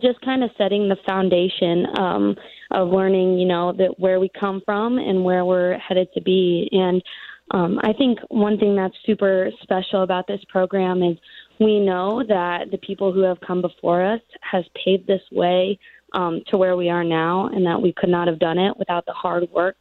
just 0.00 0.20
kind 0.22 0.42
of 0.44 0.50
setting 0.56 0.88
the 0.88 0.96
foundation 1.06 1.86
um, 1.98 2.36
of 2.70 2.88
learning, 2.88 3.38
you 3.38 3.46
know, 3.46 3.72
that 3.72 3.98
where 3.98 4.20
we 4.20 4.30
come 4.38 4.62
from 4.64 4.98
and 4.98 5.24
where 5.24 5.44
we're 5.44 5.78
headed 5.78 6.08
to 6.14 6.20
be. 6.20 6.68
And 6.72 7.02
um, 7.50 7.78
I 7.82 7.92
think 7.92 8.18
one 8.28 8.58
thing 8.58 8.76
that's 8.76 8.94
super 9.04 9.50
special 9.62 10.02
about 10.02 10.26
this 10.26 10.40
program 10.48 11.02
is 11.02 11.18
we 11.60 11.80
know 11.80 12.22
that 12.28 12.70
the 12.70 12.78
people 12.78 13.12
who 13.12 13.20
have 13.20 13.40
come 13.40 13.60
before 13.60 14.02
us 14.02 14.20
has 14.40 14.64
paved 14.84 15.06
this 15.06 15.22
way 15.30 15.78
um, 16.14 16.42
to 16.48 16.58
where 16.58 16.76
we 16.76 16.88
are 16.90 17.04
now, 17.04 17.48
and 17.48 17.66
that 17.66 17.80
we 17.80 17.92
could 17.96 18.10
not 18.10 18.28
have 18.28 18.38
done 18.38 18.58
it 18.58 18.76
without 18.78 19.06
the 19.06 19.12
hard 19.12 19.50
work 19.50 19.76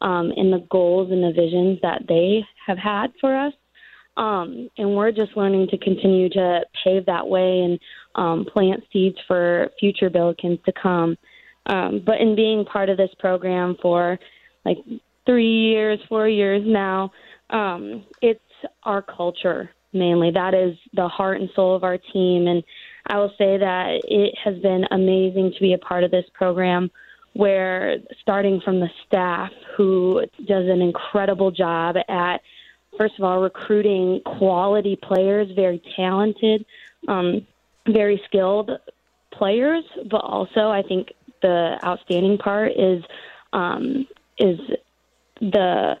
um, 0.00 0.32
and 0.36 0.52
the 0.52 0.66
goals 0.70 1.10
and 1.10 1.22
the 1.22 1.32
visions 1.32 1.78
that 1.82 2.02
they 2.08 2.42
have 2.66 2.78
had 2.78 3.12
for 3.20 3.36
us. 3.36 3.52
Um, 4.16 4.68
and 4.78 4.94
we're 4.94 5.10
just 5.10 5.36
learning 5.36 5.68
to 5.68 5.78
continue 5.78 6.28
to 6.30 6.60
pave 6.84 7.06
that 7.06 7.26
way 7.26 7.60
and 7.60 7.80
um, 8.14 8.44
plant 8.44 8.84
seeds 8.92 9.16
for 9.26 9.70
future 9.80 10.08
Billikens 10.08 10.62
to 10.64 10.72
come. 10.80 11.16
Um, 11.66 12.02
but 12.04 12.20
in 12.20 12.36
being 12.36 12.64
part 12.64 12.88
of 12.88 12.96
this 12.96 13.10
program 13.18 13.76
for 13.80 14.18
like 14.64 14.78
three 15.26 15.70
years, 15.70 15.98
four 16.08 16.28
years 16.28 16.62
now, 16.64 17.10
um, 17.50 18.04
it's 18.22 18.40
our 18.84 19.02
culture 19.02 19.70
mainly. 19.92 20.30
That 20.30 20.54
is 20.54 20.76
the 20.92 21.08
heart 21.08 21.40
and 21.40 21.48
soul 21.54 21.74
of 21.74 21.84
our 21.84 21.98
team. 21.98 22.46
And 22.46 22.62
I 23.06 23.18
will 23.18 23.32
say 23.38 23.56
that 23.56 24.00
it 24.04 24.34
has 24.42 24.58
been 24.58 24.84
amazing 24.90 25.52
to 25.54 25.60
be 25.60 25.72
a 25.72 25.78
part 25.78 26.04
of 26.04 26.10
this 26.10 26.24
program 26.34 26.90
where 27.34 27.96
starting 28.20 28.60
from 28.64 28.80
the 28.80 28.88
staff 29.06 29.50
who 29.76 30.22
does 30.46 30.68
an 30.68 30.80
incredible 30.80 31.50
job 31.50 31.96
at 32.08 32.40
first 32.98 33.14
of 33.18 33.24
all 33.24 33.40
recruiting 33.40 34.20
quality 34.24 34.96
players 35.02 35.48
very 35.54 35.82
talented 35.96 36.64
um, 37.08 37.46
very 37.86 38.20
skilled 38.26 38.70
players, 39.32 39.84
but 40.10 40.22
also 40.22 40.68
I 40.70 40.82
think 40.86 41.12
the 41.42 41.78
outstanding 41.84 42.38
part 42.38 42.72
is 42.72 43.02
um, 43.52 44.06
is 44.38 44.58
the 45.40 45.94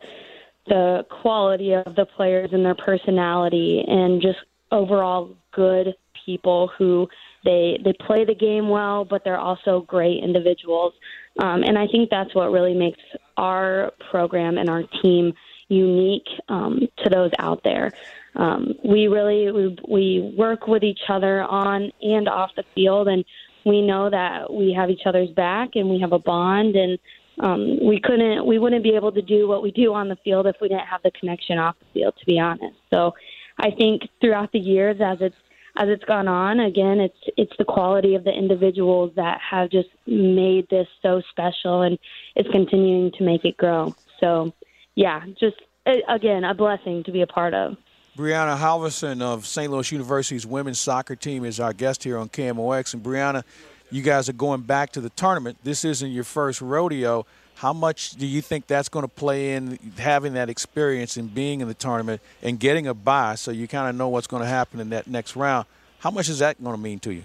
the 0.66 1.04
quality 1.20 1.72
of 1.74 1.94
the 1.94 2.06
players 2.16 2.50
and 2.52 2.64
their 2.64 2.74
personality 2.74 3.84
and 3.86 4.22
just 4.22 4.38
overall 4.72 5.36
good 5.52 5.94
people 6.24 6.70
who 6.78 7.06
they 7.44 7.78
they 7.84 7.92
play 8.06 8.24
the 8.24 8.34
game 8.34 8.68
well, 8.68 9.04
but 9.04 9.22
they're 9.24 9.38
also 9.38 9.82
great 9.82 10.22
individuals. 10.22 10.94
Um, 11.42 11.62
and 11.64 11.76
I 11.76 11.86
think 11.86 12.10
that's 12.10 12.34
what 12.34 12.50
really 12.50 12.74
makes 12.74 13.00
our 13.36 13.92
program 14.10 14.56
and 14.56 14.70
our 14.70 14.84
team 15.02 15.34
unique 15.68 16.28
um, 16.48 16.80
to 16.98 17.10
those 17.10 17.30
out 17.38 17.62
there. 17.64 17.92
Um, 18.36 18.74
we 18.84 19.06
really 19.06 19.50
we, 19.52 19.78
we 19.88 20.34
work 20.36 20.66
with 20.66 20.82
each 20.82 21.02
other 21.08 21.42
on 21.42 21.92
and 22.02 22.28
off 22.28 22.50
the 22.56 22.64
field, 22.74 23.08
and 23.08 23.24
we 23.64 23.82
know 23.82 24.10
that 24.10 24.52
we 24.52 24.72
have 24.72 24.90
each 24.90 25.06
other's 25.06 25.30
back 25.30 25.70
and 25.74 25.88
we 25.88 26.00
have 26.00 26.12
a 26.12 26.18
bond 26.18 26.76
and 26.76 26.98
um, 27.40 27.84
we 27.84 28.00
couldn't 28.00 28.46
we 28.46 28.58
wouldn't 28.58 28.84
be 28.84 28.94
able 28.94 29.12
to 29.12 29.22
do 29.22 29.48
what 29.48 29.62
we 29.62 29.70
do 29.70 29.92
on 29.94 30.08
the 30.08 30.16
field 30.16 30.46
if 30.46 30.56
we 30.60 30.68
didn't 30.68 30.86
have 30.86 31.02
the 31.02 31.10
connection 31.10 31.58
off 31.58 31.76
the 31.80 32.00
field 32.00 32.14
to 32.18 32.26
be 32.26 32.38
honest 32.38 32.76
so 32.90 33.14
i 33.58 33.70
think 33.70 34.02
throughout 34.20 34.52
the 34.52 34.58
years 34.58 35.00
as 35.00 35.18
it's 35.20 35.36
as 35.76 35.88
it's 35.88 36.04
gone 36.04 36.28
on 36.28 36.60
again 36.60 37.00
it's 37.00 37.18
it's 37.36 37.52
the 37.58 37.64
quality 37.64 38.14
of 38.14 38.22
the 38.22 38.32
individuals 38.32 39.10
that 39.16 39.40
have 39.40 39.68
just 39.70 39.88
made 40.06 40.68
this 40.70 40.86
so 41.02 41.20
special 41.30 41.82
and 41.82 41.98
it's 42.36 42.48
continuing 42.50 43.10
to 43.10 43.24
make 43.24 43.44
it 43.44 43.56
grow 43.56 43.92
so 44.20 44.52
yeah 44.94 45.24
just 45.38 45.56
again 46.08 46.44
a 46.44 46.54
blessing 46.54 47.02
to 47.04 47.12
be 47.12 47.22
a 47.22 47.26
part 47.26 47.54
of 47.54 47.76
Brianna 48.16 48.56
Halverson 48.56 49.20
of 49.22 49.44
St. 49.44 49.72
Louis 49.72 49.90
University's 49.90 50.46
women's 50.46 50.78
soccer 50.78 51.16
team 51.16 51.44
is 51.44 51.58
our 51.58 51.72
guest 51.72 52.04
here 52.04 52.16
on 52.16 52.28
KMOX. 52.28 52.94
And 52.94 53.02
Brianna, 53.02 53.42
you 53.90 54.02
guys 54.02 54.28
are 54.28 54.34
going 54.34 54.60
back 54.60 54.92
to 54.92 55.00
the 55.00 55.10
tournament. 55.10 55.58
This 55.64 55.84
isn't 55.84 56.12
your 56.12 56.22
first 56.22 56.60
rodeo. 56.60 57.26
How 57.56 57.72
much 57.72 58.12
do 58.12 58.24
you 58.24 58.40
think 58.40 58.68
that's 58.68 58.88
going 58.88 59.02
to 59.02 59.08
play 59.08 59.54
in 59.54 59.80
having 59.98 60.34
that 60.34 60.48
experience 60.48 61.16
and 61.16 61.34
being 61.34 61.60
in 61.60 61.66
the 61.66 61.74
tournament 61.74 62.22
and 62.40 62.60
getting 62.60 62.86
a 62.86 62.94
bye 62.94 63.34
so 63.34 63.50
you 63.50 63.66
kind 63.66 63.88
of 63.88 63.96
know 63.96 64.08
what's 64.08 64.28
going 64.28 64.42
to 64.42 64.48
happen 64.48 64.78
in 64.78 64.90
that 64.90 65.08
next 65.08 65.34
round? 65.34 65.66
How 65.98 66.12
much 66.12 66.28
is 66.28 66.38
that 66.38 66.62
going 66.62 66.76
to 66.76 66.80
mean 66.80 67.00
to 67.00 67.12
you? 67.12 67.24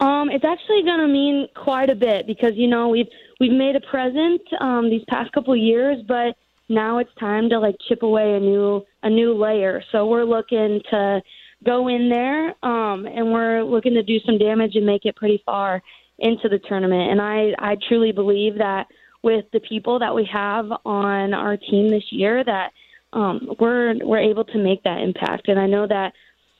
Um, 0.00 0.30
it's 0.30 0.44
actually 0.44 0.82
going 0.82 1.00
to 1.00 1.08
mean 1.08 1.48
quite 1.54 1.90
a 1.90 1.94
bit 1.94 2.26
because 2.26 2.52
you 2.54 2.68
know 2.68 2.88
we've 2.88 3.08
we've 3.40 3.52
made 3.52 3.76
a 3.76 3.80
present 3.80 4.40
um, 4.60 4.90
these 4.90 5.02
past 5.08 5.32
couple 5.32 5.54
years, 5.56 5.98
but 6.06 6.36
now 6.68 6.98
it's 6.98 7.10
time 7.18 7.48
to 7.48 7.58
like 7.58 7.76
chip 7.88 8.02
away 8.02 8.34
a 8.34 8.40
new 8.40 8.84
a 9.02 9.10
new 9.10 9.34
layer. 9.34 9.82
So 9.92 10.06
we're 10.06 10.24
looking 10.24 10.80
to 10.90 11.22
go 11.64 11.88
in 11.88 12.08
there 12.08 12.54
um, 12.64 13.06
and 13.06 13.32
we're 13.32 13.62
looking 13.62 13.94
to 13.94 14.02
do 14.02 14.18
some 14.24 14.38
damage 14.38 14.76
and 14.76 14.86
make 14.86 15.04
it 15.04 15.16
pretty 15.16 15.42
far 15.44 15.82
into 16.18 16.48
the 16.48 16.58
tournament. 16.58 17.10
And 17.10 17.20
I 17.20 17.52
I 17.58 17.76
truly 17.88 18.12
believe 18.12 18.58
that 18.58 18.86
with 19.22 19.46
the 19.52 19.60
people 19.60 19.98
that 19.98 20.14
we 20.14 20.28
have 20.32 20.66
on 20.84 21.34
our 21.34 21.56
team 21.56 21.88
this 21.88 22.04
year 22.10 22.44
that 22.44 22.72
um, 23.12 23.48
we're 23.58 23.94
we're 24.04 24.18
able 24.18 24.44
to 24.44 24.58
make 24.58 24.82
that 24.84 25.00
impact. 25.00 25.48
And 25.48 25.58
I 25.58 25.66
know 25.66 25.86
that 25.86 26.12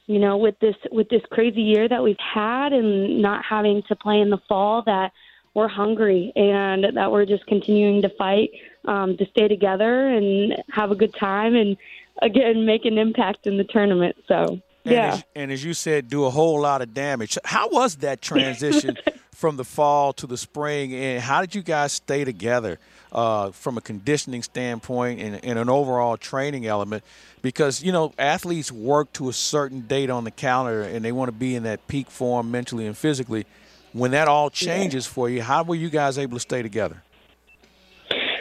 you 0.08 0.18
know 0.18 0.36
with 0.36 0.58
this 0.58 0.74
with 0.90 1.08
this 1.10 1.22
crazy 1.30 1.62
year 1.62 1.88
that 1.88 2.02
we've 2.02 2.16
had 2.18 2.72
and 2.72 3.22
not 3.22 3.44
having 3.44 3.82
to 3.84 3.94
play 3.94 4.20
in 4.20 4.30
the 4.30 4.40
fall 4.48 4.82
that 4.86 5.12
we're 5.54 5.68
hungry 5.68 6.32
and 6.34 6.84
that 6.96 7.12
we're 7.12 7.26
just 7.26 7.46
continuing 7.46 8.02
to 8.02 8.08
fight 8.10 8.50
um, 8.86 9.16
to 9.16 9.26
stay 9.26 9.46
together 9.46 10.08
and 10.08 10.54
have 10.70 10.90
a 10.90 10.94
good 10.94 11.14
time 11.14 11.54
and 11.54 11.76
again 12.22 12.64
make 12.64 12.84
an 12.84 12.98
impact 12.98 13.46
in 13.46 13.56
the 13.56 13.64
tournament. 13.64 14.16
So 14.26 14.60
and 14.84 14.92
yeah. 14.92 15.14
As, 15.14 15.24
and 15.36 15.52
as 15.52 15.64
you 15.64 15.74
said, 15.74 16.08
do 16.08 16.24
a 16.24 16.30
whole 16.30 16.60
lot 16.60 16.82
of 16.82 16.94
damage. 16.94 17.38
How 17.44 17.68
was 17.68 17.96
that 17.96 18.22
transition 18.22 18.96
from 19.32 19.56
the 19.56 19.64
fall 19.64 20.12
to 20.14 20.26
the 20.26 20.36
spring, 20.36 20.94
and 20.94 21.22
how 21.22 21.40
did 21.40 21.54
you 21.54 21.62
guys 21.62 21.92
stay 21.92 22.24
together 22.24 22.78
uh, 23.12 23.50
from 23.50 23.78
a 23.78 23.80
conditioning 23.80 24.42
standpoint 24.42 25.20
and, 25.20 25.44
and 25.44 25.58
an 25.58 25.68
overall 25.68 26.16
training 26.16 26.66
element? 26.66 27.04
Because 27.42 27.82
you 27.82 27.92
know 27.92 28.12
athletes 28.18 28.72
work 28.72 29.12
to 29.14 29.28
a 29.28 29.32
certain 29.32 29.82
date 29.82 30.10
on 30.10 30.24
the 30.24 30.30
calendar, 30.30 30.82
and 30.82 31.04
they 31.04 31.12
want 31.12 31.28
to 31.28 31.32
be 31.32 31.54
in 31.54 31.62
that 31.64 31.86
peak 31.88 32.10
form 32.10 32.50
mentally 32.50 32.86
and 32.86 32.96
physically. 32.96 33.46
When 33.92 34.10
that 34.10 34.28
all 34.28 34.50
changes 34.50 35.06
yeah. 35.06 35.12
for 35.12 35.30
you, 35.30 35.42
how 35.42 35.62
were 35.62 35.74
you 35.74 35.88
guys 35.88 36.18
able 36.18 36.36
to 36.36 36.40
stay 36.40 36.62
together? 36.62 37.02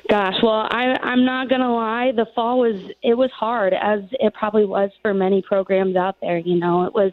Gosh, 0.10 0.36
well, 0.42 0.68
I, 0.70 0.98
I'm 1.04 1.26
not 1.26 1.50
gonna 1.50 1.74
lie. 1.74 2.14
The 2.16 2.28
fall 2.34 2.60
was 2.60 2.76
it 3.04 3.16
was 3.16 3.30
hard, 3.32 3.74
as 3.74 4.02
it 4.12 4.34
probably 4.34 4.66
was 4.66 4.90
for 5.02 5.14
many 5.14 5.42
programs 5.42 5.98
out 5.98 6.16
there. 6.22 6.38
You 6.38 6.58
know, 6.58 6.86
it 6.86 6.94
was 6.94 7.12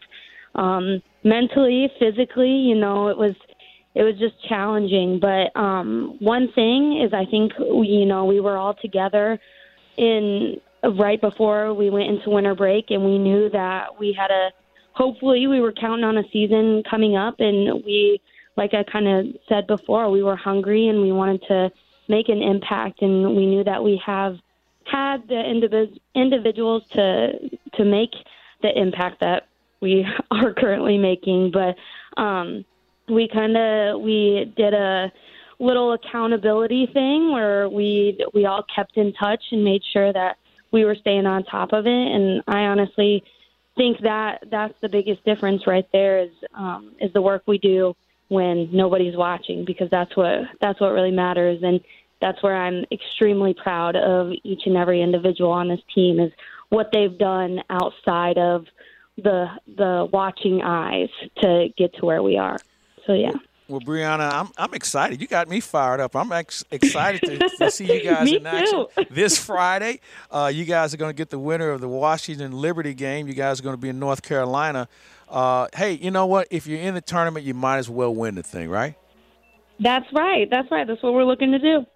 um, 0.54 1.02
mentally, 1.24 1.90
physically. 1.98 2.50
You 2.50 2.76
know, 2.76 3.08
it 3.08 3.18
was 3.18 3.34
it 3.94 4.02
was 4.02 4.18
just 4.18 4.34
challenging. 4.48 5.20
But 5.20 5.56
um, 5.56 6.16
one 6.18 6.52
thing 6.52 7.00
is, 7.00 7.12
I 7.12 7.24
think 7.24 7.52
you 7.58 8.06
know 8.06 8.24
we 8.24 8.40
were 8.40 8.56
all 8.56 8.74
together 8.74 9.38
in 9.96 10.60
right 10.82 11.20
before 11.20 11.72
we 11.72 11.90
went 11.90 12.08
into 12.10 12.30
winter 12.30 12.54
break, 12.54 12.90
and 12.90 13.04
we 13.04 13.18
knew 13.18 13.48
that 13.50 13.98
we 13.98 14.12
had 14.12 14.30
a. 14.30 14.50
Hopefully, 14.92 15.46
we 15.46 15.60
were 15.60 15.72
counting 15.72 16.04
on 16.04 16.18
a 16.18 16.28
season 16.32 16.82
coming 16.88 17.16
up, 17.16 17.40
and 17.40 17.84
we, 17.84 18.20
like 18.56 18.74
I 18.74 18.84
kind 18.84 19.08
of 19.08 19.26
said 19.48 19.66
before, 19.66 20.10
we 20.10 20.22
were 20.22 20.36
hungry 20.36 20.86
and 20.86 21.00
we 21.00 21.10
wanted 21.10 21.42
to 21.48 21.72
make 22.08 22.28
an 22.28 22.42
impact, 22.42 23.02
and 23.02 23.36
we 23.36 23.46
knew 23.46 23.64
that 23.64 23.82
we 23.82 24.00
have 24.04 24.38
had 24.84 25.26
the 25.28 25.34
individ- 25.34 25.98
individuals 26.14 26.82
to 26.92 27.50
to 27.74 27.84
make 27.84 28.10
the 28.62 28.78
impact 28.78 29.20
that 29.20 29.46
we 29.80 30.06
are 30.30 30.52
currently 30.52 30.98
making. 30.98 31.52
But 31.52 31.76
um, 32.20 32.64
we 33.08 33.28
kind 33.28 33.56
of 33.56 34.00
we 34.00 34.52
did 34.56 34.74
a 34.74 35.12
little 35.58 35.92
accountability 35.92 36.86
thing 36.92 37.32
where 37.32 37.68
we 37.68 38.18
we 38.32 38.46
all 38.46 38.64
kept 38.74 38.96
in 38.96 39.12
touch 39.12 39.42
and 39.52 39.64
made 39.64 39.82
sure 39.92 40.12
that 40.12 40.36
we 40.72 40.84
were 40.84 40.96
staying 40.96 41.26
on 41.26 41.44
top 41.44 41.72
of 41.72 41.86
it. 41.86 41.90
And 41.90 42.42
I 42.46 42.62
honestly 42.62 43.22
think 43.76 44.00
that 44.00 44.44
that's 44.50 44.74
the 44.80 44.88
biggest 44.88 45.24
difference 45.24 45.66
right 45.66 45.86
there 45.92 46.20
is 46.20 46.30
um, 46.54 46.92
is 47.00 47.12
the 47.12 47.22
work 47.22 47.42
we 47.46 47.58
do 47.58 47.94
when 48.28 48.68
nobody's 48.72 49.16
watching 49.16 49.64
because 49.64 49.88
that's 49.90 50.16
what 50.16 50.40
that's 50.60 50.80
what 50.80 50.92
really 50.92 51.10
matters 51.10 51.60
and 51.62 51.80
that's 52.20 52.42
where 52.42 52.56
I'm 52.56 52.84
extremely 52.90 53.54
proud 53.54 53.96
of 53.96 54.32
each 54.44 54.62
and 54.66 54.76
every 54.76 55.02
individual 55.02 55.50
on 55.50 55.68
this 55.68 55.80
team 55.94 56.20
is 56.20 56.32
what 56.70 56.90
they've 56.92 57.16
done 57.18 57.60
outside 57.68 58.38
of 58.38 58.64
the 59.16 59.46
the 59.76 60.08
watching 60.12 60.62
eyes 60.62 61.10
to 61.42 61.68
get 61.76 61.94
to 61.96 62.06
where 62.06 62.22
we 62.22 62.38
are. 62.38 62.56
So 63.06 63.14
yeah. 63.14 63.32
Well, 63.68 63.80
Brianna, 63.80 64.30
I'm 64.30 64.48
I'm 64.58 64.74
excited. 64.74 65.20
You 65.22 65.26
got 65.26 65.48
me 65.48 65.60
fired 65.60 66.00
up. 66.00 66.14
I'm 66.14 66.30
ex- 66.32 66.64
excited 66.70 67.22
to, 67.22 67.48
to, 67.58 67.70
see 67.70 67.92
you 67.92 68.04
guys 68.04 68.30
in 68.30 68.46
action 68.46 68.86
this 69.10 69.38
Friday. 69.38 70.00
Uh, 70.30 70.50
you 70.52 70.66
guys 70.66 70.92
are 70.92 70.98
going 70.98 71.10
to 71.10 71.16
get 71.16 71.30
the 71.30 71.38
winner 71.38 71.70
of 71.70 71.80
the 71.80 71.88
Washington 71.88 72.52
Liberty 72.52 72.92
game. 72.92 73.26
You 73.26 73.32
guys 73.32 73.60
are 73.60 73.62
going 73.62 73.74
to 73.74 73.80
be 73.80 73.88
in 73.88 73.98
North 73.98 74.22
Carolina. 74.22 74.86
Uh, 75.30 75.68
hey, 75.74 75.92
you 75.92 76.10
know 76.10 76.26
what? 76.26 76.46
If 76.50 76.66
you're 76.66 76.80
in 76.80 76.94
the 76.94 77.00
tournament, 77.00 77.46
you 77.46 77.54
might 77.54 77.78
as 77.78 77.88
well 77.88 78.14
win 78.14 78.34
the 78.34 78.42
thing, 78.42 78.68
right? 78.68 78.96
That's 79.80 80.12
right. 80.12 80.48
That's 80.50 80.70
right. 80.70 80.86
That's 80.86 81.02
what 81.02 81.14
we're 81.14 81.24
looking 81.24 81.52
to 81.52 81.58
do. 81.58 81.86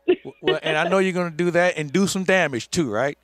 well, 0.42 0.58
and 0.62 0.76
I 0.76 0.88
know 0.88 0.98
you're 0.98 1.12
going 1.12 1.30
to 1.30 1.36
do 1.36 1.50
that 1.52 1.76
and 1.76 1.92
do 1.92 2.06
some 2.06 2.24
damage 2.24 2.70
too, 2.70 2.90
right? 2.90 3.18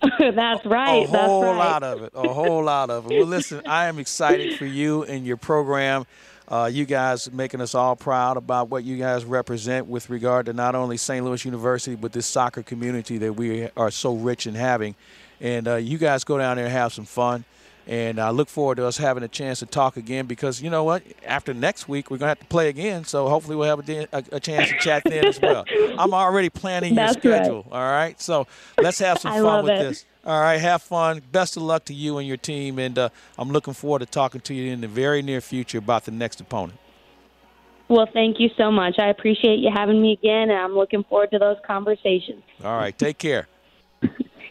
That's 0.18 0.64
right. 0.64 1.04
A 1.04 1.06
whole 1.06 1.44
right. 1.44 1.56
lot 1.56 1.82
of 1.82 2.02
it. 2.02 2.12
A 2.14 2.28
whole 2.28 2.64
lot 2.64 2.90
of 2.90 3.10
it. 3.10 3.18
Well, 3.18 3.26
listen, 3.26 3.62
I 3.66 3.86
am 3.86 3.98
excited 3.98 4.58
for 4.58 4.66
you 4.66 5.04
and 5.04 5.26
your 5.26 5.36
program. 5.36 6.06
Uh, 6.46 6.68
you 6.70 6.84
guys 6.84 7.32
making 7.32 7.60
us 7.60 7.74
all 7.74 7.96
proud 7.96 8.36
about 8.36 8.68
what 8.68 8.84
you 8.84 8.98
guys 8.98 9.24
represent 9.24 9.86
with 9.86 10.10
regard 10.10 10.46
to 10.46 10.52
not 10.52 10.74
only 10.74 10.96
St. 10.96 11.24
Louis 11.24 11.42
University, 11.44 11.96
but 11.96 12.12
this 12.12 12.26
soccer 12.26 12.62
community 12.62 13.16
that 13.18 13.32
we 13.32 13.68
are 13.76 13.90
so 13.90 14.14
rich 14.14 14.46
in 14.46 14.54
having. 14.54 14.94
And 15.40 15.66
uh, 15.66 15.76
you 15.76 15.96
guys 15.98 16.22
go 16.24 16.36
down 16.38 16.56
there 16.56 16.66
and 16.66 16.72
have 16.74 16.92
some 16.92 17.06
fun. 17.06 17.44
And 17.86 18.18
I 18.18 18.30
look 18.30 18.48
forward 18.48 18.76
to 18.76 18.86
us 18.86 18.96
having 18.96 19.22
a 19.22 19.28
chance 19.28 19.58
to 19.58 19.66
talk 19.66 19.98
again 19.98 20.24
because 20.26 20.62
you 20.62 20.70
know 20.70 20.84
what? 20.84 21.02
After 21.26 21.52
next 21.52 21.86
week, 21.86 22.10
we're 22.10 22.16
going 22.16 22.26
to 22.26 22.30
have 22.30 22.38
to 22.40 22.46
play 22.46 22.70
again. 22.70 23.04
So 23.04 23.28
hopefully 23.28 23.56
we'll 23.56 23.68
have 23.68 23.80
a, 23.80 23.82
de- 23.82 24.08
a, 24.10 24.24
a 24.32 24.40
chance 24.40 24.70
to 24.70 24.78
chat 24.78 25.02
then 25.04 25.26
as 25.26 25.38
well. 25.40 25.64
I'm 25.98 26.14
already 26.14 26.48
planning 26.48 26.94
your 26.94 27.04
That's 27.06 27.16
right. 27.16 27.42
schedule. 27.42 27.66
All 27.70 27.82
right. 27.82 28.18
So 28.20 28.46
let's 28.80 28.98
have 29.00 29.18
some 29.18 29.32
I 29.32 29.40
fun 29.40 29.64
with 29.64 29.72
it. 29.80 29.82
this. 29.82 30.04
All 30.26 30.40
right, 30.40 30.58
have 30.58 30.82
fun. 30.82 31.22
Best 31.32 31.56
of 31.56 31.62
luck 31.64 31.84
to 31.86 31.94
you 31.94 32.18
and 32.18 32.26
your 32.26 32.38
team, 32.38 32.78
and 32.78 32.98
uh, 32.98 33.08
I'm 33.38 33.50
looking 33.50 33.74
forward 33.74 33.98
to 34.00 34.06
talking 34.06 34.40
to 34.42 34.54
you 34.54 34.72
in 34.72 34.80
the 34.80 34.88
very 34.88 35.20
near 35.20 35.40
future 35.40 35.78
about 35.78 36.04
the 36.06 36.12
next 36.12 36.40
opponent. 36.40 36.78
Well, 37.88 38.08
thank 38.10 38.40
you 38.40 38.48
so 38.56 38.70
much. 38.70 38.98
I 38.98 39.08
appreciate 39.08 39.58
you 39.58 39.70
having 39.72 40.00
me 40.00 40.12
again, 40.12 40.48
and 40.48 40.58
I'm 40.58 40.74
looking 40.74 41.04
forward 41.04 41.30
to 41.32 41.38
those 41.38 41.58
conversations. 41.66 42.42
All 42.62 42.76
right, 42.76 42.98
take 42.98 43.18
care. 43.18 43.46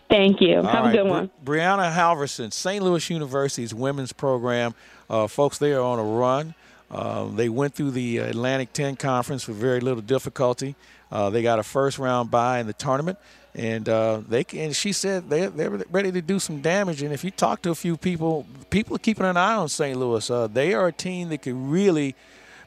Thank 0.09 0.41
you. 0.41 0.57
All 0.57 0.63
Have 0.63 0.85
right, 0.85 0.93
a 0.93 0.97
good 0.97 1.03
Bri- 1.03 1.09
one. 1.11 1.31
Brianna 1.43 1.91
Halverson, 1.91 2.53
St. 2.53 2.83
Louis 2.83 3.09
University's 3.09 3.73
women's 3.73 4.13
program. 4.13 4.75
Uh, 5.09 5.25
folks, 5.25 5.57
they 5.57 5.73
are 5.73 5.81
on 5.81 5.97
a 5.97 6.03
run. 6.03 6.53
Uh, 6.91 7.25
they 7.29 7.49
went 7.49 7.73
through 7.73 7.89
the 7.91 8.19
Atlantic 8.19 8.73
10 8.73 8.97
conference 8.97 9.47
with 9.47 9.57
very 9.57 9.79
little 9.79 10.03
difficulty. 10.03 10.75
Uh, 11.11 11.31
they 11.31 11.41
got 11.41 11.57
a 11.57 11.63
first 11.63 11.97
round 11.97 12.29
bye 12.29 12.59
in 12.59 12.67
the 12.67 12.73
tournament, 12.73 13.17
and 13.55 13.87
uh, 13.87 14.21
they 14.27 14.45
and 14.55 14.75
she 14.75 14.91
said 14.91 15.29
they're, 15.29 15.49
they're 15.49 15.69
ready 15.91 16.11
to 16.11 16.21
do 16.21 16.39
some 16.39 16.61
damage. 16.61 17.01
And 17.01 17.13
if 17.13 17.23
you 17.23 17.31
talk 17.31 17.61
to 17.63 17.69
a 17.69 17.75
few 17.75 17.97
people, 17.97 18.45
people 18.69 18.95
are 18.95 18.99
keeping 18.99 19.25
an 19.25 19.37
eye 19.37 19.55
on 19.55 19.69
St. 19.69 19.97
Louis. 19.97 20.29
Uh, 20.29 20.47
they 20.47 20.73
are 20.73 20.87
a 20.87 20.91
team 20.93 21.29
that 21.29 21.43
can 21.43 21.69
really 21.69 22.15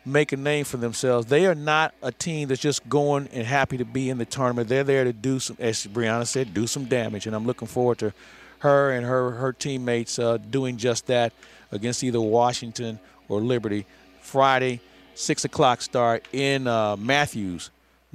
make 0.04 0.30
a 0.30 0.36
name 0.36 0.64
for 0.64 0.76
themselves. 0.76 1.26
They 1.26 1.46
are 1.46 1.54
not 1.56 1.92
a 2.02 2.12
team 2.12 2.48
that's 2.48 2.60
just 2.60 2.88
going 2.88 3.28
and 3.32 3.44
happy 3.44 3.76
to 3.78 3.84
be 3.84 4.08
in 4.08 4.18
the 4.18 4.24
tournament. 4.24 4.68
They're 4.68 4.84
there 4.84 5.02
to 5.02 5.12
do 5.12 5.40
some, 5.40 5.56
as 5.58 5.86
Brianna 5.88 6.26
said, 6.26 6.54
do 6.54 6.68
some 6.68 6.84
damage. 6.84 7.26
And 7.26 7.34
I'm 7.34 7.46
looking 7.46 7.66
forward 7.66 7.98
to 7.98 8.12
her 8.60 8.92
and 8.92 9.04
her 9.04 9.32
her 9.32 9.52
teammates 9.52 10.18
uh, 10.18 10.38
doing 10.38 10.76
just 10.76 11.06
that 11.06 11.32
against 11.72 12.04
either 12.04 12.20
Washington 12.20 12.98
or 13.28 13.40
Liberty 13.40 13.86
Friday, 14.20 14.80
six 15.14 15.44
o'clock 15.44 15.82
start 15.82 16.26
in 16.32 16.66
uh, 16.66 16.96
Matthews. 16.96 17.70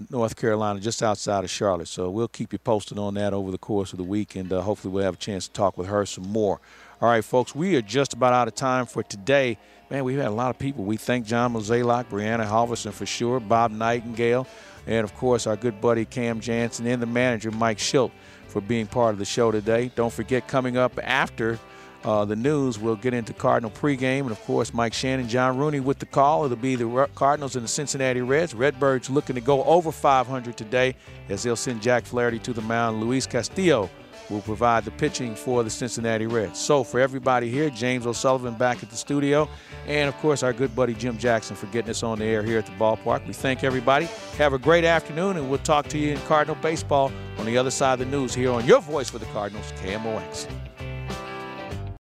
North 0.10 0.36
Carolina, 0.36 0.80
just 0.80 1.04
outside 1.04 1.44
of 1.44 1.50
Charlotte. 1.50 1.88
So 1.88 2.10
we'll 2.10 2.28
keep 2.28 2.54
you 2.54 2.60
posted 2.60 2.98
on 2.98 3.14
that 3.16 3.34
over 3.34 3.52
the 3.52 3.58
course 3.58 3.92
of 3.94 3.98
the 3.98 4.04
week, 4.04 4.36
and 4.36 4.52
uh, 4.52 4.62
hopefully 4.62 4.94
we'll 4.94 5.04
have 5.04 5.16
a 5.16 5.18
chance 5.18 5.48
to 5.48 5.54
talk 5.54 5.78
with 5.78 5.88
her 5.88 6.06
some 6.06 6.28
more. 6.28 6.60
All 7.02 7.10
right, 7.10 7.24
folks, 7.24 7.56
we 7.56 7.76
are 7.76 7.82
just 7.82 8.14
about 8.14 8.34
out 8.34 8.48
of 8.48 8.56
time 8.56 8.86
for 8.86 9.04
today. 9.04 9.58
Man, 9.90 10.04
we've 10.04 10.18
had 10.18 10.28
a 10.28 10.32
lot 10.32 10.52
of 10.52 10.60
people. 10.60 10.84
We 10.84 10.98
thank 10.98 11.26
John 11.26 11.54
Mozeliak, 11.54 12.10
Brianna 12.10 12.48
Halverson 12.48 12.94
for 12.94 13.06
sure, 13.06 13.40
Bob 13.40 13.72
Nightingale, 13.72 14.48
and 14.88 15.04
of 15.04 15.14
course 15.16 15.48
our 15.48 15.56
good 15.56 15.82
buddy 15.82 16.06
Cam 16.06 16.40
Jansen 16.40 16.88
and 16.88 17.02
the 17.02 17.08
manager 17.08 17.52
Mike 17.52 17.78
Shildt 17.78 18.12
for 18.48 18.62
being 18.62 18.88
part 18.88 19.14
of 19.14 19.20
the 19.20 19.26
show 19.26 19.52
today. 19.52 19.92
Don't 19.96 20.14
forget, 20.14 20.48
coming 20.48 20.78
up 20.78 21.00
after 21.02 21.60
uh, 22.04 22.26
the 22.26 22.36
news, 22.36 22.80
we'll 22.80 22.96
get 22.96 23.14
into 23.14 23.34
Cardinal 23.34 23.72
pregame, 23.72 24.22
and 24.22 24.32
of 24.32 24.42
course 24.42 24.74
Mike 24.74 24.94
Shannon, 24.94 25.28
John 25.28 25.58
Rooney 25.58 25.80
with 25.80 26.00
the 26.00 26.06
call. 26.06 26.46
It'll 26.46 26.58
be 26.58 26.76
the 26.76 27.10
Cardinals 27.14 27.56
and 27.56 27.64
the 27.64 27.70
Cincinnati 27.70 28.22
Reds. 28.22 28.56
Redbirds 28.56 29.10
looking 29.10 29.36
to 29.36 29.42
go 29.42 29.64
over 29.66 29.92
500 29.92 30.58
today 30.58 30.96
as 31.30 31.44
they'll 31.44 31.56
send 31.56 31.82
Jack 31.82 32.06
Flaherty 32.06 32.40
to 32.40 32.54
the 32.54 32.62
mound. 32.62 33.02
Luis 33.02 33.28
Castillo 33.28 33.90
will 34.32 34.42
provide 34.42 34.86
the 34.86 34.92
pitching 34.92 35.36
for 35.36 35.64
the 35.64 35.70
Cincinnati 35.70 36.26
Reds. 36.26 36.58
So 36.58 36.84
for 36.84 37.00
everybody 37.00 37.50
here, 37.50 37.70
James 37.70 38.08
O'Sullivan 38.08 38.56
back 38.56 38.82
at 38.82 38.90
the 38.90 38.96
studio, 38.96 39.48
and 39.86 40.08
of 40.08 40.16
course 40.18 40.42
our 40.42 40.54
good 40.54 40.76
buddy 40.76 40.94
Jim 40.94 41.18
Jackson 41.18 41.56
for 41.56 41.68
getting 41.68 41.92
us 41.92 42.02
on 42.02 42.20
the 42.20 42.26
air 42.26 42.42
here 42.42 42.58
at 42.58 42.66
the 42.66 42.72
ballpark. 42.74 43.28
We 43.28 43.34
thank 43.34 43.64
everybody. 43.64 44.08
Have 44.38 44.54
a 44.54 44.60
great 44.60 44.86
afternoon, 44.86 45.38
and 45.38 45.50
we'll 45.50 45.60
talk 45.60 45.88
to 45.90 45.98
you 45.98 46.14
in 46.14 46.18
Cardinal 46.22 46.56
baseball 46.62 47.12
on 47.38 47.46
the 47.46 47.58
other 47.58 47.72
side 47.72 47.94
of 47.94 48.00
the 48.00 48.06
news 48.06 48.34
here 48.34 48.52
on 48.52 48.66
your 48.66 48.82
voice 48.82 49.10
for 49.10 49.20
the 49.20 49.26
Cardinals, 49.28 49.72
KMOX. 49.74 50.48